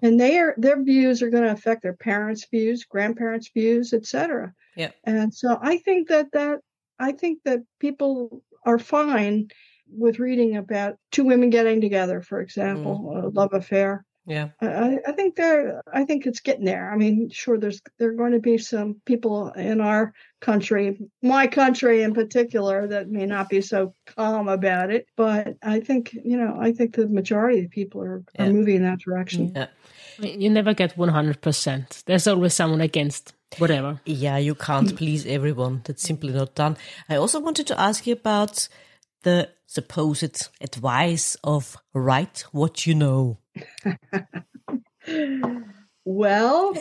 And 0.01 0.19
they 0.19 0.39
are 0.39 0.55
their 0.57 0.81
views 0.83 1.21
are 1.21 1.29
going 1.29 1.43
to 1.43 1.51
affect 1.51 1.83
their 1.83 1.95
parents' 1.95 2.47
views, 2.49 2.85
grandparents' 2.85 3.51
views, 3.53 3.93
etc. 3.93 4.53
Yeah. 4.75 4.91
And 5.03 5.33
so 5.33 5.57
I 5.61 5.77
think 5.77 6.09
that 6.09 6.31
that 6.33 6.59
I 6.99 7.11
think 7.11 7.39
that 7.45 7.59
people 7.79 8.43
are 8.65 8.79
fine 8.79 9.49
with 9.91 10.19
reading 10.19 10.55
about 10.55 10.95
two 11.11 11.25
women 11.25 11.49
getting 11.49 11.81
together, 11.81 12.21
for 12.21 12.39
example, 12.39 13.13
mm. 13.13 13.23
a 13.23 13.27
love 13.27 13.53
affair. 13.53 14.05
Yeah, 14.27 14.49
I, 14.61 14.99
I 15.07 15.11
think 15.13 15.35
they're. 15.35 15.81
I 15.91 16.05
think 16.05 16.27
it's 16.27 16.41
getting 16.41 16.65
there. 16.65 16.91
I 16.91 16.95
mean, 16.95 17.31
sure, 17.31 17.57
there's 17.57 17.81
there 17.97 18.09
are 18.09 18.13
going 18.13 18.33
to 18.33 18.39
be 18.39 18.59
some 18.59 19.01
people 19.05 19.49
in 19.49 19.81
our 19.81 20.13
country, 20.41 20.99
my 21.23 21.47
country 21.47 22.03
in 22.03 22.13
particular, 22.13 22.87
that 22.87 23.09
may 23.09 23.25
not 23.25 23.49
be 23.49 23.61
so 23.61 23.95
calm 24.05 24.47
about 24.47 24.91
it. 24.91 25.07
But 25.17 25.57
I 25.63 25.79
think 25.79 26.13
you 26.13 26.37
know, 26.37 26.55
I 26.59 26.71
think 26.71 26.95
the 26.95 27.07
majority 27.07 27.65
of 27.65 27.71
people 27.71 28.01
are, 28.01 28.23
yeah. 28.35 28.45
are 28.45 28.53
moving 28.53 28.75
in 28.75 28.83
that 28.83 28.99
direction. 28.99 29.53
Yeah. 29.55 29.67
You 30.19 30.51
never 30.51 30.75
get 30.75 30.95
one 30.97 31.09
hundred 31.09 31.41
percent. 31.41 32.03
There's 32.05 32.27
always 32.27 32.53
someone 32.53 32.81
against 32.81 33.33
whatever. 33.57 34.01
Yeah, 34.05 34.37
you 34.37 34.53
can't 34.53 34.95
please 34.95 35.25
everyone. 35.25 35.81
That's 35.85 36.03
simply 36.03 36.31
not 36.31 36.53
done. 36.53 36.77
I 37.09 37.15
also 37.15 37.39
wanted 37.39 37.65
to 37.67 37.79
ask 37.79 38.05
you 38.05 38.13
about 38.13 38.69
the 39.23 39.49
supposed 39.71 40.49
advice 40.59 41.37
of 41.45 41.77
write 41.93 42.43
what 42.51 42.85
you 42.85 42.93
know. 42.93 43.37
well, 46.03 46.73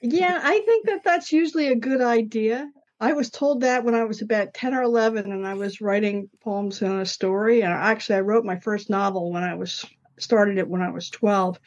yeah, 0.00 0.40
I 0.42 0.58
think 0.60 0.86
that 0.86 1.04
that's 1.04 1.32
usually 1.32 1.68
a 1.68 1.76
good 1.76 2.00
idea. 2.00 2.66
I 2.98 3.12
was 3.12 3.28
told 3.28 3.60
that 3.60 3.84
when 3.84 3.94
I 3.94 4.04
was 4.04 4.22
about 4.22 4.54
10 4.54 4.72
or 4.72 4.80
11 4.80 5.32
and 5.32 5.46
I 5.46 5.52
was 5.52 5.82
writing 5.82 6.30
poems 6.42 6.80
and 6.80 6.98
a 6.98 7.04
story. 7.04 7.60
And 7.60 7.70
actually, 7.70 8.16
I 8.16 8.20
wrote 8.20 8.46
my 8.46 8.58
first 8.58 8.88
novel 8.88 9.30
when 9.30 9.44
I 9.44 9.54
was 9.54 9.84
started 10.18 10.56
it 10.56 10.66
when 10.68 10.80
I 10.80 10.92
was 10.92 11.10
12. 11.10 11.60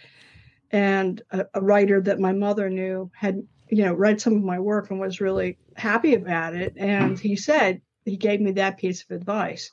And 0.72 1.22
a, 1.30 1.46
a 1.54 1.62
writer 1.62 2.02
that 2.02 2.20
my 2.20 2.34
mother 2.34 2.68
knew 2.68 3.12
had, 3.14 3.44
you 3.70 3.86
know, 3.86 3.94
read 3.94 4.20
some 4.20 4.34
of 4.34 4.44
my 4.44 4.58
work 4.58 4.90
and 4.90 5.00
was 5.00 5.22
really 5.22 5.60
happy 5.76 6.16
about 6.16 6.56
it. 6.56 6.74
And 6.78 7.20
he 7.20 7.36
said, 7.36 7.82
he 8.06 8.18
gave 8.18 8.42
me 8.42 8.54
that 8.54 8.80
piece 8.80 9.04
of 9.04 9.16
advice. 9.16 9.72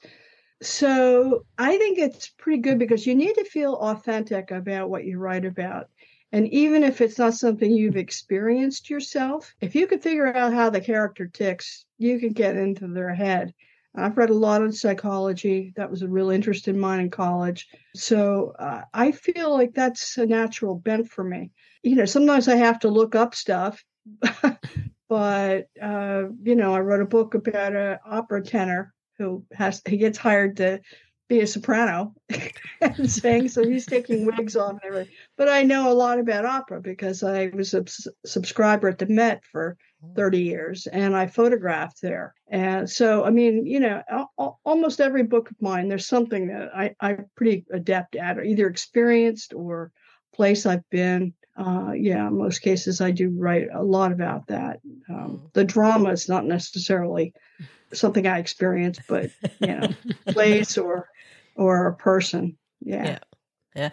So 0.63 1.45
I 1.59 1.77
think 1.77 1.99
it's 1.99 2.29
pretty 2.29 2.63
good 2.63 2.79
because 2.79 3.07
you 3.07 3.15
need 3.15 3.35
to 3.35 3.45
feel 3.45 3.75
authentic 3.75 4.51
about 4.51 4.89
what 4.89 5.05
you 5.05 5.19
write 5.19 5.45
about. 5.45 5.89
And 6.33 6.49
even 6.49 6.83
if 6.83 7.01
it's 7.01 7.19
not 7.19 7.35
something 7.35 7.71
you've 7.71 7.97
experienced 7.97 8.91
yourself, 8.91 9.55
if 9.61 9.75
you 9.75 9.87
can 9.87 10.01
figure 10.01 10.35
out 10.35 10.53
how 10.53 10.71
the 10.71 10.81
character 10.81 11.27
ticks, 11.27 11.85
you 11.99 12.19
can 12.19 12.33
get 12.33 12.57
into 12.57 12.89
their 12.89 13.15
head. 13.15 13.55
I've 13.95 14.17
read 14.17 14.31
a 14.31 14.35
lot 14.35 14.63
of 14.63 14.77
psychology. 14.77 15.73
That 15.77 15.91
was 15.91 16.03
a 16.03 16.09
real 16.09 16.31
interest 16.31 16.67
in 16.67 16.79
mine 16.79 17.01
in 17.01 17.11
college. 17.11 17.69
So 17.95 18.55
uh, 18.59 18.83
I 18.93 19.13
feel 19.13 19.53
like 19.53 19.75
that's 19.75 20.17
a 20.19 20.27
natural 20.27 20.75
bent 20.75 21.09
for 21.09 21.23
me. 21.23 21.53
You 21.85 21.95
know, 21.95 22.05
sometimes 22.05 22.49
I 22.49 22.57
have 22.57 22.81
to 22.81 22.89
look 22.89 23.15
up 23.15 23.37
stuff, 23.37 23.85
but, 25.09 25.69
uh, 25.81 26.23
you 26.43 26.57
know, 26.57 26.75
I 26.75 26.81
wrote 26.81 27.03
a 27.03 27.07
book 27.07 27.35
about 27.35 27.77
an 27.77 27.99
opera 28.05 28.43
tenor 28.43 28.93
who 29.19 29.45
has 29.53 29.83
he 29.87 29.97
gets 29.97 30.19
hired 30.19 30.57
to 30.59 30.81
be 31.29 31.41
a 31.41 31.47
soprano 31.47 32.15
and 32.81 33.11
sing, 33.11 33.49
so 33.49 33.65
he's 33.65 33.87
taking 33.87 34.27
wigs 34.27 34.57
off 34.57 34.73
and 34.73 34.81
everything. 34.85 35.15
But 35.37 35.49
I 35.49 35.63
know 35.63 35.91
a 35.91 35.95
lot 35.95 36.19
about 36.19 36.45
opera 36.45 36.81
because 36.81 37.23
I 37.23 37.47
was 37.55 37.73
a 37.75 37.85
subscriber 38.27 38.89
at 38.89 38.99
the 38.99 39.07
Met 39.07 39.43
for 39.45 39.77
hmm. 40.03 40.15
30 40.15 40.41
years 40.41 40.87
and 40.87 41.17
I 41.17 41.27
photographed 41.27 42.03
there. 42.03 42.35
And 42.49 42.89
so, 42.89 43.25
I 43.25 43.31
mean, 43.31 43.65
you 43.65 43.81
know, 43.81 44.03
almost 44.65 45.01
every 45.01 45.23
book 45.23 45.51
of 45.51 45.61
mine, 45.61 45.89
there's 45.89 46.07
something 46.07 46.49
that 46.49 46.77
I, 46.77 46.95
I'm 47.01 47.27
pretty 47.37 47.65
adept 47.73 48.17
at, 48.17 48.39
or 48.39 48.43
either 48.43 48.67
experienced 48.67 49.55
or 49.55 49.93
place 50.35 50.67
I've 50.67 50.89
been. 50.91 51.33
Uh, 51.57 51.93
yeah, 51.93 52.29
most 52.31 52.61
cases, 52.61 53.01
I 53.01 53.13
do 53.13 53.31
write 53.31 53.69
a 53.73 53.83
lot 53.83 54.13
about 54.13 54.49
that. 54.49 54.81
Um, 55.09 55.43
mm. 55.43 55.53
the 55.53 55.65
drama 55.65 56.11
is 56.11 56.29
not 56.29 56.45
necessarily 56.45 57.33
something 57.93 58.27
I 58.27 58.39
experience, 58.39 58.99
but 59.09 59.31
you 59.61 59.69
know, 59.69 59.89
place 60.27 60.77
or 60.79 61.09
or 61.55 61.87
a 61.87 61.95
person. 61.95 62.57
Yeah. 62.81 63.05
Yeah. 63.05 63.19
Yeah. 63.77 63.91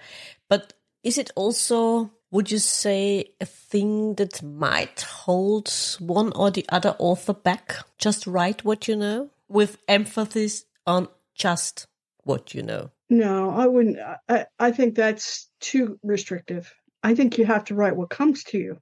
But 0.49 0.73
is 1.03 1.17
it 1.17 1.31
also 1.35 2.11
would 2.31 2.49
you 2.49 2.59
say 2.59 3.25
a 3.41 3.45
thing 3.45 4.15
that 4.15 4.41
might 4.41 5.01
hold 5.01 5.69
one 5.99 6.31
or 6.33 6.49
the 6.49 6.65
other 6.69 6.95
author 6.97 7.33
back? 7.33 7.75
Just 7.97 8.25
write 8.25 8.63
what 8.63 8.87
you 8.87 8.95
know 8.95 9.29
with 9.49 9.77
emphasis 9.87 10.65
on 10.87 11.09
just 11.35 11.87
what 12.23 12.53
you 12.53 12.63
know. 12.63 12.91
No, 13.09 13.49
I 13.49 13.67
wouldn't. 13.67 13.97
I, 14.29 14.45
I 14.57 14.71
think 14.71 14.95
that's 14.95 15.49
too 15.59 15.99
restrictive. 16.01 16.73
I 17.03 17.15
think 17.15 17.37
you 17.37 17.45
have 17.45 17.65
to 17.65 17.75
write 17.75 17.95
what 17.95 18.09
comes 18.09 18.43
to 18.45 18.57
you. 18.57 18.77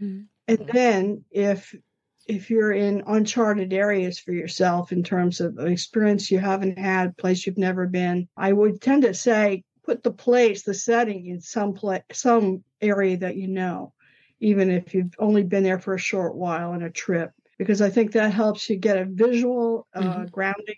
Mm-hmm. 0.00 0.22
And 0.48 0.68
then 0.68 1.24
if 1.30 1.74
if 2.26 2.50
you're 2.50 2.72
in 2.72 3.02
uncharted 3.06 3.72
areas 3.72 4.18
for 4.18 4.32
yourself 4.32 4.92
in 4.92 5.02
terms 5.02 5.40
of 5.40 5.58
experience 5.58 6.30
you 6.30 6.38
haven't 6.38 6.78
had, 6.78 7.16
place 7.16 7.46
you've 7.46 7.58
never 7.58 7.86
been, 7.86 8.28
I 8.36 8.52
would 8.52 8.80
tend 8.80 9.02
to 9.02 9.14
say 9.14 9.64
put 9.84 10.02
the 10.02 10.12
place, 10.12 10.62
the 10.62 10.74
setting 10.74 11.26
in 11.26 11.40
some 11.40 11.74
place, 11.74 12.02
some 12.12 12.62
area 12.80 13.16
that 13.18 13.36
you 13.36 13.48
know, 13.48 13.92
even 14.40 14.70
if 14.70 14.94
you've 14.94 15.14
only 15.18 15.42
been 15.42 15.64
there 15.64 15.80
for 15.80 15.94
a 15.94 15.98
short 15.98 16.36
while 16.36 16.70
on 16.70 16.82
a 16.82 16.90
trip, 16.90 17.32
because 17.58 17.82
I 17.82 17.90
think 17.90 18.12
that 18.12 18.32
helps 18.32 18.68
you 18.70 18.76
get 18.76 18.98
a 18.98 19.04
visual 19.04 19.86
uh, 19.94 20.00
mm-hmm. 20.00 20.24
grounding 20.26 20.76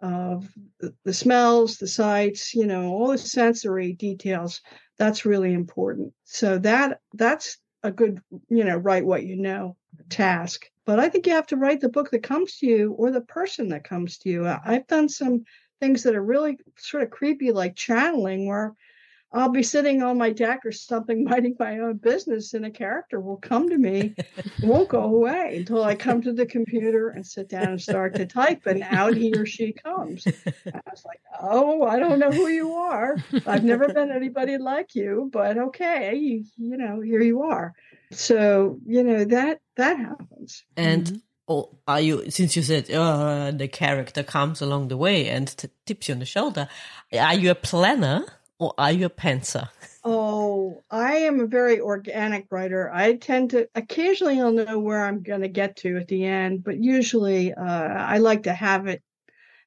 of 0.00 0.48
the, 1.04 1.12
smells, 1.12 1.76
the 1.76 1.88
sights, 1.88 2.54
you 2.54 2.66
know, 2.66 2.92
all 2.92 3.08
the 3.08 3.18
sensory 3.18 3.92
details. 3.92 4.60
That's 4.98 5.24
really 5.24 5.52
important. 5.52 6.12
So 6.24 6.58
that 6.58 7.00
that's 7.14 7.58
a 7.82 7.90
good, 7.90 8.20
you 8.48 8.64
know, 8.64 8.76
write 8.76 9.06
what 9.06 9.24
you 9.24 9.36
know 9.36 9.76
task. 10.08 10.66
But 10.84 11.00
I 11.00 11.08
think 11.08 11.26
you 11.26 11.32
have 11.32 11.46
to 11.48 11.56
write 11.56 11.80
the 11.80 11.88
book 11.88 12.10
that 12.10 12.22
comes 12.22 12.58
to 12.58 12.66
you 12.66 12.92
or 12.92 13.10
the 13.10 13.20
person 13.20 13.68
that 13.68 13.84
comes 13.84 14.18
to 14.18 14.28
you. 14.28 14.46
I've 14.46 14.86
done 14.86 15.08
some 15.08 15.44
things 15.80 16.02
that 16.02 16.14
are 16.14 16.22
really 16.22 16.58
sort 16.76 17.02
of 17.02 17.10
creepy, 17.10 17.52
like 17.52 17.74
channeling, 17.74 18.46
where 18.46 18.74
I'll 19.32 19.50
be 19.50 19.62
sitting 19.62 20.02
on 20.02 20.18
my 20.18 20.30
deck 20.30 20.60
or 20.64 20.72
something, 20.72 21.24
minding 21.28 21.56
my 21.58 21.78
own 21.78 21.96
business, 21.96 22.54
and 22.54 22.64
a 22.64 22.70
character 22.70 23.20
will 23.20 23.36
come 23.36 23.68
to 23.68 23.78
me, 23.78 24.14
won't 24.62 24.88
go 24.88 25.02
away 25.02 25.56
until 25.58 25.84
I 25.84 25.94
come 25.94 26.22
to 26.22 26.32
the 26.32 26.46
computer 26.46 27.08
and 27.08 27.26
sit 27.26 27.48
down 27.48 27.68
and 27.68 27.82
start 27.82 28.14
to 28.14 28.26
type, 28.26 28.66
and 28.66 28.82
out 28.82 29.16
he 29.16 29.32
or 29.34 29.46
she 29.46 29.72
comes. 29.72 30.26
And 30.26 30.74
I 30.74 30.90
was 30.90 31.04
like, 31.04 31.20
oh, 31.40 31.82
I 31.82 31.98
don't 31.98 32.18
know 32.18 32.30
who 32.30 32.48
you 32.48 32.74
are. 32.74 33.16
I've 33.46 33.64
never 33.64 33.92
been 33.92 34.10
anybody 34.10 34.58
like 34.58 34.94
you, 34.94 35.30
but 35.32 35.58
okay, 35.58 36.14
you, 36.14 36.44
you 36.56 36.76
know, 36.76 37.00
here 37.00 37.22
you 37.22 37.42
are. 37.42 37.74
So 38.12 38.78
you 38.86 39.02
know 39.02 39.24
that 39.24 39.60
that 39.76 39.98
happens. 39.98 40.64
And 40.76 41.06
mm-hmm. 41.06 41.16
or 41.48 41.70
are 41.88 42.00
you 42.00 42.30
since 42.30 42.56
you 42.56 42.62
said 42.62 42.90
uh, 42.90 43.50
the 43.50 43.68
character 43.68 44.22
comes 44.22 44.62
along 44.62 44.88
the 44.88 44.96
way 44.96 45.28
and 45.28 45.48
t- 45.48 45.68
tips 45.84 46.08
you 46.08 46.14
on 46.14 46.20
the 46.20 46.26
shoulder? 46.26 46.68
Are 47.12 47.34
you 47.34 47.50
a 47.50 47.54
planner 47.54 48.24
or 48.58 48.74
are 48.78 48.92
you 48.92 49.06
a 49.06 49.10
pantser? 49.10 49.68
Oh, 50.08 50.84
I 50.88 51.16
am 51.16 51.40
a 51.40 51.48
very 51.48 51.80
organic 51.80 52.46
writer. 52.50 52.88
I 52.94 53.14
tend 53.14 53.50
to 53.50 53.68
occasionally 53.74 54.40
I'll 54.40 54.52
know 54.52 54.78
where 54.78 55.04
I'm 55.04 55.20
going 55.20 55.40
to 55.40 55.48
get 55.48 55.74
to 55.78 55.96
at 55.96 56.06
the 56.06 56.24
end, 56.24 56.62
but 56.62 56.80
usually 56.80 57.52
uh, 57.52 57.62
I 57.64 58.18
like 58.18 58.44
to 58.44 58.52
have 58.52 58.86
it 58.86 59.02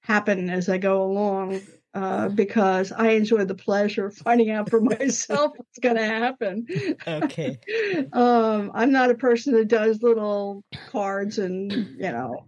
happen 0.02 0.50
as 0.50 0.70
I 0.70 0.78
go 0.78 1.04
along. 1.04 1.60
uh, 1.94 2.30
because 2.36 2.92
I 2.92 3.10
enjoy 3.10 3.46
the 3.46 3.56
pleasure 3.56 4.06
of 4.06 4.16
finding 4.16 4.50
out 4.52 4.70
for 4.70 4.80
myself 4.80 5.52
what's 5.58 5.80
going 5.80 5.98
to 5.98 6.06
happen. 6.06 6.68
Okay. 7.06 7.58
um, 8.14 8.72
I'm 8.74 8.92
not 8.92 9.12
a 9.12 9.16
person 9.16 9.54
that 9.56 9.68
does 9.68 10.02
little 10.02 10.64
cards 10.88 11.38
and 11.38 11.72
you 11.72 12.12
know 12.12 12.46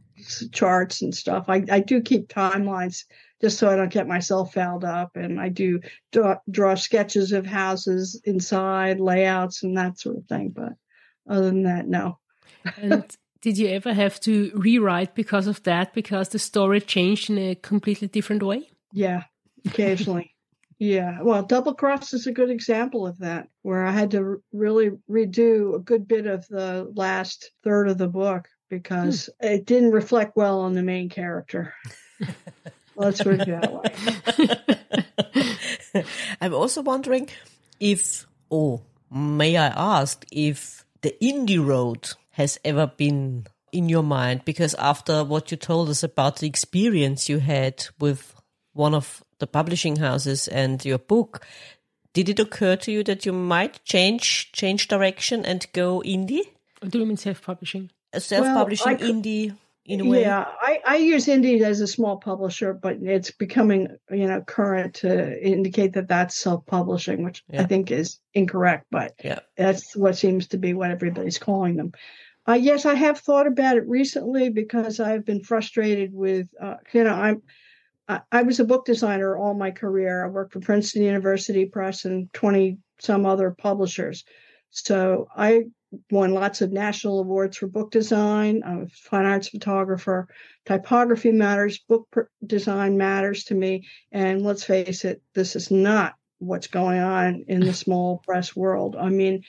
charts 0.52 1.02
and 1.02 1.14
stuff. 1.14 1.46
I, 1.50 1.66
I 1.70 1.80
do 1.80 2.02
keep 2.02 2.28
timelines 2.28 3.06
just 3.42 3.58
so 3.58 3.70
I 3.70 3.76
don't 3.76 3.92
get 3.92 4.08
myself 4.08 4.54
fouled 4.54 4.86
up, 4.86 5.16
and 5.16 5.40
I 5.40 5.50
do 5.50 5.80
draw, 6.12 6.38
draw 6.50 6.76
sketches 6.76 7.32
of 7.32 7.46
houses 7.46 8.22
inside, 8.24 9.00
layouts, 9.00 9.64
and 9.64 9.76
that 9.78 10.00
sort 10.00 10.18
of 10.18 10.26
thing. 10.28 10.50
But 10.56 10.74
other 11.28 11.46
than 11.46 11.64
that, 11.64 11.88
no. 11.88 12.20
and 12.78 13.06
did 13.42 13.58
you 13.58 13.68
ever 13.70 13.94
have 13.94 14.20
to 14.22 14.52
rewrite 14.54 15.16
because 15.16 15.48
of 15.48 15.62
that? 15.64 15.94
Because 15.94 16.30
the 16.30 16.40
story 16.40 16.80
changed 16.80 17.30
in 17.30 17.38
a 17.38 17.56
completely 17.56 18.08
different 18.08 18.44
way? 18.44 18.70
Yeah, 18.94 19.24
occasionally. 19.66 20.36
yeah. 20.80 21.22
Well, 21.22 21.44
Double 21.44 21.74
Cross 21.74 22.14
is 22.14 22.28
a 22.28 22.32
good 22.32 22.52
example 22.52 23.08
of 23.08 23.18
that, 23.20 23.48
where 23.64 23.86
I 23.86 23.92
had 23.92 24.12
to 24.12 24.44
really 24.54 24.92
redo 25.10 25.76
a 25.76 25.80
good 25.80 26.08
bit 26.08 26.28
of 26.28 26.48
the 26.48 26.92
last 26.96 27.52
third 27.64 27.90
of 27.90 27.98
the 27.98 28.08
book 28.08 28.48
because 28.70 29.30
hmm. 29.42 29.48
it 29.48 29.66
didn't 29.66 29.92
reflect 29.92 30.38
well 30.38 30.62
on 30.62 30.74
the 30.74 30.84
main 30.84 31.10
character. 31.10 31.74
Let's 33.02 33.22
it 33.22 33.46
that 33.46 33.74
way. 35.94 36.04
I'm 36.42 36.54
also 36.54 36.82
wondering 36.82 37.30
if, 37.80 38.26
or 38.50 38.82
may 39.12 39.58
I 39.58 39.68
ask, 39.68 40.26
if 40.32 40.86
the 41.02 41.16
indie 41.22 41.64
road 41.64 42.10
has 42.32 42.60
ever 42.64 42.88
been 42.88 43.46
in 43.72 43.90
your 43.90 44.04
mind? 44.04 44.46
Because 44.46 44.74
after 44.76 45.24
what 45.24 45.52
you 45.52 45.58
told 45.58 45.90
us 45.90 46.04
about 46.04 46.38
the 46.38 46.48
experience 46.48 47.30
you 47.30 47.40
had 47.40 47.86
with 48.00 48.36
one 48.74 48.94
of 48.94 49.24
the 49.40 49.48
publishing 49.48 49.98
houses 49.98 50.48
and 50.48 50.84
your 50.86 51.00
book, 51.00 51.46
did 52.14 52.30
it 52.30 52.40
occur 52.40 52.76
to 52.78 52.92
you 52.92 53.04
that 53.04 53.26
you 53.26 53.34
might 53.34 53.84
change 53.84 54.52
change 54.52 54.88
direction 54.88 55.46
and 55.46 55.66
go 55.74 56.02
indie? 56.06 56.44
Do 56.88 57.00
you 57.00 57.06
mean 57.06 57.18
self 57.18 57.42
publishing? 57.42 57.90
Uh, 58.14 58.20
self 58.20 58.46
publishing 58.46 58.98
well, 58.98 59.10
indie 59.12 59.56
in 59.86 60.02
a 60.02 60.06
way. 60.06 60.22
Yeah, 60.22 60.46
I, 60.62 60.80
I 60.86 60.96
use 60.98 61.26
indie 61.26 61.62
as 61.62 61.82
a 61.82 61.88
small 61.88 62.18
publisher, 62.18 62.74
but 62.74 62.98
it's 63.02 63.32
becoming 63.32 63.88
you 64.10 64.28
know 64.28 64.42
current 64.42 64.96
to 64.96 65.42
indicate 65.42 65.94
that 65.94 66.08
that's 66.08 66.36
self 66.36 66.66
publishing, 66.66 67.24
which 67.24 67.44
yeah. 67.50 67.62
I 67.62 67.66
think 67.66 67.92
is 67.92 68.20
incorrect, 68.34 68.86
but 68.92 69.14
yeah. 69.24 69.40
that's 69.58 69.96
what 69.96 70.18
seems 70.18 70.48
to 70.50 70.58
be 70.58 70.74
what 70.74 70.92
everybody's 70.92 71.40
calling 71.40 71.78
them. 71.78 71.92
Uh, 72.48 72.54
yes, 72.54 72.86
I 72.86 72.96
have 72.96 73.20
thought 73.20 73.48
about 73.48 73.78
it 73.78 73.88
recently 73.88 74.50
because 74.50 75.00
I've 75.00 75.26
been 75.26 75.44
frustrated 75.44 76.12
with, 76.12 76.48
uh, 76.60 76.76
you 76.92 77.04
know, 77.04 77.14
I'm, 77.14 77.44
I, 78.08 78.22
I, 78.32 78.42
was 78.42 78.60
a 78.60 78.66
book 78.66 78.84
designer 78.86 79.38
all 79.38 79.54
my 79.54 79.70
career. 79.70 80.26
I 80.26 80.28
worked 80.28 80.54
for 80.54 80.60
Princeton 80.60 81.04
University 81.04 81.66
Press 81.66 82.04
and 82.06 82.34
20 82.34 82.80
some 83.00 83.28
other 83.28 83.52
publishers. 83.52 84.24
So 84.72 85.28
I 85.36 85.66
won 86.10 86.34
lots 86.34 86.62
of 86.62 86.72
national 86.72 87.20
awards 87.20 87.58
for 87.58 87.68
book 87.68 87.92
design. 87.92 88.62
I'm 88.66 88.84
a 88.84 88.88
fine 88.88 89.26
arts 89.26 89.50
photographer. 89.50 90.28
Typography 90.66 91.32
matters, 91.32 91.80
book 91.80 92.08
design 92.46 92.98
matters 92.98 93.44
to 93.46 93.56
me. 93.56 93.88
And 94.12 94.42
let's 94.42 94.64
face 94.64 95.06
it, 95.06 95.22
this 95.34 95.56
is 95.56 95.72
not 95.72 96.16
what's 96.40 96.68
going 96.68 97.00
on 97.00 97.46
in 97.48 97.62
the 97.62 97.74
small 97.74 98.18
press 98.26 98.56
world. 98.56 98.96
I 98.96 99.10
mean, 99.10 99.44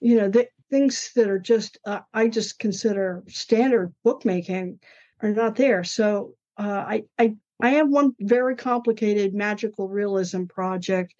you 0.00 0.16
know, 0.16 0.28
the, 0.28 0.48
things 0.70 1.12
that 1.14 1.28
are 1.28 1.38
just 1.38 1.78
uh, 1.84 2.00
I 2.12 2.28
just 2.28 2.58
consider 2.58 3.22
standard 3.28 3.94
bookmaking 4.02 4.80
are 5.20 5.30
not 5.30 5.56
there. 5.56 5.84
So 5.84 6.34
uh, 6.58 6.84
I 6.86 7.04
I 7.18 7.36
I 7.60 7.70
have 7.70 7.88
one 7.88 8.14
very 8.20 8.56
complicated 8.56 9.34
magical 9.34 9.88
realism 9.88 10.44
project 10.44 11.14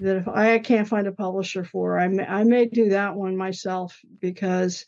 that 0.00 0.16
if 0.16 0.28
I 0.28 0.58
can't 0.58 0.88
find 0.88 1.06
a 1.06 1.12
publisher 1.12 1.64
for, 1.64 1.98
I 1.98 2.08
may, 2.08 2.24
I 2.24 2.44
may 2.44 2.66
do 2.66 2.90
that 2.90 3.14
one 3.14 3.36
myself 3.36 4.00
because 4.20 4.86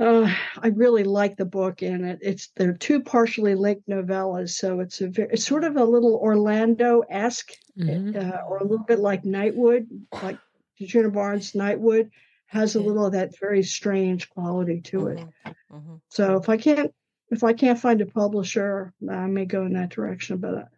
uh, 0.00 0.32
I 0.58 0.68
really 0.68 1.04
like 1.04 1.36
the 1.36 1.44
book 1.44 1.82
and 1.82 2.04
it. 2.04 2.18
It's 2.20 2.48
they're 2.56 2.74
two 2.74 3.00
partially 3.00 3.54
linked 3.54 3.88
novellas, 3.88 4.50
so 4.50 4.80
it's 4.80 5.00
a 5.00 5.08
very, 5.08 5.28
it's 5.32 5.46
sort 5.46 5.64
of 5.64 5.76
a 5.76 5.84
little 5.84 6.16
Orlando 6.16 7.02
esque, 7.08 7.52
mm-hmm. 7.78 8.16
uh, 8.16 8.38
or 8.48 8.58
a 8.58 8.64
little 8.64 8.84
bit 8.84 8.98
like 8.98 9.22
Nightwood, 9.22 9.86
like 10.22 10.38
Djuna 10.80 11.12
Barnes' 11.12 11.52
Nightwood 11.52 12.10
has 12.46 12.74
a 12.74 12.80
little 12.80 13.06
of 13.06 13.12
that 13.12 13.38
very 13.40 13.62
strange 13.62 14.30
quality 14.30 14.80
to 14.80 15.08
it. 15.08 15.18
Mm-hmm. 15.18 15.76
Mm-hmm. 15.76 15.94
So 16.08 16.36
if 16.36 16.48
I 16.48 16.56
can't 16.56 16.92
if 17.30 17.42
I 17.42 17.52
can't 17.52 17.78
find 17.78 18.00
a 18.00 18.06
publisher, 18.06 18.92
I 19.10 19.26
may 19.26 19.44
go 19.44 19.64
in 19.64 19.72
that 19.74 19.90
direction. 19.90 20.38
But 20.38 20.68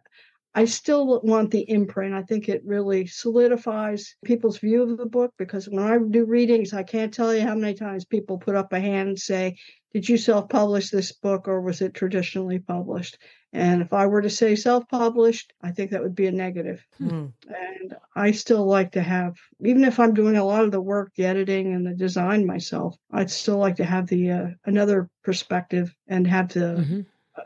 I 0.57 0.65
still 0.65 1.21
want 1.21 1.51
the 1.51 1.69
imprint. 1.69 2.15
I 2.15 2.23
think 2.23 2.49
it 2.49 2.65
really 2.65 3.05
solidifies 3.05 4.15
people's 4.25 4.57
view 4.57 4.81
of 4.81 4.97
the 4.97 5.05
book 5.05 5.31
because 5.37 5.69
when 5.69 5.83
I 5.83 5.99
do 5.99 6.25
readings, 6.25 6.73
I 6.73 6.81
can't 6.81 7.13
tell 7.13 7.31
you 7.31 7.41
how 7.41 7.53
many 7.53 7.75
times 7.75 8.05
people 8.05 8.39
put 8.39 8.55
up 8.55 8.73
a 8.73 8.79
hand 8.79 9.09
and 9.09 9.19
say, 9.19 9.55
Did 9.93 10.09
you 10.09 10.17
self 10.17 10.49
publish 10.49 10.89
this 10.89 11.11
book 11.11 11.47
or 11.47 11.61
was 11.61 11.81
it 11.81 11.93
traditionally 11.93 12.57
published? 12.57 13.19
And 13.53 13.83
if 13.83 13.93
I 13.93 14.07
were 14.07 14.23
to 14.23 14.31
say 14.31 14.55
self 14.55 14.87
published, 14.89 15.53
I 15.61 15.69
think 15.69 15.91
that 15.91 16.01
would 16.01 16.15
be 16.15 16.25
a 16.25 16.31
negative. 16.31 16.83
Mm. 16.99 17.33
And 17.47 17.95
I 18.15 18.31
still 18.31 18.65
like 18.65 18.93
to 18.93 19.01
have, 19.03 19.35
even 19.63 19.83
if 19.83 19.99
I'm 19.99 20.15
doing 20.15 20.37
a 20.37 20.43
lot 20.43 20.63
of 20.63 20.71
the 20.71 20.81
work, 20.81 21.11
the 21.15 21.25
editing 21.25 21.75
and 21.75 21.85
the 21.85 21.93
design 21.93 22.47
myself, 22.47 22.97
I'd 23.11 23.29
still 23.29 23.57
like 23.57 23.75
to 23.75 23.85
have 23.85 24.07
the 24.07 24.31
uh, 24.31 24.47
another 24.65 25.07
perspective 25.23 25.93
and 26.07 26.25
have 26.25 26.51
the 26.51 26.59
mm-hmm. 26.59 27.01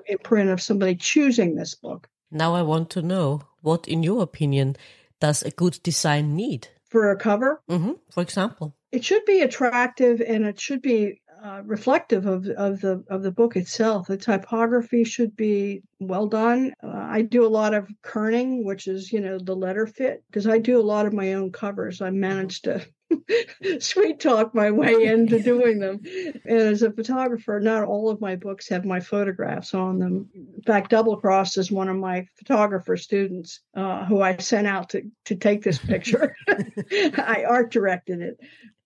imprint 0.08 0.50
of 0.50 0.62
somebody 0.62 0.96
choosing 0.96 1.56
this 1.56 1.76
book. 1.76 2.08
Now 2.32 2.56
I 2.56 2.62
want 2.62 2.90
to 2.92 3.02
know 3.02 3.42
what, 3.62 3.88
in 3.88 4.04
your 4.04 4.24
opinion, 4.24 4.78
does 5.20 5.44
a 5.44 5.52
good 5.52 5.80
design 5.84 6.36
need? 6.36 6.70
For 6.90 7.12
a 7.12 7.18
cover? 7.18 7.62
Mm-hmm, 7.70 7.94
for 8.10 8.24
example. 8.24 8.76
It 8.92 9.06
should 9.06 9.26
be 9.26 9.42
attractive 9.42 10.22
and 10.22 10.46
it 10.46 10.60
should 10.60 10.82
be 10.82 11.22
uh, 11.44 11.62
reflective 11.66 12.26
of, 12.26 12.48
of 12.48 12.82
the 12.82 13.04
of 13.10 13.24
the 13.24 13.32
book 13.32 13.56
itself. 13.56 14.08
The 14.08 14.18
typography 14.18 15.04
should 15.04 15.36
be 15.36 15.82
well 16.00 16.28
done. 16.28 16.74
Uh, 16.84 16.90
I 16.90 17.24
do 17.24 17.46
a 17.46 17.50
lot 17.50 17.74
of 17.74 17.90
kerning, 18.04 18.64
which 18.64 18.88
is 18.88 19.12
you 19.12 19.22
know 19.22 19.40
the 19.40 19.56
letter 19.56 19.88
fit, 19.88 20.24
because 20.28 20.46
I 20.46 20.60
do 20.60 20.80
a 20.80 20.84
lot 20.84 21.06
of 21.06 21.14
my 21.14 21.34
own 21.34 21.52
covers. 21.52 22.02
I 22.02 22.12
managed 22.12 22.66
to 22.66 22.86
sweet 23.80 24.20
talk 24.20 24.54
my 24.54 24.72
way 24.72 25.06
into 25.06 25.42
doing 25.42 25.80
them. 25.80 26.02
And 26.46 26.58
as 26.58 26.82
a 26.82 26.92
photographer, 26.92 27.60
not 27.60 27.84
all 27.84 28.10
of 28.10 28.22
my 28.22 28.36
books 28.36 28.70
have 28.70 28.86
my 28.86 29.00
photographs 29.00 29.74
on 29.74 30.00
them. 30.00 30.30
In 30.34 30.62
fact, 30.66 30.92
Double 30.92 31.18
Cross 31.18 31.58
is 31.58 31.72
one 31.72 31.90
of 31.90 31.98
my 31.98 32.28
photographer 32.38 32.98
students 32.98 33.62
uh, 33.76 34.06
who 34.06 34.22
I 34.22 34.38
sent 34.38 34.68
out 34.68 34.90
to, 34.90 35.04
to 35.26 35.36
take 35.36 35.64
this 35.64 35.78
picture. 35.78 36.36
I 36.48 37.46
art 37.48 37.72
directed 37.72 38.22
it 38.22 38.40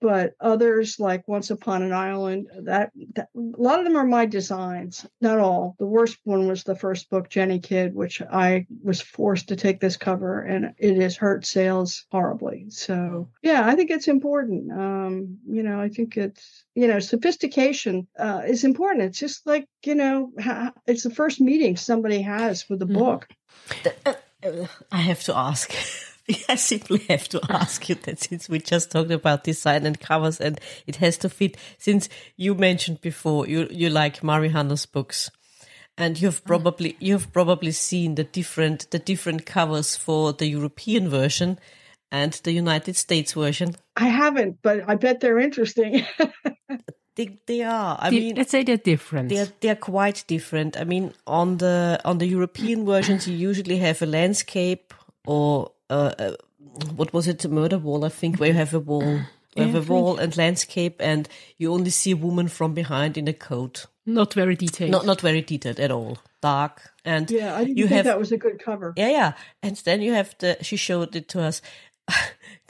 but 0.06 0.36
others 0.40 1.00
like 1.00 1.28
Once 1.28 1.50
Upon 1.50 1.82
an 1.82 1.92
Island, 1.92 2.46
that, 2.62 2.92
that, 3.16 3.30
a 3.36 3.62
lot 3.62 3.80
of 3.80 3.86
them 3.86 3.96
are 3.96 4.06
my 4.06 4.28
designs, 4.28 5.04
not 5.20 5.40
all. 5.40 5.76
The 5.80 5.88
worst 5.88 6.20
one 6.26 6.48
was 6.48 6.64
the 6.64 6.76
first 6.76 7.10
book, 7.10 7.28
Jenny 7.28 7.60
Kidd, 7.60 7.96
which 7.96 8.22
I 8.22 8.68
was 8.84 9.02
forced 9.02 9.48
to 9.48 9.56
take 9.56 9.80
this 9.80 9.98
cover, 9.98 10.42
and 10.42 10.76
it 10.78 11.02
has 11.02 11.18
hurt 11.18 11.44
sales 11.44 12.06
horribly. 12.12 12.68
So 12.70 13.30
yeah, 13.42 13.66
I 13.66 13.74
think 13.74 13.90
it's 13.90 14.08
important. 14.08 14.72
Um, 14.72 15.40
you 15.50 15.64
know, 15.64 15.82
I 15.82 15.90
think 15.90 16.18
it's 16.18 16.66
you 16.76 16.88
know, 16.88 17.00
sophistication 17.00 18.06
uh, 18.20 18.44
is 18.46 18.64
important. 18.64 19.06
It's 19.06 19.20
just 19.20 19.48
like 19.48 19.68
you 19.84 19.96
know, 19.96 20.32
it's 20.86 21.02
the 21.02 21.10
first 21.10 21.42
meeting 21.42 21.78
somebody 21.78 22.22
has 22.22 22.70
with 22.70 22.80
a 22.84 22.86
mm-hmm. 22.86 23.00
book. 23.00 23.28
Uh, 24.06 24.14
uh, 24.44 24.68
I 24.92 24.98
have 24.98 25.24
to 25.24 25.36
ask. 25.36 25.74
I 26.50 26.56
simply 26.56 27.00
have 27.10 27.28
to 27.30 27.42
ask 27.50 27.88
you 27.88 27.96
that 27.96 28.20
since 28.20 28.50
we 28.50 28.60
just 28.60 28.92
talked 28.92 29.12
about 29.12 29.44
design 29.44 29.86
and 29.86 30.00
covers 30.00 30.42
and 30.42 30.60
it 30.88 30.98
has 30.98 31.18
to 31.20 31.30
fit, 31.30 31.58
since 31.78 32.10
you 32.36 32.56
mentioned 32.56 33.02
before 33.02 33.48
you, 33.48 33.68
you 33.70 33.90
like 33.90 34.24
Mari 34.24 34.50
Hannah's 34.50 34.86
books 34.86 35.30
and 35.98 36.20
you've 36.20 36.44
mm. 36.44 36.48
probably, 36.48 36.98
you've 37.00 37.32
probably 37.32 37.72
seen 37.72 38.16
the 38.16 38.24
different, 38.24 38.90
the 38.92 39.00
different 39.00 39.46
covers 39.46 39.96
for 39.96 40.34
the 40.34 40.48
European 40.48 41.10
version 41.10 41.60
and 42.12 42.34
the 42.44 42.52
United 42.52 42.96
States 42.96 43.34
version. 43.34 43.76
I 43.96 44.08
haven't, 44.08 44.58
but 44.62 44.84
I 44.88 44.96
bet 44.96 45.20
they're 45.20 45.40
interesting. 45.40 46.06
They, 47.16 47.40
they 47.48 47.64
are. 47.64 47.98
I 47.98 48.10
mean, 48.10 48.36
let's 48.36 48.52
say 48.52 48.64
they're 48.64 48.76
different. 48.76 49.30
They're 49.30 49.48
they're 49.62 49.78
quite 49.78 50.26
different. 50.28 50.78
I 50.78 50.84
mean, 50.84 51.14
on 51.26 51.58
the 51.58 51.98
on 52.04 52.18
the 52.18 52.28
European 52.28 52.86
versions, 52.86 53.26
you 53.26 53.38
usually 53.38 53.78
have 53.78 54.02
a 54.02 54.06
landscape 54.06 54.94
or 55.26 55.72
uh, 55.90 56.14
uh, 56.18 56.36
what 56.96 57.14
was 57.14 57.28
it, 57.28 57.40
the 57.40 57.50
murder 57.50 57.78
wall, 57.78 58.06
I 58.06 58.10
think, 58.10 58.40
where 58.40 58.50
you 58.50 58.56
have 58.56 58.74
a 58.74 58.80
wall, 58.80 59.22
yeah, 59.56 59.66
have 59.66 59.90
a 59.90 59.94
wall 59.94 60.18
and 60.18 60.36
landscape, 60.38 60.96
and 61.00 61.28
you 61.58 61.72
only 61.74 61.90
see 61.90 62.12
a 62.12 62.18
woman 62.18 62.48
from 62.48 62.74
behind 62.74 63.18
in 63.18 63.28
a 63.28 63.34
coat. 63.34 63.86
Not 64.06 64.34
very 64.34 64.56
detailed. 64.56 64.92
Not 64.92 65.06
not 65.06 65.22
very 65.22 65.42
detailed 65.42 65.80
at 65.80 65.92
all. 65.92 66.20
Dark 66.42 66.92
and 67.04 67.30
yeah, 67.32 67.56
I 67.56 67.62
you 67.62 67.88
think 67.88 67.92
have, 67.92 68.06
that 68.06 68.20
was 68.20 68.32
a 68.32 68.38
good 68.38 68.64
cover. 68.64 68.94
Yeah, 68.96 69.10
yeah, 69.10 69.34
and 69.64 69.76
then 69.78 70.02
you 70.02 70.14
have 70.14 70.36
the. 70.40 70.58
She 70.62 70.76
showed 70.78 71.16
it 71.16 71.28
to 71.30 71.42
us. 71.42 71.62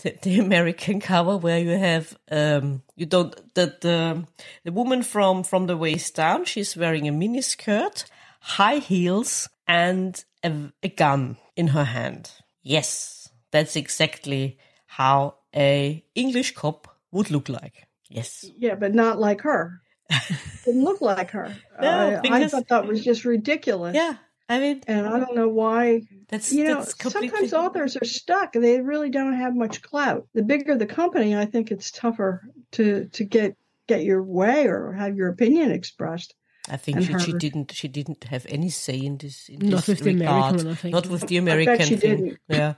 the, 0.02 0.16
the, 0.22 0.40
American 0.40 1.02
cover 1.02 1.36
where 1.36 1.60
you 1.60 1.78
have 1.78 2.18
um 2.32 2.82
you 2.96 3.06
don't 3.06 3.36
the 3.54 3.76
the 3.82 4.26
the 4.64 4.72
woman 4.72 5.04
from 5.04 5.44
from 5.44 5.68
the 5.68 5.76
waist 5.76 6.16
down 6.16 6.46
she's 6.46 6.78
wearing 6.78 7.06
a 7.06 7.12
mini 7.12 7.42
skirt 7.42 8.06
high 8.40 8.78
heels 8.78 9.50
and 9.68 10.24
a, 10.44 10.72
a 10.84 10.90
gun 10.90 11.38
in 11.56 11.70
her 11.70 11.84
hand. 11.84 12.32
Yes, 12.66 13.30
that's 13.52 13.76
exactly 13.76 14.58
how 14.88 15.36
a 15.56 16.04
English 16.16 16.56
cop 16.56 16.88
would 17.12 17.30
look 17.30 17.48
like. 17.48 17.88
Yes. 18.10 18.44
Yeah, 18.58 18.74
but 18.76 18.94
not 18.96 19.20
like 19.20 19.42
her. 19.42 19.82
Didn't 20.66 20.84
look 20.84 21.00
like 21.00 21.32
her. 21.32 21.56
No, 21.80 22.18
I 22.18 22.22
because- 22.22 22.52
thought 22.52 22.68
that 22.70 22.88
was 22.88 23.04
just 23.04 23.24
ridiculous. 23.24 23.96
Yeah. 23.96 24.16
I 24.50 24.60
mean, 24.60 24.82
And 24.88 25.08
I 25.08 25.20
don't 25.20 25.36
know 25.36 25.50
why. 25.50 26.02
that's 26.28 26.52
You 26.54 26.66
know, 26.66 26.76
that's 26.76 26.94
completely. 26.94 27.30
sometimes 27.30 27.54
authors 27.54 27.98
are 27.98 28.06
stuck. 28.06 28.54
They 28.54 28.80
really 28.80 29.10
don't 29.10 29.34
have 29.34 29.56
much 29.56 29.82
clout. 29.82 30.28
The 30.36 30.44
bigger 30.44 30.76
the 30.78 30.86
company, 30.86 31.36
I 31.36 31.46
think 31.46 31.72
it's 31.72 31.90
tougher 31.90 32.44
to 32.74 33.06
to 33.14 33.24
get 33.24 33.58
get 33.88 34.04
your 34.04 34.22
way 34.24 34.68
or 34.68 34.94
have 34.94 35.16
your 35.16 35.30
opinion 35.30 35.72
expressed. 35.72 36.36
I 36.70 36.78
think 36.78 37.02
she, 37.02 37.18
she 37.20 37.34
didn't. 37.34 37.72
She 37.72 37.88
didn't 37.88 38.24
have 38.26 38.46
any 38.50 38.70
say 38.70 38.98
in 38.98 39.18
this. 39.18 39.50
In 39.50 39.70
Not 39.70 39.86
this 39.86 39.88
with 39.88 40.00
the 40.00 40.14
regard. 40.14 40.62
American 40.62 40.66
one, 40.66 40.74
I 40.74 40.76
think. 40.76 40.94
Not 40.94 41.08
with 41.08 41.28
the 41.28 41.38
American 41.38 41.86
thing. 41.86 42.00
didn't. 42.00 42.40
Yeah. 42.48 42.74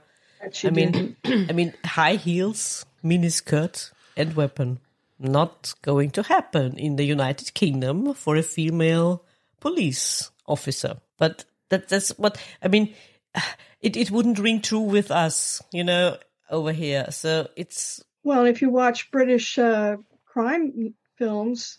I 0.64 0.70
mean. 0.70 1.16
I 1.24 1.52
mean, 1.52 1.74
high 1.84 2.16
heels, 2.16 2.84
miniskirt, 3.02 3.92
and 4.16 4.34
weapon. 4.34 4.80
Not 5.18 5.74
going 5.82 6.10
to 6.12 6.22
happen 6.22 6.78
in 6.78 6.96
the 6.96 7.04
United 7.04 7.54
Kingdom 7.54 8.14
for 8.14 8.36
a 8.36 8.42
female 8.42 9.24
police 9.60 10.30
officer. 10.46 10.98
But 11.16 11.44
that, 11.70 11.88
that's 11.88 12.10
what 12.18 12.40
I 12.62 12.68
mean. 12.68 12.94
It 13.80 13.96
it 13.96 14.10
wouldn't 14.10 14.40
ring 14.40 14.60
true 14.60 14.80
with 14.80 15.12
us, 15.12 15.62
you 15.72 15.84
know, 15.84 16.16
over 16.50 16.72
here. 16.72 17.12
So 17.12 17.46
it's 17.54 18.02
Well, 18.24 18.44
if 18.44 18.60
you 18.60 18.70
watch 18.70 19.12
British 19.12 19.56
uh, 19.56 19.98
crime 20.26 20.94
films, 21.16 21.78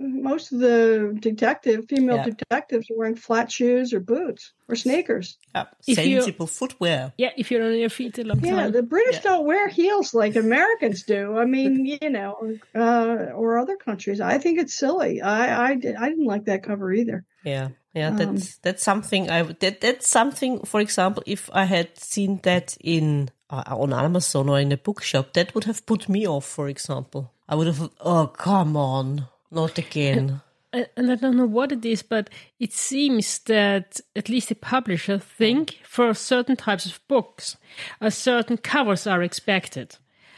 most 0.00 0.50
of 0.52 0.58
the 0.60 1.14
detective 1.20 1.84
female 1.88 2.16
Yeah. 2.16 2.30
detectives 2.32 2.90
are 2.90 2.96
wearing 2.96 3.16
flat 3.16 3.52
shoes 3.52 3.92
or 3.92 4.00
boots 4.00 4.52
or 4.68 4.74
sneakers. 4.76 5.36
uh, 5.54 5.64
If 5.86 5.98
you- 6.06 6.22
sensible 6.22 6.46
footwear. 6.46 7.12
Yeah, 7.18 7.30
if 7.36 7.50
you're 7.50 7.62
on 7.64 7.74
your 7.78 7.90
feet 7.90 8.18
a 8.18 8.24
long 8.24 8.40
Yeah, 8.44 8.56
time. 8.62 8.72
the 8.72 8.82
British 8.82 9.16
Yeah. 9.16 9.30
don't 9.32 9.44
wear 9.46 9.68
heels 9.68 10.14
like 10.14 10.36
Americans 10.36 11.02
do. 11.02 11.36
I 11.36 11.44
mean, 11.44 11.84
you 12.02 12.10
know, 12.10 12.30
uh, 12.74 13.32
or 13.34 13.58
other 13.58 13.76
countries. 13.76 14.20
I 14.20 14.38
think 14.38 14.58
it's 14.58 14.74
silly. 14.74 15.20
I 15.20 15.70
I, 15.70 15.74
did, 15.74 15.94
I 15.96 16.08
didn't 16.08 16.26
like 16.34 16.44
that 16.46 16.62
cover 16.62 16.92
either. 16.92 17.24
Yeah, 17.44 17.68
yeah, 17.94 18.08
Um, 18.08 18.16
that's 18.16 18.58
that's 18.58 18.82
something 18.82 19.28
I. 19.30 19.42
That, 19.42 19.80
that's 19.80 20.08
something. 20.08 20.60
For 20.64 20.80
example, 20.80 21.22
if 21.26 21.50
I 21.52 21.64
had 21.64 21.88
seen 21.98 22.40
that 22.42 22.76
in 22.80 23.30
uh, 23.50 23.64
on 23.82 23.92
Amazon 23.92 24.48
or 24.48 24.60
in 24.60 24.72
a 24.72 24.76
bookshop, 24.76 25.32
that 25.32 25.54
would 25.54 25.64
have 25.64 25.84
put 25.86 26.08
me 26.08 26.26
off. 26.26 26.44
For 26.46 26.68
example, 26.68 27.32
I 27.48 27.54
would 27.56 27.66
have. 27.66 27.90
Oh, 28.00 28.26
come 28.28 28.76
on, 28.76 29.26
not 29.50 29.78
again. 29.78 30.40
and 30.72 30.88
and 30.96 31.10
I 31.10 31.16
don't 31.16 31.36
know 31.36 31.46
what 31.46 31.72
it 31.72 31.84
is, 31.84 32.02
but 32.02 32.30
it 32.58 32.72
seems 32.72 33.40
that 33.40 34.00
at 34.14 34.28
least 34.28 34.48
the 34.48 34.54
publisher 34.54 35.18
think 35.18 35.80
for 35.82 36.14
certain 36.14 36.56
types 36.56 36.86
of 36.86 37.00
books, 37.08 37.56
a 38.00 38.10
certain 38.10 38.56
covers 38.56 39.06
are 39.06 39.22
expected. 39.22 39.96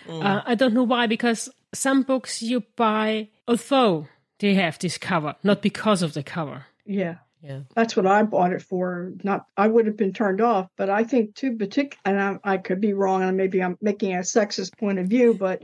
Uh, 0.09 0.43
I 0.45 0.55
don't 0.55 0.75
know 0.75 0.83
why, 0.83 1.07
because 1.07 1.49
some 1.73 2.03
books 2.03 2.43
you 2.43 2.65
buy 2.77 3.29
although 3.47 4.09
they 4.39 4.55
have 4.55 4.79
this 4.79 4.99
cover, 4.99 5.37
not 5.43 5.63
because 5.63 6.03
of 6.03 6.15
the 6.15 6.23
cover. 6.23 6.67
Yeah. 6.85 7.17
Yeah. 7.43 7.61
That's 7.75 7.97
what 7.97 8.07
I 8.07 8.23
bought 8.23 8.53
it 8.53 8.63
for. 8.63 9.13
Not, 9.25 9.47
I 9.57 9.67
would 9.67 9.87
have 9.87 9.97
been 9.97 10.13
turned 10.13 10.41
off, 10.41 10.69
but 10.77 10.89
I 10.89 11.03
think 11.03 11.35
too 11.35 11.57
particular, 11.57 11.99
and 12.05 12.21
I, 12.45 12.53
I 12.53 12.57
could 12.59 12.81
be 12.81 12.93
wrong, 12.93 13.23
and 13.23 13.37
maybe 13.37 13.61
I'm 13.61 13.77
making 13.81 14.15
a 14.15 14.21
sexist 14.21 14.79
point 14.79 15.01
of 15.01 15.09
view, 15.09 15.35
but 15.35 15.63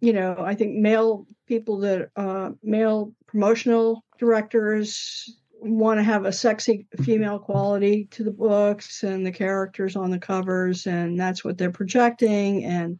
you 0.00 0.12
know, 0.12 0.36
I 0.38 0.54
think 0.54 0.76
male 0.76 1.26
people 1.46 1.78
that 1.78 2.10
uh, 2.16 2.50
male 2.62 3.12
promotional 3.26 4.04
directors 4.18 5.38
want 5.60 5.98
to 5.98 6.04
have 6.04 6.24
a 6.26 6.32
sexy 6.32 6.86
female 7.02 7.38
quality 7.38 8.06
to 8.12 8.22
the 8.22 8.30
books 8.30 9.02
and 9.02 9.24
the 9.24 9.32
characters 9.32 9.96
on 9.96 10.10
the 10.10 10.18
covers, 10.18 10.86
and 10.86 11.18
that's 11.18 11.44
what 11.44 11.56
they're 11.58 11.70
projecting. 11.70 12.64
And 12.64 12.98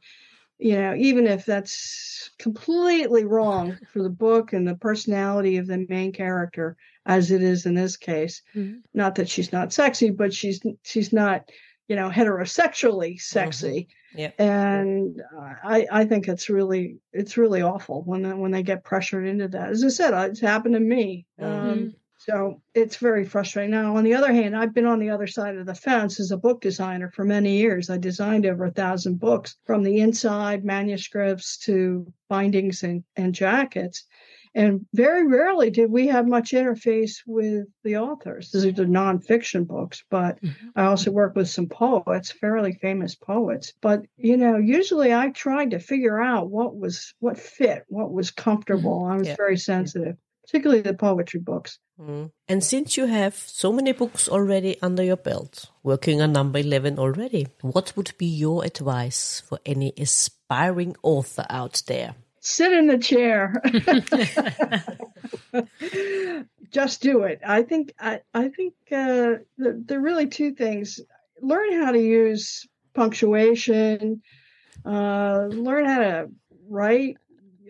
you 0.58 0.74
know, 0.74 0.94
even 0.96 1.26
if 1.26 1.44
that's 1.44 2.30
completely 2.38 3.24
wrong 3.26 3.76
for 3.92 4.02
the 4.02 4.08
book 4.08 4.54
and 4.54 4.66
the 4.66 4.74
personality 4.74 5.58
of 5.58 5.66
the 5.66 5.84
main 5.90 6.12
character, 6.12 6.78
as 7.04 7.30
it 7.30 7.42
is 7.42 7.66
in 7.66 7.74
this 7.74 7.98
case, 7.98 8.40
Mhm. 8.54 8.80
not 8.94 9.16
that 9.16 9.28
she's 9.28 9.52
not 9.52 9.72
sexy, 9.74 10.08
but 10.10 10.32
she's 10.32 10.62
she's 10.82 11.12
not, 11.12 11.50
you 11.88 11.96
know, 11.96 12.08
heterosexually 12.08 13.20
sexy. 13.20 13.88
Yeah. 14.16 14.30
And 14.38 15.22
I 15.64 15.86
I 15.90 16.04
think 16.04 16.28
it's 16.28 16.48
really 16.48 16.98
it's 17.12 17.36
really 17.36 17.62
awful 17.62 18.02
when 18.04 18.22
they, 18.22 18.32
when 18.32 18.50
they 18.50 18.62
get 18.62 18.84
pressured 18.84 19.26
into 19.26 19.48
that. 19.48 19.70
As 19.70 19.84
I 19.84 19.88
said, 19.88 20.14
uh, 20.14 20.28
it's 20.30 20.40
happened 20.40 20.74
to 20.74 20.80
me. 20.80 21.26
Um, 21.40 21.94
so 22.18 22.62
it's 22.74 22.96
very 22.96 23.24
frustrating. 23.24 23.72
Now, 23.72 23.96
on 23.96 24.04
the 24.04 24.14
other 24.14 24.32
hand, 24.32 24.56
I've 24.56 24.74
been 24.74 24.86
on 24.86 24.98
the 24.98 25.10
other 25.10 25.26
side 25.26 25.56
of 25.56 25.66
the 25.66 25.74
fence 25.74 26.18
as 26.18 26.30
a 26.30 26.36
book 26.36 26.60
designer 26.60 27.10
for 27.10 27.24
many 27.24 27.58
years. 27.58 27.90
I 27.90 27.98
designed 27.98 28.46
over 28.46 28.64
a 28.64 28.70
thousand 28.70 29.20
books 29.20 29.56
from 29.64 29.82
the 29.82 30.00
inside 30.00 30.64
manuscripts 30.64 31.58
to 31.58 32.12
bindings 32.28 32.82
and, 32.82 33.04
and 33.16 33.34
jackets. 33.34 34.06
And 34.56 34.86
very 34.94 35.26
rarely 35.26 35.68
did 35.68 35.90
we 35.90 36.06
have 36.06 36.26
much 36.26 36.52
interface 36.52 37.16
with 37.26 37.66
the 37.84 37.98
authors. 37.98 38.50
These 38.50 38.64
are 38.64 38.72
the 38.72 38.84
nonfiction 38.84 39.66
books, 39.66 40.02
but 40.10 40.38
I 40.74 40.84
also 40.86 41.10
work 41.10 41.36
with 41.36 41.50
some 41.50 41.68
poets, 41.68 42.30
fairly 42.32 42.72
famous 42.72 43.14
poets. 43.14 43.74
But 43.82 44.06
you 44.16 44.38
know, 44.38 44.56
usually 44.56 45.12
I 45.12 45.28
tried 45.28 45.72
to 45.72 45.78
figure 45.78 46.18
out 46.18 46.48
what 46.48 46.74
was 46.74 47.12
what 47.20 47.38
fit, 47.38 47.84
what 47.88 48.10
was 48.10 48.30
comfortable. 48.30 49.04
I 49.04 49.16
was 49.18 49.28
Yeah. 49.28 49.36
very 49.36 49.58
sensitive, 49.58 50.16
particularly 50.42 50.80
the 50.80 50.94
poetry 50.94 51.40
books. 51.40 51.78
Mm. 52.00 52.30
And 52.48 52.64
since 52.64 52.96
you 52.96 53.04
have 53.04 53.34
so 53.34 53.72
many 53.72 53.92
books 53.92 54.26
already 54.26 54.78
under 54.80 55.02
your 55.02 55.16
belt, 55.18 55.70
working 55.82 56.22
on 56.22 56.32
number 56.32 56.60
11 56.60 56.98
already, 56.98 57.48
what 57.60 57.92
would 57.94 58.12
be 58.16 58.26
your 58.26 58.64
advice 58.64 59.42
for 59.46 59.58
any 59.66 59.92
aspiring 59.98 60.96
author 61.02 61.44
out 61.50 61.82
there? 61.86 62.14
Sit 62.48 62.70
in 62.72 62.86
the 62.86 62.96
chair. 62.96 63.60
Just 66.70 67.02
do 67.02 67.24
it. 67.24 67.40
I 67.44 67.64
think 67.64 67.92
I, 67.98 68.20
I 68.32 68.50
think 68.50 68.74
uh, 68.92 69.42
there, 69.58 69.74
there 69.84 69.98
are 69.98 70.00
really 70.00 70.28
two 70.28 70.52
things. 70.52 71.00
Learn 71.42 71.72
how 71.72 71.90
to 71.90 72.00
use 72.00 72.64
punctuation. 72.94 74.22
Uh, 74.84 75.46
learn 75.50 75.86
how 75.86 75.98
to 75.98 76.28
write. 76.68 77.16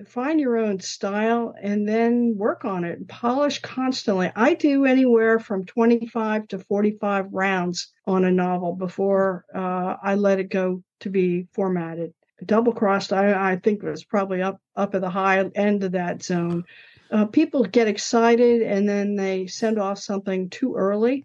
Find 0.06 0.38
your 0.38 0.58
own 0.58 0.80
style, 0.80 1.54
and 1.62 1.88
then 1.88 2.34
work 2.36 2.66
on 2.66 2.84
it. 2.84 3.08
Polish 3.08 3.60
constantly. 3.62 4.30
I 4.36 4.52
do 4.52 4.84
anywhere 4.84 5.38
from 5.38 5.64
twenty-five 5.64 6.48
to 6.48 6.58
forty-five 6.58 7.32
rounds 7.32 7.94
on 8.06 8.26
a 8.26 8.30
novel 8.30 8.74
before 8.74 9.46
uh, 9.54 9.96
I 10.02 10.16
let 10.16 10.38
it 10.38 10.50
go 10.50 10.82
to 11.00 11.08
be 11.08 11.46
formatted 11.54 12.12
double 12.44 12.72
crossed 12.72 13.12
I, 13.12 13.52
I 13.52 13.56
think 13.56 13.82
was 13.82 14.04
probably 14.04 14.42
up 14.42 14.60
up 14.76 14.94
at 14.94 15.00
the 15.00 15.10
high 15.10 15.42
end 15.54 15.84
of 15.84 15.92
that 15.92 16.22
zone. 16.22 16.64
Uh, 17.10 17.24
people 17.26 17.62
get 17.64 17.88
excited 17.88 18.62
and 18.62 18.88
then 18.88 19.14
they 19.16 19.46
send 19.46 19.78
off 19.78 19.98
something 19.98 20.50
too 20.50 20.74
early. 20.74 21.24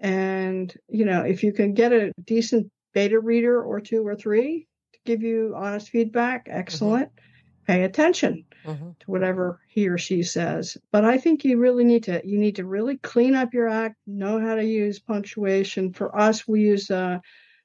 And 0.00 0.74
you 0.88 1.04
know 1.04 1.22
if 1.22 1.42
you 1.42 1.52
can 1.52 1.74
get 1.74 1.92
a 1.92 2.12
decent 2.24 2.70
beta 2.92 3.18
reader 3.20 3.62
or 3.62 3.80
two 3.80 4.06
or 4.06 4.16
three 4.16 4.66
to 4.92 4.98
give 5.04 5.22
you 5.22 5.54
honest 5.56 5.88
feedback 5.90 6.46
excellent. 6.50 7.10
Pay 7.66 7.84
attention 7.84 8.44
Mhm. 8.66 8.98
to 8.98 9.10
whatever 9.10 9.60
he 9.68 9.88
or 9.88 9.96
she 9.98 10.22
says. 10.22 10.76
But 10.90 11.04
i 11.04 11.16
think 11.18 11.44
you 11.44 11.58
really 11.58 11.84
need 11.84 12.02
to 12.04 12.20
you 12.24 12.38
need 12.38 12.56
to 12.56 12.66
really 12.66 12.98
clean 12.98 13.34
up 13.34 13.54
your 13.54 13.68
act 13.68 13.96
know 14.06 14.40
how 14.40 14.54
to 14.56 14.64
use 14.64 14.98
punctuation. 14.98 15.92
For 15.92 16.14
us 16.18 16.48
we 16.48 16.62
use 16.62 16.90
uh 16.90 17.18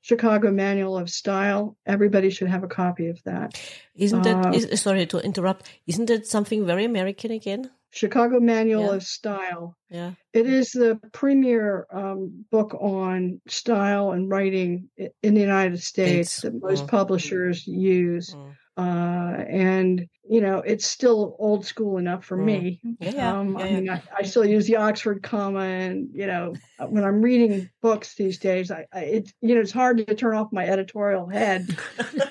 Chicago 0.10 0.52
Manual 0.52 0.98
of 1.00 1.10
Style. 1.10 1.76
Everybody 1.88 2.30
should 2.30 2.48
have 2.48 2.64
a 2.64 2.68
copy 2.68 3.08
of 3.08 3.18
that. 3.24 3.60
Isn't 3.96 4.22
that, 4.22 4.46
Uh, 4.46 4.52
is, 4.54 4.80
sorry 4.80 5.08
to 5.08 5.18
interrupt, 5.18 5.68
isn't 5.88 6.06
that 6.12 6.28
something 6.28 6.64
very 6.64 6.86
American 6.86 7.32
again? 7.32 7.72
Chicago 7.90 8.40
Manual 8.40 8.84
Yeah. 8.90 8.96
of 8.98 9.04
Style. 9.04 9.76
Yeah. 9.90 10.12
It 10.32 10.46
is 10.46 10.68
the 10.74 11.00
premier 11.12 11.88
um, 11.92 12.46
book 12.52 12.76
on 12.80 13.42
style 13.48 14.12
and 14.12 14.30
writing 14.30 14.90
in 15.24 15.34
the 15.34 15.42
United 15.42 15.82
States 15.82 16.30
States. 16.32 16.42
that 16.44 16.54
most 16.62 16.86
publishers 16.88 17.66
use. 17.66 18.36
Mm. 18.36 18.54
Uh, 18.78 19.44
and, 19.48 20.06
you 20.30 20.42
know, 20.42 20.58
it's 20.58 20.86
still 20.86 21.36
old 21.40 21.66
school 21.66 21.98
enough 21.98 22.26
for 22.26 22.38
Mm. 22.38 22.46
me. 22.46 22.82
Yeah, 23.00 23.40
Um, 23.40 23.58
yeah, 23.58 23.64
I 23.66 23.72
mean, 23.72 23.90
I, 23.90 24.02
I 24.20 24.24
still 24.24 24.44
use 24.46 24.68
the 24.68 24.76
Oxford 24.76 25.24
comma, 25.24 25.60
and 25.62 26.10
you 26.14 26.28
know, 26.28 26.54
when 26.90 27.04
I'm 27.06 27.22
reading 27.22 27.70
books 27.82 28.16
these 28.16 28.38
days, 28.40 28.72
I, 28.72 28.86
I 28.92 29.00
it 29.02 29.32
you 29.42 29.56
know 29.56 29.62
it's 29.62 29.72
hard 29.72 30.00
to 30.06 30.16
turn 30.16 30.36
off 30.36 30.52
my 30.52 30.66
editorial 30.68 31.28
head. 31.28 31.74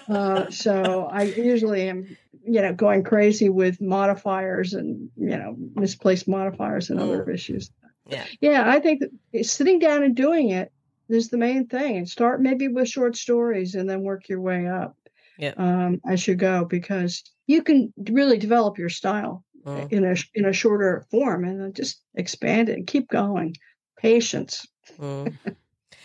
uh, 0.08 0.50
so 0.50 1.08
I 1.10 1.22
usually 1.24 1.88
am, 1.88 2.14
you 2.44 2.60
know, 2.60 2.74
going 2.74 3.04
crazy 3.04 3.48
with 3.48 3.80
modifiers 3.80 4.74
and 4.74 5.08
you 5.16 5.36
know 5.38 5.54
misplaced 5.74 6.28
modifiers 6.28 6.90
and 6.90 7.00
other 7.00 7.30
issues. 7.30 7.70
Yeah. 8.10 8.24
yeah. 8.40 8.70
I 8.70 8.80
think 8.80 9.02
that 9.32 9.44
sitting 9.46 9.78
down 9.78 10.02
and 10.02 10.14
doing 10.14 10.50
it 10.50 10.70
is 11.08 11.28
the 11.28 11.38
main 11.38 11.68
thing, 11.68 11.96
and 11.96 12.08
start 12.08 12.42
maybe 12.42 12.68
with 12.68 12.88
short 12.88 13.16
stories 13.16 13.74
and 13.76 13.88
then 13.88 14.02
work 14.02 14.28
your 14.28 14.40
way 14.40 14.66
up. 14.66 14.96
Yeah. 15.38 15.54
Um, 15.56 16.00
as 16.08 16.26
you 16.26 16.34
go, 16.34 16.64
because 16.64 17.22
you 17.46 17.62
can 17.62 17.92
really 18.10 18.38
develop 18.38 18.78
your 18.78 18.90
style 18.90 19.44
Mm. 19.64 19.90
in 19.90 20.04
a 20.04 20.14
in 20.34 20.44
a 20.44 20.52
shorter 20.52 21.06
form 21.10 21.44
and 21.44 21.58
then 21.58 21.72
just 21.72 22.02
expand 22.14 22.68
it 22.68 22.76
and 22.76 22.86
keep 22.86 23.08
going 23.08 23.56
patience 23.96 24.66
Mm. 24.98 25.36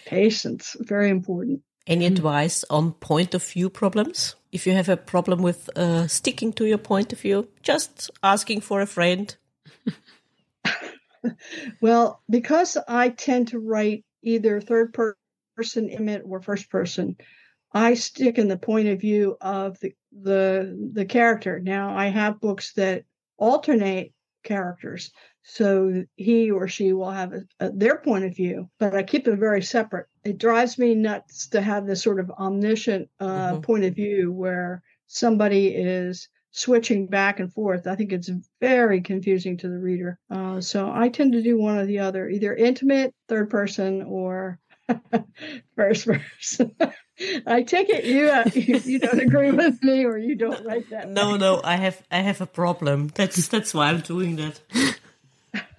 Patience, 0.06 0.76
very 0.80 1.10
important. 1.10 1.62
Any 1.86 2.06
advice 2.06 2.64
on 2.70 2.94
point 2.94 3.34
of 3.34 3.44
view 3.44 3.70
problems? 3.70 4.36
If 4.52 4.66
you 4.66 4.74
have 4.74 4.90
a 4.90 4.98
problem 4.98 5.42
with 5.42 5.70
uh, 5.76 6.08
sticking 6.08 6.54
to 6.54 6.66
your 6.66 6.78
point 6.78 7.14
of 7.14 7.20
view, 7.20 7.48
just 7.62 8.10
asking 8.24 8.62
for 8.62 8.82
a 8.82 8.88
friend. 8.88 9.36
well, 11.82 12.22
because 12.30 12.78
I 12.88 13.10
tend 13.10 13.50
to 13.50 13.60
write 13.60 14.06
either 14.24 14.62
third 14.62 14.96
person 15.56 15.90
image 15.90 16.22
or 16.26 16.42
first 16.42 16.70
person, 16.70 17.18
I 17.72 17.94
stick 17.94 18.38
in 18.38 18.48
the 18.48 18.58
point 18.58 18.88
of 18.88 19.00
view 19.00 19.38
of 19.42 19.80
the 19.80 19.94
the 20.12 20.90
the 20.94 21.06
character. 21.06 21.60
Now 21.60 21.96
I 21.96 22.08
have 22.08 22.42
books 22.42 22.74
that 22.74 23.04
alternate 23.38 24.14
characters, 24.44 25.12
so 25.44 26.04
he 26.16 26.50
or 26.52 26.68
she 26.68 26.94
will 26.94 27.12
have 27.12 27.34
a, 27.34 27.42
a, 27.60 27.72
their 27.72 27.98
point 27.98 28.26
of 28.26 28.36
view, 28.36 28.70
but 28.80 28.96
I 28.96 29.04
keep 29.04 29.26
them 29.26 29.40
very 29.40 29.62
separate. 29.62 30.08
It 30.24 30.38
drives 30.38 30.78
me 30.78 30.96
nuts 30.96 31.48
to 31.50 31.62
have 31.62 31.86
this 31.86 32.02
sort 32.02 32.20
of 32.20 32.32
omniscient 32.32 33.10
uh, 33.20 33.26
mm-hmm. 33.26 33.62
point 33.62 33.84
of 33.86 33.96
view 33.96 34.32
where 34.32 34.82
somebody 35.08 35.68
is 35.68 36.28
switching 36.52 37.08
back 37.08 37.40
and 37.40 37.54
forth. 37.54 37.88
I 37.88 37.96
think 37.96 38.12
it's 38.12 38.32
very 38.60 39.02
confusing 39.02 39.58
to 39.58 39.70
the 39.70 39.78
reader. 39.78 40.20
Uh, 40.30 40.62
so 40.62 40.92
I 40.92 41.10
tend 41.10 41.34
to 41.34 41.44
do 41.44 41.58
one 41.58 41.78
or 41.78 41.86
the 41.86 42.00
other, 42.00 42.30
either 42.30 42.56
intimate, 42.56 43.14
third 43.28 43.50
person, 43.50 44.04
or 44.04 44.60
first 45.76 46.08
person. 46.08 46.76
I 47.46 47.64
take 47.64 47.90
it 47.90 48.06
you, 48.06 48.30
uh, 48.30 48.50
you, 48.54 48.78
you 48.78 49.00
don't 49.00 49.20
agree 49.20 49.52
with 49.52 49.84
me, 49.84 50.06
or 50.06 50.18
you 50.18 50.36
don't 50.36 50.66
write 50.66 50.90
that. 50.90 51.10
No, 51.10 51.36
no, 51.36 51.62
I 51.64 51.76
have 51.76 52.02
I 52.10 52.20
have 52.20 52.42
a 52.42 52.48
problem. 52.48 53.12
That's 53.14 53.48
that's 53.48 53.74
why 53.74 53.90
I'm 53.90 54.02
doing 54.02 54.38
that. 54.38 54.62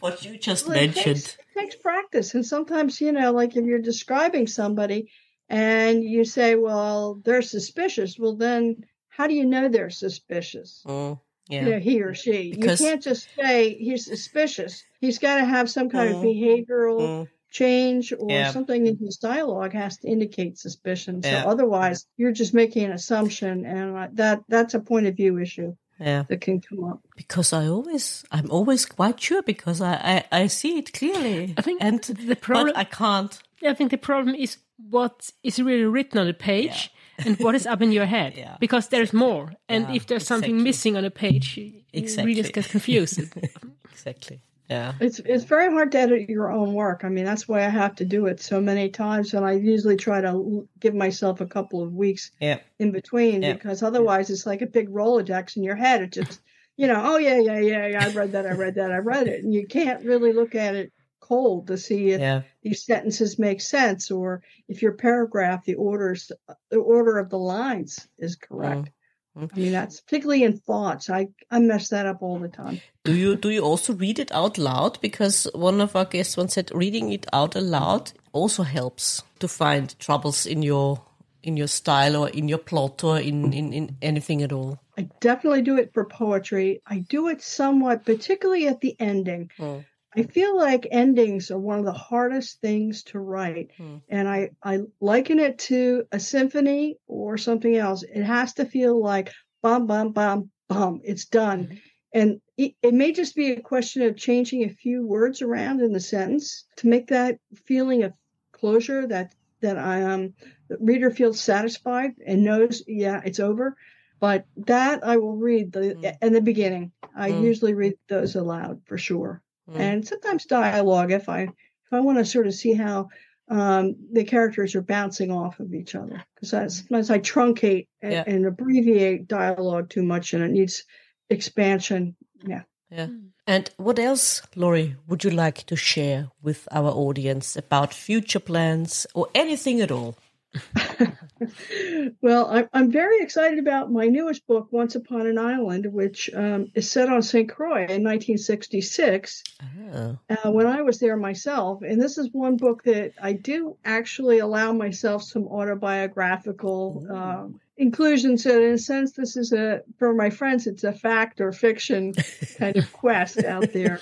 what 0.00 0.24
you 0.24 0.38
just 0.38 0.66
well, 0.66 0.76
mentioned 0.76 1.16
it 1.16 1.20
takes, 1.20 1.34
it 1.34 1.60
takes 1.60 1.76
practice, 1.76 2.34
and 2.34 2.46
sometimes 2.46 3.00
you 3.00 3.12
know, 3.12 3.32
like 3.32 3.56
if 3.56 3.64
you're 3.64 3.80
describing 3.80 4.46
somebody 4.46 5.10
and 5.48 6.04
you 6.04 6.24
say, 6.24 6.54
"Well, 6.54 7.20
they're 7.24 7.42
suspicious," 7.42 8.18
well, 8.18 8.36
then 8.36 8.84
how 9.08 9.26
do 9.26 9.34
you 9.34 9.44
know 9.44 9.68
they're 9.68 9.90
suspicious? 9.90 10.84
Mm. 10.86 11.20
Yeah. 11.48 11.64
You 11.64 11.70
know, 11.72 11.78
he 11.78 12.02
or 12.02 12.14
she. 12.14 12.54
Because, 12.54 12.80
you 12.80 12.86
can't 12.86 13.02
just 13.02 13.28
say 13.36 13.74
he's 13.74 14.06
suspicious. 14.06 14.82
He's 15.00 15.18
got 15.18 15.36
to 15.36 15.44
have 15.44 15.68
some 15.68 15.90
kind 15.90 16.14
mm, 16.14 16.16
of 16.16 16.22
behavioral 16.24 17.00
mm, 17.00 17.28
change 17.54 18.12
or 18.12 18.28
yeah. 18.28 18.50
something 18.50 18.86
in 18.86 18.98
his 18.98 19.16
dialogue 19.16 19.72
has 19.72 19.96
to 19.98 20.08
indicate 20.08 20.58
suspicion. 20.58 21.22
So 21.22 21.30
yeah. 21.30 21.44
otherwise, 21.46 22.06
you're 22.16 22.32
just 22.32 22.52
making 22.52 22.84
an 22.84 22.92
assumption, 22.92 23.64
and 23.64 24.16
that 24.18 24.42
that's 24.48 24.74
a 24.74 24.80
point 24.80 25.06
of 25.06 25.16
view 25.16 25.38
issue. 25.38 25.74
Yeah, 26.00 26.24
that 26.28 26.40
can 26.40 26.60
come 26.60 26.82
up 26.84 27.00
because 27.16 27.52
I 27.52 27.68
always 27.68 28.24
I'm 28.32 28.50
always 28.50 28.84
quite 28.84 29.20
sure 29.20 29.42
because 29.42 29.80
I 29.80 30.24
I, 30.32 30.42
I 30.42 30.46
see 30.48 30.78
it 30.78 30.92
clearly. 30.92 31.54
I 31.56 31.62
think 31.62 31.78
and 31.80 32.02
the 32.02 32.36
problem 32.36 32.72
I 32.76 32.84
can't. 32.84 33.40
I 33.62 33.74
think 33.74 33.92
the 33.92 34.04
problem 34.10 34.34
is 34.34 34.58
what 34.90 35.30
is 35.44 35.62
really 35.62 35.84
written 35.84 36.18
on 36.18 36.26
the 36.26 36.34
page. 36.34 36.90
Yeah. 36.90 37.26
and 37.26 37.38
what 37.38 37.54
is 37.54 37.64
up 37.64 37.80
in 37.80 37.92
your 37.92 38.06
head 38.06 38.32
yeah. 38.36 38.56
because 38.58 38.88
there's 38.88 39.12
more 39.12 39.52
and 39.68 39.84
if 39.94 40.08
there's 40.08 40.24
exactly. 40.24 40.48
something 40.48 40.62
missing 40.64 40.96
on 40.96 41.04
a 41.04 41.10
page 41.10 41.60
exactly. 41.92 42.26
readers 42.26 42.50
get 42.50 42.68
confused 42.68 43.20
exactly 43.92 44.40
yeah. 44.68 44.94
It's 44.98 45.18
it's 45.18 45.44
very 45.44 45.70
hard 45.70 45.92
to 45.92 45.98
edit 45.98 46.28
your 46.28 46.50
own 46.50 46.72
work. 46.72 47.04
I 47.04 47.08
mean, 47.08 47.24
that's 47.24 47.46
why 47.46 47.64
I 47.64 47.68
have 47.68 47.94
to 47.96 48.04
do 48.04 48.26
it 48.26 48.40
so 48.40 48.60
many 48.60 48.88
times 48.88 49.34
and 49.34 49.44
I 49.44 49.52
usually 49.52 49.96
try 49.96 50.20
to 50.22 50.66
give 50.80 50.94
myself 50.94 51.40
a 51.40 51.46
couple 51.46 51.82
of 51.82 51.92
weeks 51.92 52.30
yeah. 52.40 52.60
in 52.78 52.90
between 52.90 53.42
yeah. 53.42 53.52
because 53.52 53.82
otherwise 53.82 54.30
it's 54.30 54.46
like 54.46 54.62
a 54.62 54.66
big 54.66 54.88
Rolodex 54.88 55.56
in 55.56 55.64
your 55.64 55.76
head. 55.76 56.02
It 56.02 56.12
just, 56.12 56.40
you 56.76 56.86
know, 56.86 57.00
oh 57.04 57.18
yeah, 57.18 57.38
yeah, 57.38 57.58
yeah, 57.58 57.86
yeah, 57.88 58.06
I 58.06 58.12
read 58.12 58.32
that, 58.32 58.46
I 58.46 58.52
read 58.52 58.76
that, 58.76 58.90
I 58.90 58.98
read 58.98 59.28
it. 59.28 59.44
And 59.44 59.52
you 59.52 59.66
can't 59.66 60.04
really 60.04 60.32
look 60.32 60.54
at 60.54 60.74
it 60.74 60.92
cold 61.20 61.66
to 61.66 61.76
see 61.78 62.10
if 62.10 62.20
yeah. 62.20 62.42
these 62.62 62.84
sentences 62.84 63.38
make 63.38 63.60
sense 63.60 64.10
or 64.10 64.42
if 64.68 64.82
your 64.82 64.92
paragraph 64.92 65.64
the 65.64 65.74
orders 65.74 66.30
the 66.70 66.78
order 66.78 67.18
of 67.18 67.30
the 67.30 67.38
lines 67.38 68.06
is 68.18 68.36
correct. 68.36 68.88
Mm. 68.88 68.92
I 69.36 69.48
mean, 69.56 69.72
that's 69.72 70.00
particularly 70.00 70.44
in 70.44 70.58
thoughts. 70.58 71.10
I, 71.10 71.28
I 71.50 71.58
mess 71.58 71.88
that 71.88 72.06
up 72.06 72.22
all 72.22 72.38
the 72.38 72.48
time. 72.48 72.80
Do 73.04 73.14
you 73.14 73.36
do 73.36 73.50
you 73.50 73.62
also 73.62 73.92
read 73.92 74.18
it 74.18 74.30
out 74.32 74.58
loud? 74.58 75.00
Because 75.00 75.48
one 75.54 75.80
of 75.80 75.96
our 75.96 76.04
guests 76.04 76.36
once 76.36 76.54
said 76.54 76.70
reading 76.72 77.12
it 77.12 77.26
out 77.32 77.56
aloud 77.56 78.12
also 78.32 78.62
helps 78.62 79.22
to 79.40 79.48
find 79.48 79.98
troubles 79.98 80.46
in 80.46 80.62
your 80.62 81.02
in 81.42 81.56
your 81.56 81.66
style 81.66 82.16
or 82.16 82.28
in 82.30 82.48
your 82.48 82.58
plot 82.58 83.04
or 83.04 83.18
in, 83.18 83.52
in, 83.52 83.72
in 83.72 83.96
anything 84.00 84.42
at 84.42 84.52
all. 84.52 84.80
I 84.96 85.08
definitely 85.20 85.62
do 85.62 85.76
it 85.76 85.92
for 85.92 86.04
poetry. 86.04 86.80
I 86.86 87.00
do 87.00 87.28
it 87.28 87.42
somewhat, 87.42 88.04
particularly 88.04 88.66
at 88.66 88.80
the 88.80 88.96
ending. 88.98 89.50
Oh. 89.60 89.84
I 90.16 90.22
feel 90.22 90.56
like 90.56 90.86
endings 90.90 91.50
are 91.50 91.58
one 91.58 91.78
of 91.78 91.84
the 91.84 91.92
hardest 91.92 92.60
things 92.60 93.02
to 93.04 93.18
write. 93.18 93.72
Hmm. 93.76 93.96
And 94.08 94.28
I, 94.28 94.50
I 94.62 94.80
liken 95.00 95.40
it 95.40 95.58
to 95.60 96.04
a 96.12 96.20
symphony 96.20 96.98
or 97.06 97.36
something 97.36 97.76
else. 97.76 98.02
It 98.02 98.22
has 98.22 98.54
to 98.54 98.64
feel 98.64 99.00
like 99.00 99.32
bum, 99.62 99.86
bum, 99.86 100.12
bum, 100.12 100.50
bum, 100.68 101.00
it's 101.04 101.24
done. 101.24 101.64
Mm-hmm. 101.64 101.76
And 102.12 102.40
it, 102.56 102.74
it, 102.80 102.94
may 102.94 103.10
just 103.10 103.34
be 103.34 103.52
a 103.52 103.60
question 103.60 104.02
of 104.02 104.16
changing 104.16 104.62
a 104.62 104.68
few 104.68 105.04
words 105.04 105.42
around 105.42 105.80
in 105.80 105.92
the 105.92 105.98
sentence 105.98 106.64
to 106.76 106.86
make 106.86 107.08
that 107.08 107.38
feeling 107.64 108.04
of 108.04 108.12
closure 108.52 109.06
that, 109.08 109.34
that 109.62 109.76
I, 109.76 110.02
um, 110.02 110.34
the 110.68 110.76
reader 110.80 111.10
feels 111.10 111.40
satisfied 111.40 112.12
and 112.24 112.44
knows, 112.44 112.84
yeah, 112.86 113.20
it's 113.24 113.40
over. 113.40 113.76
But 114.20 114.46
that 114.58 115.04
I 115.04 115.16
will 115.16 115.36
read 115.36 115.72
the, 115.72 115.96
mm. 115.96 116.16
in 116.22 116.32
the 116.32 116.40
beginning. 116.40 116.92
I 117.16 117.32
mm. 117.32 117.42
usually 117.42 117.74
read 117.74 117.94
those 118.08 118.36
aloud 118.36 118.80
for 118.86 118.96
sure 118.96 119.42
mm. 119.70 119.78
and 119.78 120.06
sometimes 120.06 120.46
dialogue 120.46 121.12
if 121.12 121.28
I 121.28 121.42
if 121.42 121.92
I 121.92 122.00
want 122.00 122.18
to 122.18 122.24
sort 122.24 122.46
of 122.46 122.54
see 122.54 122.74
how 122.74 123.08
um, 123.48 123.96
the 124.12 124.24
characters 124.24 124.74
are 124.74 124.82
bouncing 124.82 125.30
off 125.30 125.60
of 125.60 125.74
each 125.74 125.94
other 125.94 126.24
because 126.34 126.50
sometimes 126.78 127.10
I 127.10 127.18
truncate 127.18 127.88
and, 128.00 128.12
yeah. 128.12 128.24
and, 128.26 128.46
abbreviate 128.46 129.28
dialogue 129.28 129.90
too 129.90 130.02
much 130.02 130.32
and 130.32 130.42
it 130.42 130.50
needs 130.50 130.84
expansion. 131.28 132.16
Yeah. 132.42 132.62
Yeah. 132.90 133.08
And 133.46 133.70
what 133.76 133.98
else, 133.98 134.40
Laurie, 134.56 134.96
would 135.06 135.24
you 135.24 135.30
like 135.30 135.64
to 135.64 135.76
share 135.76 136.30
with 136.40 136.66
our 136.70 136.88
audience 136.88 137.56
about 137.56 137.92
future 137.92 138.40
plans 138.40 139.06
or 139.14 139.28
anything 139.34 139.82
at 139.82 139.90
all? 139.90 140.16
well, 142.20 142.46
I'm, 142.50 142.68
I'm 142.72 142.90
very 142.90 143.20
excited 143.20 143.58
about 143.58 143.90
my 143.90 144.06
newest 144.06 144.46
book, 144.46 144.68
Once 144.70 144.94
Upon 144.94 145.26
an 145.26 145.38
Island, 145.38 145.92
which 145.92 146.30
um, 146.34 146.70
is 146.74 146.90
set 146.90 147.08
on 147.08 147.22
St. 147.22 147.48
Croix 147.48 147.82
in 147.82 148.02
1966 148.02 149.42
oh. 149.62 150.18
uh, 150.30 150.50
when 150.50 150.66
I 150.66 150.82
was 150.82 150.98
there 150.98 151.16
myself. 151.16 151.82
And 151.82 152.00
this 152.00 152.18
is 152.18 152.28
one 152.32 152.56
book 152.56 152.84
that 152.84 153.12
I 153.20 153.32
do 153.32 153.76
actually 153.84 154.38
allow 154.38 154.72
myself 154.72 155.22
some 155.22 155.46
autobiographical 155.46 157.06
uh, 157.10 157.46
inclusions. 157.76 158.44
So, 158.44 158.62
in 158.62 158.74
a 158.74 158.78
sense, 158.78 159.12
this 159.12 159.36
is 159.36 159.52
a, 159.52 159.82
for 159.98 160.14
my 160.14 160.30
friends, 160.30 160.66
it's 160.66 160.84
a 160.84 160.92
fact 160.92 161.40
or 161.40 161.52
fiction 161.52 162.14
kind 162.58 162.76
of 162.76 162.92
quest 162.92 163.44
out 163.44 163.72
there. 163.72 164.00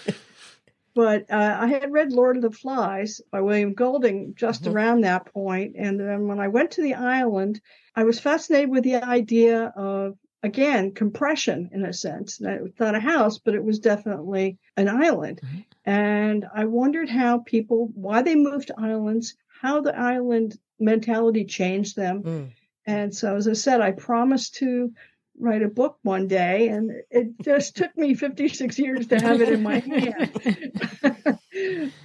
But 0.95 1.31
uh, 1.31 1.59
I 1.61 1.69
had 1.69 1.93
read 1.93 2.13
Lord 2.13 2.37
of 2.37 2.43
the 2.43 2.51
Flies 2.51 3.21
by 3.31 3.41
William 3.41 3.73
Golding 3.73 4.35
just 4.35 4.65
mm-hmm. 4.65 4.75
around 4.75 5.01
that 5.03 5.33
point, 5.33 5.75
and 5.77 5.99
then 5.99 6.27
when 6.29 6.39
I 6.39 6.49
went 6.49 6.73
to 6.73 6.83
the 6.83 6.95
island, 6.95 7.61
I 7.97 8.05
was 8.05 8.21
fascinated 8.21 8.71
with 8.71 8.85
the 8.85 8.97
idea 8.97 9.73
of 9.75 10.19
again 10.43 10.93
compression 10.93 11.71
in 11.73 11.85
a 11.85 11.93
sense. 11.93 12.41
It's 12.41 12.81
not 12.81 12.95
a 12.95 13.01
house, 13.01 13.39
but 13.39 13.55
it 13.55 13.65
was 13.65 13.79
definitely 13.79 14.59
an 14.77 14.89
island, 14.89 15.41
mm-hmm. 15.43 15.61
and 15.91 16.47
I 16.55 16.67
wondered 16.67 17.09
how 17.09 17.39
people 17.39 17.91
why 17.95 18.23
they 18.23 18.35
moved 18.35 18.69
to 18.69 18.81
islands, 18.81 19.35
how 19.63 19.81
the 19.81 19.99
island 19.99 20.59
mentality 20.79 21.45
changed 21.45 21.97
them. 21.97 22.23
Mm. 22.23 22.53
And 22.85 23.15
so, 23.15 23.37
as 23.37 23.47
I 23.47 23.53
said, 23.53 23.81
I 23.81 23.93
promised 23.93 24.57
to 24.57 24.93
write 25.39 25.63
a 25.63 25.69
book 25.69 25.99
one 26.03 26.29
day 26.29 26.69
and 26.69 26.91
it 27.11 27.41
just 27.43 27.77
took 27.77 27.97
me 27.97 28.15
56 28.15 28.79
years 28.79 29.07
to 29.09 29.21
have 29.21 29.41
it 29.41 29.49
in 29.49 29.63
my 29.63 29.79
hand. 29.79 31.39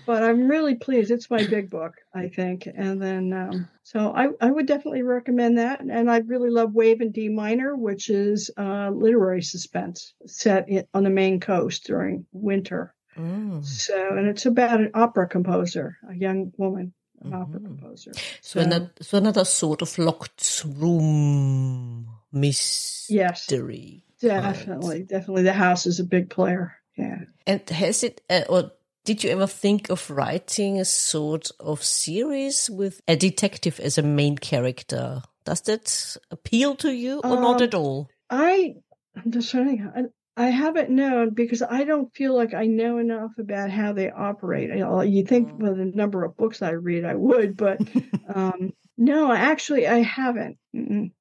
But 0.06 0.24
i'm 0.24 0.50
really 0.50 0.76
pleased. 0.76 1.10
It's 1.10 1.30
my 1.30 1.46
big 1.46 1.70
book 1.70 1.94
i 2.14 2.28
think. 2.28 2.68
And 2.68 3.02
then 3.02 3.34
um, 3.34 3.70
so 3.84 4.12
I, 4.14 4.28
I 4.42 4.52
would 4.52 4.66
definitely 4.66 5.04
recommend 5.04 5.58
that. 5.58 5.80
And 5.80 6.12
i 6.12 6.18
really 6.18 6.50
love 6.50 6.74
wave 6.74 7.02
in 7.02 7.12
d 7.12 7.30
minor 7.30 7.76
which 7.76 8.10
is 8.10 8.52
uh, 8.58 8.90
literary 8.90 9.42
suspense 9.42 10.14
set 10.26 10.68
in, 10.68 10.86
on 10.94 11.04
the 11.04 11.10
maine 11.10 11.40
coast 11.40 11.86
during 11.86 12.26
winter. 12.32 12.94
Mm. 13.18 13.66
so 13.66 14.18
and 14.18 14.28
it's 14.28 14.46
about 14.46 14.80
an 14.80 14.92
opera 14.94 15.28
composer 15.28 15.98
a 16.08 16.14
young 16.14 16.52
woman 16.58 16.94
an 17.22 17.32
mm-hmm. 17.32 17.42
opera 17.42 17.60
composer. 17.60 18.12
So, 18.14 18.22
so, 18.42 18.60
another, 18.60 18.92
so 19.02 19.18
another 19.18 19.46
sort 19.46 19.82
of 19.82 19.98
locked 19.98 20.64
room 20.66 22.17
mystery. 22.32 24.04
Yes, 24.20 24.56
definitely, 24.58 25.04
definitely. 25.04 25.44
The 25.44 25.54
house 25.54 25.86
is 25.86 26.00
a 26.00 26.04
big 26.04 26.30
player. 26.30 26.76
Yeah. 26.98 27.20
And 27.46 27.70
has 27.70 28.04
it, 28.04 28.22
uh, 28.30 28.42
or 28.50 28.72
did 29.06 29.24
you 29.24 29.30
ever 29.30 29.48
think 29.48 29.90
of 29.90 30.10
writing 30.10 30.80
a 30.80 30.86
sort 30.86 31.52
of 31.60 31.84
series 31.84 32.70
with 32.70 33.02
a 33.08 33.16
detective 33.16 33.80
as 33.80 33.98
a 33.98 34.04
main 34.04 34.38
character? 34.38 35.22
Does 35.46 35.62
that 35.62 36.18
appeal 36.32 36.76
to 36.78 36.92
you, 36.92 37.20
or 37.24 37.38
um, 37.38 37.42
not 37.42 37.62
at 37.62 37.74
all? 37.74 38.10
I, 38.30 38.74
I'm 39.16 39.32
just 39.32 39.52
trying. 39.52 39.90
I, 39.96 40.02
I 40.36 40.50
haven't 40.50 40.90
known 40.90 41.34
because 41.34 41.62
I 41.62 41.84
don't 41.84 42.14
feel 42.14 42.36
like 42.36 42.54
I 42.54 42.66
know 42.66 42.98
enough 42.98 43.32
about 43.40 43.72
how 43.72 43.94
they 43.94 44.12
operate. 44.12 44.70
You 44.76 45.24
think 45.26 45.50
Mm. 45.50 45.58
with 45.60 45.78
the 45.78 45.86
number 45.86 46.26
of 46.26 46.36
books 46.36 46.62
I 46.62 46.72
read, 46.72 47.06
I 47.06 47.16
would, 47.16 47.56
but 47.56 47.80
um, 48.36 48.74
no, 48.98 49.32
actually, 49.32 49.88
I 49.88 50.00
haven't. 50.02 50.58
Mm. 50.76 51.12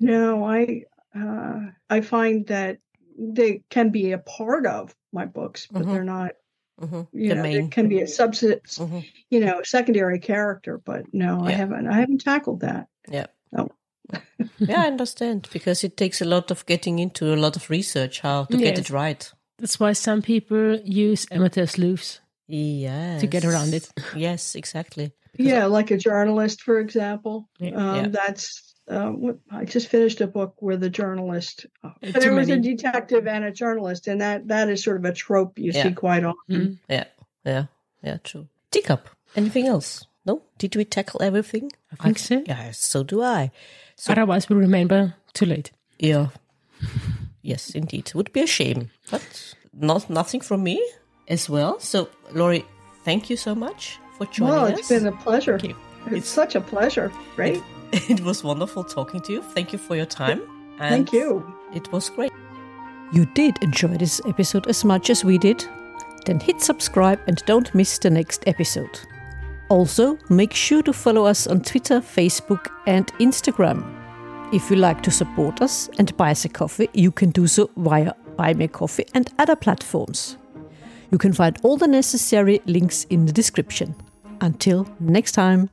No, 0.00 0.44
I 0.44 0.84
uh, 1.14 1.60
I 1.90 2.00
find 2.00 2.46
that 2.46 2.78
they 3.18 3.62
can 3.70 3.90
be 3.90 4.12
a 4.12 4.18
part 4.18 4.66
of 4.66 4.94
my 5.12 5.26
books, 5.26 5.66
but 5.70 5.82
Mhm. 5.82 5.92
they're 5.92 6.04
not. 6.04 6.32
hmm 6.78 7.02
You 7.12 7.30
The 7.30 7.34
know, 7.34 7.42
main. 7.42 7.64
it 7.66 7.70
can 7.72 7.88
be 7.88 8.00
a 8.02 8.06
substance, 8.06 8.76
hmm 8.78 9.00
you 9.30 9.40
know, 9.40 9.62
secondary 9.64 10.18
character. 10.20 10.78
But 10.84 11.02
no, 11.12 11.40
I 11.40 11.50
haven't. 11.52 11.86
I 11.88 12.00
haven't 12.00 12.20
tackled 12.24 12.60
that. 12.60 12.86
Yeah. 13.10 13.26
Oh. 13.56 13.68
yeah, 14.68 14.82
I 14.84 14.86
understand 14.86 15.48
because 15.52 15.84
it 15.84 15.96
takes 15.96 16.20
a 16.20 16.24
lot 16.24 16.50
of 16.50 16.64
getting 16.66 16.98
into 16.98 17.34
a 17.34 17.36
lot 17.36 17.56
of 17.56 17.70
research 17.70 18.20
how 18.20 18.44
to 18.44 18.56
get 18.56 18.78
it 18.78 18.90
right. 18.90 19.32
That's 19.58 19.80
why 19.80 19.94
some 19.94 20.22
people 20.22 20.76
use 20.84 21.26
amateur 21.30 21.66
sleuths 21.66 22.20
Yes. 22.46 23.20
to 23.20 23.26
get 23.26 23.44
around 23.44 23.74
it. 23.74 23.88
Yes, 24.16 24.54
exactly. 24.54 25.12
Because 25.32 25.52
Yeah, 25.52 25.66
like 25.66 25.90
a 25.90 25.98
journalist, 25.98 26.62
for 26.62 26.78
example. 26.80 27.48
Yeah. 27.58 27.74
Um, 27.76 27.96
Yeah. 27.96 28.08
That's 28.08 28.67
uh, 28.90 29.12
I 29.50 29.64
just 29.64 29.88
finished 29.88 30.20
a 30.20 30.26
book 30.26 30.54
where 30.58 30.76
the 30.76 30.90
journalist. 30.90 31.66
Uh, 31.84 31.90
there 32.00 32.20
too 32.22 32.34
was 32.34 32.48
a 32.48 32.56
detective 32.58 33.26
and 33.26 33.44
a 33.44 33.50
journalist, 33.52 34.06
and 34.08 34.20
that 34.20 34.48
that 34.48 34.68
is 34.68 34.82
sort 34.82 34.96
of 34.96 35.04
a 35.04 35.12
trope 35.12 35.58
you 35.58 35.72
Yeah. 35.72 35.82
see 35.82 35.92
quite 35.92 36.24
often. 36.24 36.56
Mm. 36.56 36.78
Yeah, 36.88 37.04
yeah, 37.44 37.64
yeah, 38.02 38.16
true. 38.24 38.48
Teacup. 38.70 39.08
Anything 39.36 39.66
else? 39.66 40.06
No? 40.24 40.42
Did 40.58 40.76
we 40.76 40.84
tackle 40.84 41.22
everything? 41.22 41.70
I 41.92 41.96
think 41.96 42.18
so. 42.18 42.42
Yeah, 42.46 42.70
so 42.72 43.02
do 43.02 43.22
I. 43.22 43.50
So, 43.96 44.12
Otherwise, 44.12 44.48
we 44.48 44.56
remember 44.56 45.14
too 45.32 45.46
late. 45.46 45.70
yeah. 45.98 46.28
yes, 47.42 47.70
indeed. 47.70 48.12
Would 48.14 48.32
be 48.32 48.40
a 48.42 48.46
shame. 48.46 48.90
But 49.10 49.54
not 49.72 50.08
nothing 50.10 50.40
from 50.40 50.62
me 50.62 50.82
as 51.28 51.48
well. 51.48 51.78
So, 51.80 52.08
Laurie, 52.32 52.64
thank 53.04 53.30
you 53.30 53.36
so 53.36 53.54
much 53.54 53.98
for 54.16 54.26
joining 54.26 54.54
us. 54.54 54.62
Well, 54.62 54.72
us. 54.72 54.78
it's 54.78 54.88
been 54.88 55.06
a 55.06 55.12
pleasure. 55.12 55.58
Thank 55.58 55.72
you. 55.72 55.76
It's, 56.06 56.12
It's- 56.12 56.28
such 56.28 56.54
a 56.54 56.60
pleasure. 56.60 57.10
Right? 57.36 57.62
it 58.08 58.20
was 58.20 58.44
wonderful 58.44 58.84
talking 58.84 59.20
to 59.22 59.32
you. 59.32 59.42
Thank 59.42 59.72
you 59.72 59.78
for 59.78 59.96
your 59.96 60.06
time. 60.06 60.42
And 60.78 60.90
Thank 60.90 61.12
you. 61.12 61.44
It 61.74 61.90
was 61.92 62.10
great. 62.10 62.32
You 63.12 63.24
did 63.34 63.56
enjoy 63.62 63.96
this 63.96 64.20
episode 64.26 64.66
as 64.66 64.84
much 64.84 65.10
as 65.10 65.24
we 65.24 65.38
did? 65.38 65.64
Then 66.26 66.40
hit 66.40 66.60
subscribe 66.60 67.20
and 67.26 67.42
don't 67.46 67.74
miss 67.74 67.98
the 67.98 68.10
next 68.10 68.44
episode. 68.46 69.00
Also, 69.70 70.18
make 70.28 70.54
sure 70.54 70.82
to 70.82 70.92
follow 70.92 71.24
us 71.24 71.46
on 71.46 71.60
Twitter, 71.60 72.00
Facebook, 72.00 72.68
and 72.86 73.06
Instagram. 73.14 73.82
If 74.52 74.70
you 74.70 74.76
like 74.76 75.02
to 75.02 75.10
support 75.10 75.60
us 75.62 75.88
and 75.98 76.16
buy 76.16 76.30
us 76.30 76.44
a 76.44 76.48
coffee, 76.48 76.88
you 76.94 77.10
can 77.10 77.30
do 77.30 77.46
so 77.46 77.70
via 77.76 78.12
Buy 78.36 78.54
Me 78.54 78.64
a 78.64 78.68
Coffee 78.68 79.06
and 79.14 79.30
other 79.38 79.56
platforms. 79.56 80.36
You 81.10 81.18
can 81.18 81.32
find 81.32 81.58
all 81.62 81.76
the 81.76 81.88
necessary 81.88 82.60
links 82.66 83.04
in 83.04 83.26
the 83.26 83.32
description. 83.32 83.94
Until 84.40 84.86
next 85.00 85.32
time. 85.32 85.70